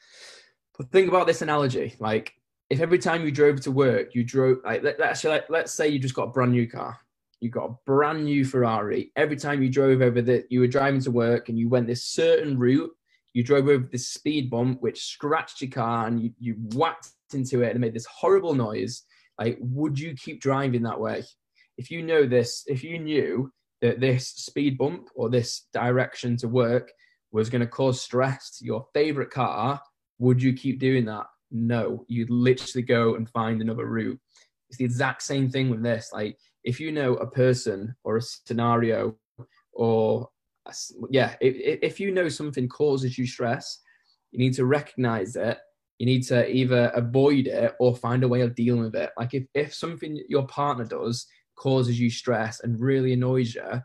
But 0.77 0.91
think 0.91 1.07
about 1.07 1.25
this 1.25 1.41
analogy. 1.41 1.95
Like 1.99 2.33
if 2.69 2.81
every 2.81 2.99
time 2.99 3.23
you 3.23 3.31
drove 3.31 3.61
to 3.61 3.71
work, 3.71 4.13
you 4.13 4.25
drove 4.25 4.57
like 4.65 4.83
let, 4.83 4.99
us 4.99 5.23
like, 5.23 5.49
let's 5.49 5.73
say 5.73 5.87
you 5.87 5.99
just 5.99 6.15
got 6.15 6.23
a 6.27 6.31
brand 6.31 6.51
new 6.51 6.67
car, 6.67 6.99
you 7.39 7.49
got 7.49 7.69
a 7.69 7.75
brand 7.85 8.25
new 8.25 8.43
Ferrari. 8.43 9.09
Every 9.15 9.37
time 9.37 9.63
you 9.63 9.69
drove 9.69 10.01
over 10.01 10.21
that, 10.23 10.51
you 10.51 10.59
were 10.59 10.67
driving 10.67 10.99
to 11.03 11.11
work 11.11 11.47
and 11.47 11.57
you 11.57 11.69
went 11.69 11.87
this 11.87 12.03
certain 12.03 12.59
route, 12.59 12.91
you 13.31 13.41
drove 13.41 13.69
over 13.69 13.87
this 13.89 14.09
speed 14.09 14.49
bump 14.49 14.81
which 14.81 15.05
scratched 15.05 15.61
your 15.61 15.71
car 15.71 16.07
and 16.07 16.21
you, 16.21 16.33
you 16.39 16.55
whacked 16.73 17.11
into 17.33 17.61
it 17.61 17.71
and 17.71 17.79
made 17.79 17.93
this 17.93 18.05
horrible 18.07 18.53
noise. 18.53 19.03
Like, 19.39 19.57
would 19.61 19.97
you 19.97 20.13
keep 20.13 20.41
driving 20.41 20.83
that 20.83 20.99
way? 20.99 21.23
If 21.77 21.91
you 21.91 22.03
know 22.03 22.25
this, 22.25 22.63
if 22.67 22.83
you 22.83 22.99
knew 22.99 23.51
that 23.81 23.99
this 23.99 24.29
speed 24.29 24.77
bump 24.77 25.09
or 25.15 25.29
this 25.29 25.67
direction 25.73 26.37
to 26.37 26.47
work 26.47 26.91
was 27.31 27.49
going 27.49 27.61
to 27.61 27.67
cause 27.67 28.01
stress 28.01 28.57
to 28.57 28.65
your 28.65 28.85
favorite 28.93 29.29
car, 29.29 29.81
would 30.19 30.41
you 30.41 30.53
keep 30.53 30.79
doing 30.79 31.05
that? 31.05 31.25
No, 31.51 32.05
you'd 32.07 32.29
literally 32.29 32.83
go 32.83 33.15
and 33.15 33.29
find 33.29 33.61
another 33.61 33.85
route. 33.85 34.19
It's 34.69 34.77
the 34.77 34.85
exact 34.85 35.21
same 35.21 35.49
thing 35.49 35.69
with 35.69 35.83
this. 35.83 36.09
Like 36.13 36.37
if 36.63 36.79
you 36.79 36.91
know 36.91 37.15
a 37.15 37.29
person 37.29 37.95
or 38.03 38.17
a 38.17 38.21
scenario 38.21 39.15
or 39.73 40.29
yeah, 41.09 41.35
if, 41.41 41.79
if 41.83 41.99
you 41.99 42.11
know 42.11 42.29
something 42.29 42.67
causes 42.67 43.17
you 43.17 43.27
stress, 43.27 43.81
you 44.31 44.39
need 44.39 44.53
to 44.55 44.65
recognize 44.65 45.35
it. 45.35 45.59
You 45.99 46.05
need 46.05 46.23
to 46.23 46.49
either 46.49 46.91
avoid 46.95 47.47
it 47.47 47.73
or 47.79 47.95
find 47.95 48.23
a 48.23 48.27
way 48.27 48.41
of 48.41 48.55
dealing 48.55 48.81
with 48.81 48.95
it. 48.95 49.11
Like 49.17 49.33
if, 49.33 49.45
if 49.53 49.73
something 49.73 50.21
your 50.27 50.47
partner 50.47 50.85
does 50.85 51.27
causes 51.55 51.99
you 51.99 52.09
stress 52.09 52.59
and 52.61 52.79
really 52.79 53.13
annoys 53.13 53.55
you, 53.55 53.81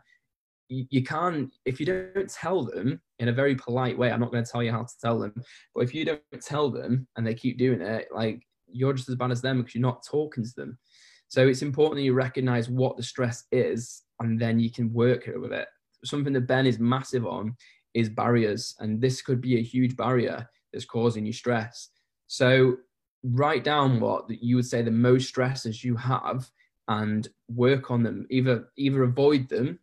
you, 0.69 0.85
you 0.89 1.03
can't, 1.03 1.51
if 1.65 1.79
you 1.79 1.85
don't 1.85 2.29
tell 2.29 2.63
them 2.63 3.01
in 3.19 3.27
a 3.27 3.33
very 3.33 3.55
polite 3.55 3.97
way. 3.97 4.11
I'm 4.11 4.19
not 4.19 4.31
going 4.31 4.43
to 4.43 4.51
tell 4.51 4.63
you 4.63 4.71
how 4.71 4.83
to 4.83 4.99
tell 5.01 5.19
them, 5.19 5.33
but 5.75 5.81
if 5.81 5.93
you 5.93 6.05
don't 6.05 6.21
tell 6.41 6.69
them 6.69 7.07
and 7.15 7.25
they 7.25 7.33
keep 7.33 7.57
doing 7.57 7.81
it, 7.81 8.07
like 8.13 8.41
you're 8.67 8.93
just 8.93 9.09
as 9.09 9.15
bad 9.15 9.31
as 9.31 9.41
them 9.41 9.59
because 9.59 9.75
you're 9.75 9.81
not 9.81 10.05
talking 10.05 10.43
to 10.43 10.53
them. 10.55 10.77
So 11.27 11.47
it's 11.47 11.61
important 11.61 11.97
that 11.97 12.03
you 12.03 12.13
recognize 12.13 12.69
what 12.69 12.97
the 12.97 13.03
stress 13.03 13.45
is 13.51 14.03
and 14.19 14.39
then 14.39 14.59
you 14.59 14.71
can 14.71 14.91
work 14.93 15.29
with 15.35 15.53
it. 15.53 15.67
Something 16.03 16.33
that 16.33 16.47
Ben 16.47 16.65
is 16.65 16.79
massive 16.79 17.25
on 17.25 17.55
is 17.93 18.09
barriers, 18.09 18.75
and 18.79 19.01
this 19.01 19.21
could 19.21 19.41
be 19.41 19.57
a 19.57 19.63
huge 19.63 19.95
barrier 19.95 20.47
that's 20.71 20.85
causing 20.85 21.25
you 21.25 21.33
stress. 21.33 21.89
So 22.27 22.77
write 23.23 23.63
down 23.63 23.99
what 23.99 24.25
you 24.29 24.55
would 24.55 24.65
say 24.65 24.81
the 24.81 24.91
most 24.91 25.27
stresses 25.27 25.83
you 25.83 25.95
have 25.95 26.49
and 26.91 27.29
work 27.49 27.89
on 27.89 28.03
them. 28.03 28.27
Either 28.29 28.67
either 28.77 29.03
avoid 29.03 29.47
them 29.47 29.79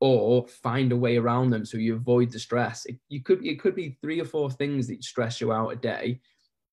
or 0.00 0.46
find 0.46 0.92
a 0.92 0.96
way 0.96 1.16
around 1.16 1.50
them 1.50 1.64
so 1.64 1.78
you 1.78 1.94
avoid 1.96 2.30
the 2.30 2.38
stress. 2.38 2.86
It, 2.86 2.96
you 3.08 3.22
could 3.22 3.44
it 3.44 3.60
could 3.60 3.74
be 3.74 3.98
three 4.00 4.20
or 4.20 4.24
four 4.24 4.50
things 4.50 4.86
that 4.86 5.02
stress 5.02 5.40
you 5.40 5.52
out 5.52 5.70
a 5.70 5.76
day. 5.76 6.20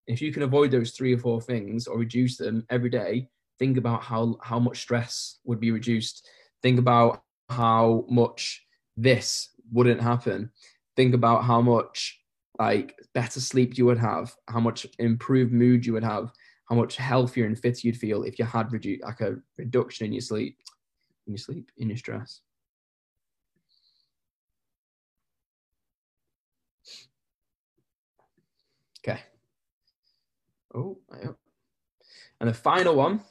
If 0.06 0.22
you 0.22 0.32
can 0.32 0.44
avoid 0.44 0.72
those 0.72 0.92
three 0.92 1.14
or 1.14 1.18
four 1.20 1.42
things 1.42 1.88
or 1.88 1.98
reduce 1.98 2.38
them 2.38 2.66
every 2.70 2.90
day, 2.90 3.30
think 3.58 3.78
about 3.78 4.04
how 4.04 4.38
how 4.42 4.60
much 4.60 4.82
stress 4.82 5.40
would 5.46 5.60
be 5.60 5.72
reduced. 5.72 6.28
Think 6.62 6.78
about 6.80 7.24
how 7.50 8.06
much 8.10 8.66
this 8.96 9.50
wouldn't 9.72 10.02
happen. 10.02 10.52
Think 10.96 11.16
about 11.16 11.44
how 11.44 11.62
much 11.62 12.20
like 12.60 12.96
better 13.16 13.40
sleep 13.40 13.80
you 13.80 13.86
would 13.88 13.98
have, 13.98 14.36
how 14.48 14.60
much 14.60 14.86
improved 15.00 15.52
mood 15.52 15.86
you 15.88 15.94
would 15.94 16.04
have, 16.04 16.32
how 16.70 16.76
much 16.76 16.96
healthier 16.96 17.46
and 17.46 17.60
fitter 17.60 17.82
you'd 17.84 17.98
feel 17.98 18.24
if 18.24 18.40
you 18.40 18.46
had 18.46 18.72
reduced 18.72 19.04
like 19.04 19.22
a 19.22 19.36
reduction 19.58 20.06
in 20.06 20.14
your 20.14 20.22
sleep, 20.22 20.58
in 21.28 21.34
your 21.34 21.38
sleep, 21.38 21.72
in 21.78 21.90
your 21.90 21.98
stress. 21.98 22.42
Okay. 29.06 29.20
Oh, 30.74 30.98
and 32.40 32.50
the 32.50 32.54
final 32.54 32.96
one 32.96 33.22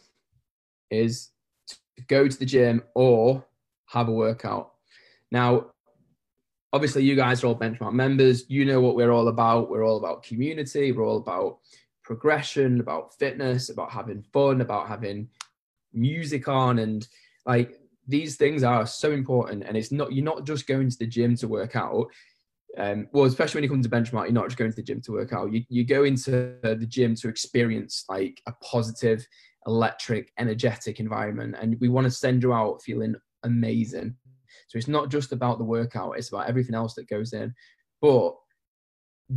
is 0.90 1.31
to 1.66 1.77
go 2.09 2.29
to 2.29 2.38
the 2.38 2.47
gym 2.47 2.83
or 2.95 3.45
have 3.87 4.09
a 4.09 4.12
workout. 4.12 4.73
Now, 5.31 5.73
obviously, 6.73 7.05
you 7.05 7.16
guys 7.16 7.42
are 7.42 7.49
all 7.49 7.59
benchmark 7.59 7.92
members. 7.92 8.49
You 8.49 8.64
know 8.64 8.81
what 8.81 8.97
we're 8.97 9.11
all 9.11 9.29
about. 9.29 9.71
We're 9.71 9.85
all 9.85 9.99
about 9.99 10.23
community. 10.23 10.92
We're 10.92 11.07
all 11.07 11.18
about 11.18 11.59
progression, 12.14 12.81
about 12.81 13.14
fitness, 13.18 13.68
about 13.68 13.90
having 13.90 14.22
fun, 14.33 14.61
about 14.61 14.88
having 14.88 15.29
music 15.92 16.48
on, 16.48 16.79
and 16.79 17.07
like 17.46 17.79
these 18.07 18.37
things 18.37 18.62
are 18.62 18.87
so 18.87 19.12
important. 19.12 19.64
And 19.66 19.77
it's 19.77 19.92
not 19.92 20.12
you're 20.12 20.25
not 20.25 20.44
just 20.44 20.66
going 20.66 20.90
to 20.90 20.98
the 20.98 21.07
gym 21.07 21.37
to 21.37 21.48
work 21.48 21.77
out 21.77 22.09
um, 22.79 23.09
well, 23.12 23.25
especially 23.25 23.59
when 23.59 23.64
you 23.64 23.70
come 23.70 23.83
to 23.83 23.88
benchmark, 23.88 24.25
you're 24.25 24.33
not 24.33 24.46
just 24.46 24.57
going 24.57 24.70
to 24.70 24.77
the 24.77 24.83
gym 24.83 25.01
to 25.03 25.12
work 25.12 25.33
out. 25.33 25.53
You, 25.53 25.62
you 25.68 25.85
go 25.85 26.05
into 26.05 26.57
the 26.62 26.87
gym 26.88 27.14
to 27.16 27.29
experience 27.29 28.05
like 28.09 28.40
a 28.46 28.53
positive, 28.64 29.27
electric, 29.66 30.33
energetic 30.38 30.98
environment. 30.98 31.57
And 31.61 31.79
we 31.81 31.88
want 31.88 32.07
to 32.07 32.11
send 32.11 32.42
you 32.42 32.53
out 32.53 32.83
feeling 32.83 33.14
amazing. 33.42 34.16
So 34.68 34.79
it's 34.79 34.88
not 34.88 35.11
just 35.11 35.33
about 35.33 35.59
the 35.59 35.64
workout, 35.64 36.16
it's 36.16 36.31
about 36.31 36.48
everything 36.48 36.75
else 36.75 36.94
that 36.94 37.09
goes 37.09 37.35
in. 37.35 37.55
But 38.01 38.35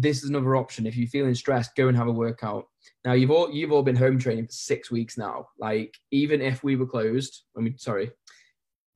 this 0.02 0.24
is 0.24 0.30
another 0.30 0.56
option. 0.56 0.86
If 0.86 0.98
you're 0.98 1.08
feeling 1.08 1.36
stressed, 1.36 1.76
go 1.76 1.88
and 1.88 1.98
have 1.98 2.08
a 2.08 2.12
workout. 2.12 2.68
Now 3.06 3.14
you've 3.14 3.32
all 3.32 3.52
you've 3.52 3.72
all 3.72 3.84
been 3.84 3.96
home 3.96 4.20
training 4.20 4.48
for 4.48 4.52
six 4.52 4.92
weeks 4.92 5.18
now. 5.18 5.48
Like 5.58 5.96
even 6.12 6.42
if 6.42 6.64
we 6.64 6.76
were 6.76 6.86
closed, 6.86 7.44
when 7.54 7.66
we 7.66 7.76
sorry, 7.78 8.12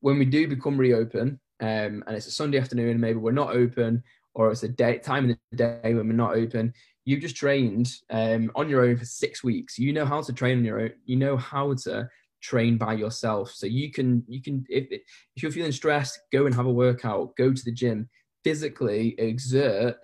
when 0.00 0.18
we 0.18 0.24
do 0.24 0.46
become 0.46 0.76
reopen, 0.76 1.40
um, 1.60 2.04
and 2.06 2.10
it's 2.10 2.26
a 2.26 2.32
Sunday 2.32 2.58
afternoon, 2.58 3.00
maybe 3.00 3.18
we're 3.18 3.32
not 3.32 3.56
open, 3.56 4.02
or 4.34 4.50
it's 4.50 4.62
a 4.62 4.68
day 4.68 4.98
time 4.98 5.30
in 5.30 5.38
the 5.50 5.56
day 5.56 5.94
when 5.94 6.06
we're 6.06 6.12
not 6.12 6.36
open. 6.36 6.72
You've 7.06 7.22
just 7.22 7.36
trained 7.36 7.92
um, 8.10 8.50
on 8.54 8.68
your 8.68 8.84
own 8.84 8.96
for 8.96 9.06
six 9.06 9.42
weeks. 9.42 9.78
You 9.78 9.92
know 9.92 10.04
how 10.04 10.20
to 10.20 10.32
train 10.32 10.58
on 10.58 10.64
your 10.64 10.80
own. 10.80 10.92
You 11.06 11.16
know 11.16 11.36
how 11.36 11.74
to 11.84 12.08
train 12.42 12.76
by 12.76 12.94
yourself. 12.94 13.52
So 13.52 13.66
you 13.66 13.90
can 13.90 14.22
you 14.28 14.42
can 14.42 14.66
if 14.68 14.86
if 14.90 15.42
you're 15.42 15.52
feeling 15.52 15.72
stressed, 15.72 16.20
go 16.30 16.46
and 16.46 16.54
have 16.54 16.66
a 16.66 16.72
workout. 16.72 17.36
Go 17.36 17.52
to 17.52 17.64
the 17.64 17.72
gym. 17.72 18.08
Physically 18.44 19.14
exert 19.18 19.96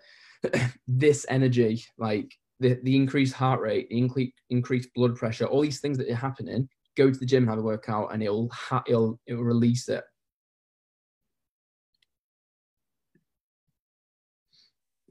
this 0.88 1.26
energy, 1.28 1.84
like 1.98 2.34
the, 2.60 2.78
the 2.82 2.96
increased 2.96 3.34
heart 3.34 3.60
rate, 3.60 3.88
the 3.90 3.98
increase, 3.98 4.32
increased 4.50 4.90
blood 4.94 5.16
pressure, 5.16 5.46
all 5.46 5.62
these 5.62 5.80
things 5.80 5.98
that 5.98 6.08
are 6.08 6.14
happening. 6.14 6.68
Go 6.96 7.10
to 7.10 7.18
the 7.18 7.26
gym 7.26 7.42
and 7.42 7.50
have 7.50 7.58
a 7.58 7.62
workout, 7.62 8.12
and 8.12 8.22
it'll 8.22 8.48
ha- 8.48 8.82
it'll 8.86 9.20
it'll 9.26 9.44
release 9.44 9.88
it. 9.88 10.02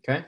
Okay. 0.07 0.25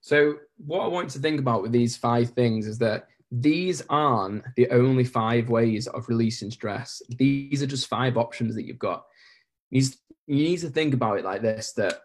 So 0.00 0.36
what 0.56 0.82
I 0.82 0.88
want 0.88 1.06
you 1.06 1.10
to 1.12 1.18
think 1.20 1.40
about 1.40 1.62
with 1.62 1.72
these 1.72 1.96
five 1.96 2.30
things 2.30 2.66
is 2.66 2.78
that 2.78 3.06
these 3.30 3.82
aren't 3.88 4.44
the 4.56 4.68
only 4.70 5.04
five 5.04 5.48
ways 5.48 5.86
of 5.86 6.08
releasing 6.08 6.50
stress. 6.50 7.00
These 7.10 7.62
are 7.62 7.66
just 7.66 7.86
five 7.86 8.16
options 8.16 8.54
that 8.54 8.64
you've 8.64 8.78
got. 8.78 9.04
You 9.70 9.84
need 10.26 10.58
to 10.58 10.70
think 10.70 10.94
about 10.94 11.18
it 11.18 11.24
like 11.24 11.42
this 11.42 11.72
that 11.74 12.00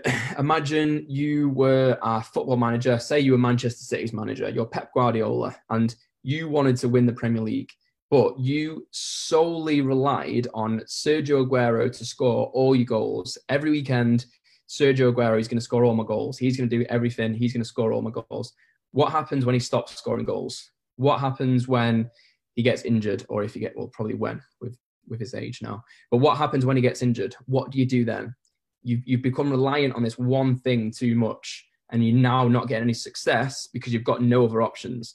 imagine 0.38 1.04
you 1.08 1.50
were 1.50 1.98
a 2.02 2.22
football 2.22 2.56
manager, 2.56 2.98
say 2.98 3.20
you 3.20 3.32
were 3.32 3.38
Manchester 3.38 3.84
City's 3.84 4.12
manager, 4.12 4.48
you're 4.48 4.66
Pep 4.66 4.92
Guardiola, 4.94 5.54
and 5.70 5.94
you 6.22 6.48
wanted 6.48 6.76
to 6.78 6.88
win 6.88 7.06
the 7.06 7.12
Premier 7.12 7.42
League, 7.42 7.70
but 8.10 8.38
you 8.38 8.86
solely 8.90 9.80
relied 9.80 10.48
on 10.54 10.80
Sergio 10.80 11.46
Aguero 11.46 11.90
to 11.96 12.04
score 12.04 12.46
all 12.48 12.74
your 12.74 12.86
goals 12.86 13.36
every 13.48 13.70
weekend. 13.70 14.26
Sergio 14.68 15.12
Aguero 15.12 15.38
is 15.38 15.48
going 15.48 15.58
to 15.58 15.64
score 15.64 15.84
all 15.84 15.94
my 15.94 16.04
goals. 16.04 16.38
He's 16.38 16.56
going 16.56 16.68
to 16.68 16.78
do 16.78 16.84
everything. 16.88 17.34
He's 17.34 17.52
going 17.52 17.62
to 17.62 17.68
score 17.68 17.92
all 17.92 18.02
my 18.02 18.10
goals. 18.10 18.52
What 18.92 19.12
happens 19.12 19.44
when 19.44 19.54
he 19.54 19.60
stops 19.60 19.96
scoring 19.96 20.24
goals? 20.24 20.70
What 20.96 21.18
happens 21.18 21.68
when 21.68 22.10
he 22.54 22.62
gets 22.62 22.82
injured, 22.82 23.24
or 23.28 23.42
if 23.42 23.54
he 23.54 23.60
get 23.60 23.76
well, 23.76 23.88
probably 23.88 24.14
when 24.14 24.40
with 24.60 24.76
with 25.08 25.18
his 25.18 25.34
age 25.34 25.60
now. 25.62 25.82
But 26.10 26.18
what 26.18 26.36
happens 26.38 26.64
when 26.64 26.76
he 26.76 26.82
gets 26.82 27.02
injured? 27.02 27.34
What 27.46 27.70
do 27.70 27.78
you 27.78 27.86
do 27.86 28.04
then? 28.04 28.34
You 28.82 29.00
you've 29.04 29.22
become 29.22 29.50
reliant 29.50 29.94
on 29.94 30.02
this 30.02 30.18
one 30.18 30.58
thing 30.58 30.90
too 30.90 31.14
much, 31.14 31.66
and 31.90 32.04
you're 32.04 32.16
now 32.16 32.48
not 32.48 32.68
getting 32.68 32.84
any 32.84 32.94
success 32.94 33.68
because 33.72 33.92
you've 33.92 34.04
got 34.04 34.22
no 34.22 34.44
other 34.44 34.62
options. 34.62 35.14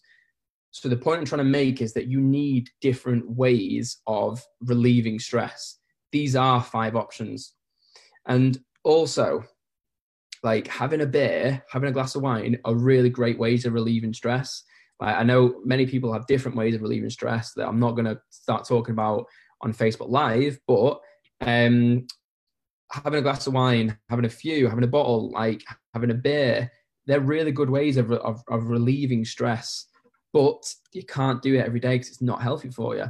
So 0.72 0.90
the 0.90 0.98
point 0.98 1.20
I'm 1.20 1.26
trying 1.26 1.40
to 1.40 1.46
make 1.46 1.82
is 1.82 1.94
that 1.94 2.08
you 2.08 2.22
need 2.22 2.70
different 2.82 3.30
ways 3.30 3.98
of 4.06 4.44
relieving 4.62 5.18
stress. 5.18 5.80
These 6.12 6.36
are 6.36 6.62
five 6.62 6.96
options. 6.96 7.54
And 8.28 8.60
also, 8.84 9.44
like 10.44 10.68
having 10.68 11.02
a 11.02 11.06
beer, 11.06 11.64
having 11.70 11.90
a 11.90 11.94
glass 11.94 12.16
of 12.16 12.22
wine 12.22 12.60
are 12.64 12.76
really 12.76 13.10
great 13.10 13.40
ways 13.40 13.66
of 13.66 13.74
relieving 13.74 14.14
stress. 14.14 14.64
Like 15.00 15.16
I 15.16 15.24
know 15.24 15.62
many 15.66 15.86
people 15.86 16.14
have 16.14 16.28
different 16.28 16.58
ways 16.58 16.76
of 16.76 16.82
relieving 16.82 17.10
stress 17.10 17.54
that 17.54 17.68
I'm 17.68 17.80
not 17.80 17.92
going 17.92 18.06
to 18.06 18.20
start 18.30 18.68
talking 18.68 18.94
about 18.94 19.26
on 19.62 19.74
Facebook 19.74 20.10
Live, 20.10 20.60
but 20.68 21.00
um, 21.42 22.06
having 22.92 23.20
a 23.20 23.22
glass 23.22 23.48
of 23.48 23.54
wine, 23.54 23.98
having 24.10 24.26
a 24.26 24.30
few, 24.30 24.68
having 24.68 24.84
a 24.84 24.88
bottle, 24.88 25.32
like 25.32 25.64
having 25.94 26.12
a 26.12 26.16
beer, 26.16 26.72
they're 27.06 27.20
really 27.20 27.52
good 27.52 27.70
ways 27.70 27.98
of, 27.98 28.12
of, 28.12 28.42
of 28.50 28.70
relieving 28.70 29.26
stress. 29.26 29.86
But 30.34 30.74
you 30.94 31.04
can't 31.04 31.42
do 31.42 31.56
it 31.56 31.66
every 31.66 31.80
day 31.80 31.96
because 31.96 32.10
it's 32.10 32.22
not 32.22 32.42
healthy 32.42 32.70
for 32.70 32.96
you. 32.96 33.06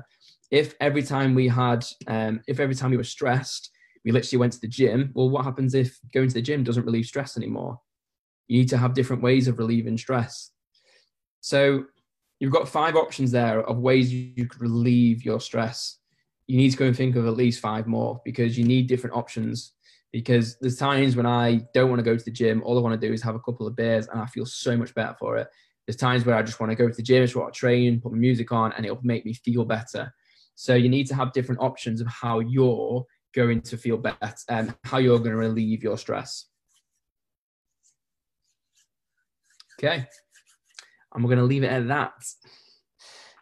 If 0.52 0.76
every 0.80 1.04
time 1.04 1.36
we 1.36 1.48
had, 1.48 1.86
um, 2.08 2.42
if 2.48 2.60
every 2.60 2.76
time 2.76 2.92
we 2.92 2.98
were 2.98 3.04
stressed, 3.04 3.70
we 4.06 4.12
literally 4.12 4.40
went 4.40 4.54
to 4.54 4.62
the 4.62 4.68
gym, 4.68 5.12
well, 5.14 5.30
what 5.30 5.44
happens 5.44 5.74
if 5.74 6.00
going 6.14 6.30
to 6.30 6.34
the 6.34 6.42
gym 6.42 6.64
doesn't 6.64 6.86
relieve 6.86 7.06
stress 7.06 7.36
anymore? 7.36 7.80
You 8.48 8.60
need 8.60 8.70
to 8.70 8.78
have 8.78 8.94
different 8.94 9.22
ways 9.22 9.48
of 9.48 9.60
relieving 9.60 9.98
stress. 9.98 10.52
So 11.42 11.86
you've 12.40 12.54
got 12.54 12.70
five 12.70 12.96
options 12.96 13.32
there 13.32 13.62
of 13.62 13.80
ways 13.80 14.14
you 14.14 14.48
could 14.48 14.62
relieve 14.62 15.26
your 15.26 15.42
stress 15.42 15.97
you 16.48 16.58
need 16.58 16.72
to 16.72 16.78
go 16.78 16.86
and 16.86 16.96
think 16.96 17.16
of 17.16 17.28
at 17.28 17.36
least 17.36 17.60
five 17.60 17.88
more 17.88 18.22
because 18.24 18.58
you 18.58 18.66
need 18.66 18.88
different 18.88 19.16
options. 19.16 19.74
Because 20.14 20.58
there's 20.60 20.78
times 20.78 21.18
when 21.18 21.26
I 21.26 21.68
don't 21.74 21.90
want 21.90 22.00
to 22.00 22.06
go 22.06 22.16
to 22.18 22.24
the 22.24 22.32
gym, 22.32 22.64
all 22.64 22.78
I 22.78 22.82
want 22.82 23.00
to 23.00 23.08
do 23.08 23.14
is 23.14 23.22
have 23.22 23.36
a 23.36 23.40
couple 23.40 23.68
of 23.68 23.76
beers 23.76 24.08
and 24.08 24.22
I 24.22 24.26
feel 24.26 24.46
so 24.46 24.78
much 24.78 24.96
better 24.96 25.16
for 25.20 25.38
it. 25.38 25.48
There's 25.86 25.98
times 25.98 26.26
where 26.26 26.36
I 26.36 26.44
just 26.44 26.60
want 26.60 26.72
to 26.72 26.76
go 26.76 26.88
to 26.88 26.94
the 26.94 27.04
gym, 27.04 27.24
just 27.24 27.36
want 27.36 27.54
to 27.54 27.60
train, 27.60 28.00
put 28.00 28.14
my 28.14 28.18
music 28.18 28.52
on, 28.52 28.72
and 28.74 28.86
it'll 28.86 29.00
make 29.04 29.26
me 29.26 29.34
feel 29.34 29.66
better. 29.66 30.14
So 30.56 30.74
you 30.76 30.90
need 30.90 31.08
to 31.08 31.16
have 31.16 31.34
different 31.34 31.62
options 31.62 32.02
of 32.02 32.08
how 32.08 32.40
you're 32.40 33.06
going 33.36 33.62
to 33.62 33.78
feel 33.78 33.98
better 33.98 34.34
and 34.50 34.74
how 34.84 34.98
you're 34.98 35.20
going 35.20 35.32
to 35.32 35.38
relieve 35.38 35.84
your 35.84 35.98
stress. 35.98 36.46
Okay. 39.80 40.08
And 41.14 41.24
we're 41.24 41.30
going 41.30 41.40
to 41.40 41.46
leave 41.46 41.64
it 41.64 41.72
at 41.72 41.88
that. 41.90 42.14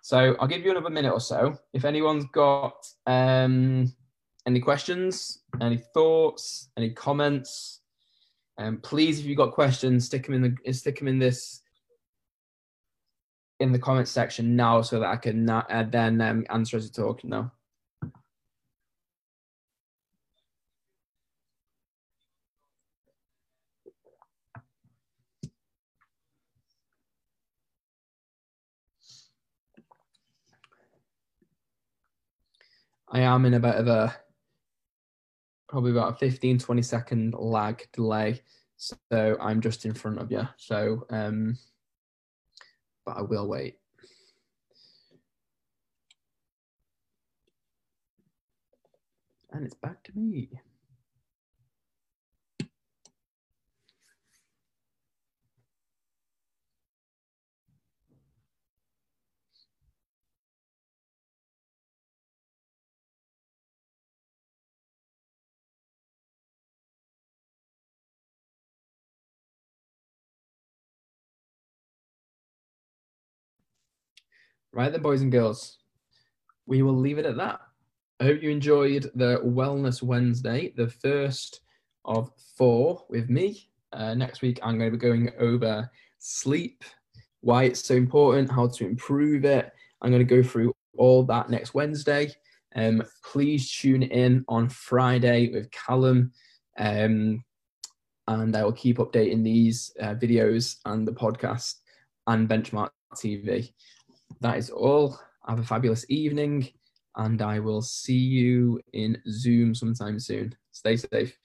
So 0.06 0.36
I'll 0.40 0.48
give 0.48 0.64
you 0.64 0.70
another 0.70 0.92
minute 0.92 1.12
or 1.12 1.20
so. 1.20 1.58
If 1.74 1.84
anyone's 1.84 2.26
got 2.32 2.88
um, 3.08 3.92
any 4.46 4.60
questions, 4.60 5.42
any 5.60 5.78
thoughts, 5.78 6.70
any 6.78 6.92
comments, 6.92 7.82
um, 8.60 8.78
please, 8.84 9.18
if 9.18 9.26
you've 9.26 9.40
got 9.40 9.54
questions, 9.54 10.06
stick 10.06 10.28
them 10.28 10.36
in 10.36 10.60
the 10.64 10.74
stick 10.74 11.00
them 11.00 11.08
in 11.08 11.18
this 11.18 11.64
in 13.60 13.72
the 13.72 13.80
comment 13.80 14.08
section 14.08 14.56
now, 14.56 14.84
so 14.84 15.00
that 15.00 15.10
I 15.10 15.16
can 15.16 15.50
uh, 15.50 15.88
then 15.90 16.22
um, 16.22 16.46
answer 16.52 16.78
as 16.78 16.84
you 16.84 16.92
talk. 16.92 17.24
No. 17.24 17.50
I 33.16 33.22
am 33.22 33.46
in 33.46 33.54
a 33.54 33.62
bit 33.62 33.76
of 33.76 33.88
a 33.88 34.14
probably 35.70 35.92
about 35.92 36.12
a 36.12 36.18
15, 36.18 36.60
20 36.60 36.82
second 36.82 37.34
lag 37.34 37.88
delay. 37.94 38.42
So 38.76 38.98
I'm 39.10 39.62
just 39.62 39.86
in 39.86 39.94
front 39.94 40.20
of 40.20 40.30
you. 40.34 40.46
So, 40.58 41.06
um, 41.10 41.58
but 43.06 43.16
I 43.16 43.22
will 43.22 43.48
wait. 43.48 43.78
And 49.54 49.66
it's 49.66 49.76
back 49.76 50.04
to 50.04 50.12
me. 50.14 50.50
Right 74.76 74.92
then, 74.92 75.02
boys 75.02 75.22
and 75.22 75.32
girls, 75.32 75.78
we 76.66 76.82
will 76.82 76.98
leave 76.98 77.18
it 77.18 77.26
at 77.26 77.38
that. 77.38 77.62
I 78.20 78.26
hope 78.26 78.44
you 78.44 78.50
enjoyed 78.50 79.10
the 79.16 79.40
Wellness 79.42 80.04
Wednesday, 80.04 80.74
the 80.76 80.90
first 80.90 81.62
of 82.04 82.30
four 82.58 83.06
with 83.10 83.30
me. 83.30 83.70
Uh, 83.94 84.16
next 84.16 84.42
week, 84.42 84.60
I'm 84.62 84.78
going 84.78 84.92
to 84.92 84.98
be 84.98 85.02
going 85.02 85.32
over 85.40 85.90
sleep, 86.20 86.84
why 87.40 87.64
it's 87.64 87.86
so 87.86 87.96
important, 87.96 88.52
how 88.52 88.68
to 88.68 88.86
improve 88.86 89.46
it. 89.46 89.72
I'm 90.02 90.12
going 90.12 90.28
to 90.28 90.36
go 90.36 90.44
through 90.44 90.76
all 90.98 91.24
that 91.24 91.50
next 91.50 91.74
Wednesday. 91.74 92.34
Um, 92.76 93.02
please 93.24 93.72
tune 93.72 94.04
in 94.04 94.44
on 94.50 94.68
Friday 94.68 95.54
with 95.54 95.72
Callum, 95.72 96.34
um, 96.78 97.42
and 98.28 98.54
I 98.54 98.66
will 98.66 98.74
keep 98.74 98.98
updating 98.98 99.42
these 99.42 99.96
uh, 100.02 100.16
videos 100.16 100.80
and 100.84 101.08
the 101.08 101.14
podcast 101.14 101.76
and 102.28 102.50
Benchmark 102.50 102.90
TV 103.16 103.72
that 104.42 104.58
is 104.58 104.70
all. 104.70 105.20
Have 105.48 105.60
a 105.60 105.64
fabulous 105.64 106.06
evening, 106.10 106.70
and 107.16 107.42
I 107.42 107.60
will 107.60 107.82
see 107.82 108.18
you 108.18 108.80
in 108.94 109.22
Zoom 109.30 109.76
sometime 109.76 110.20
soon. 110.20 110.56
Stay 110.72 110.98
safe. 110.98 111.38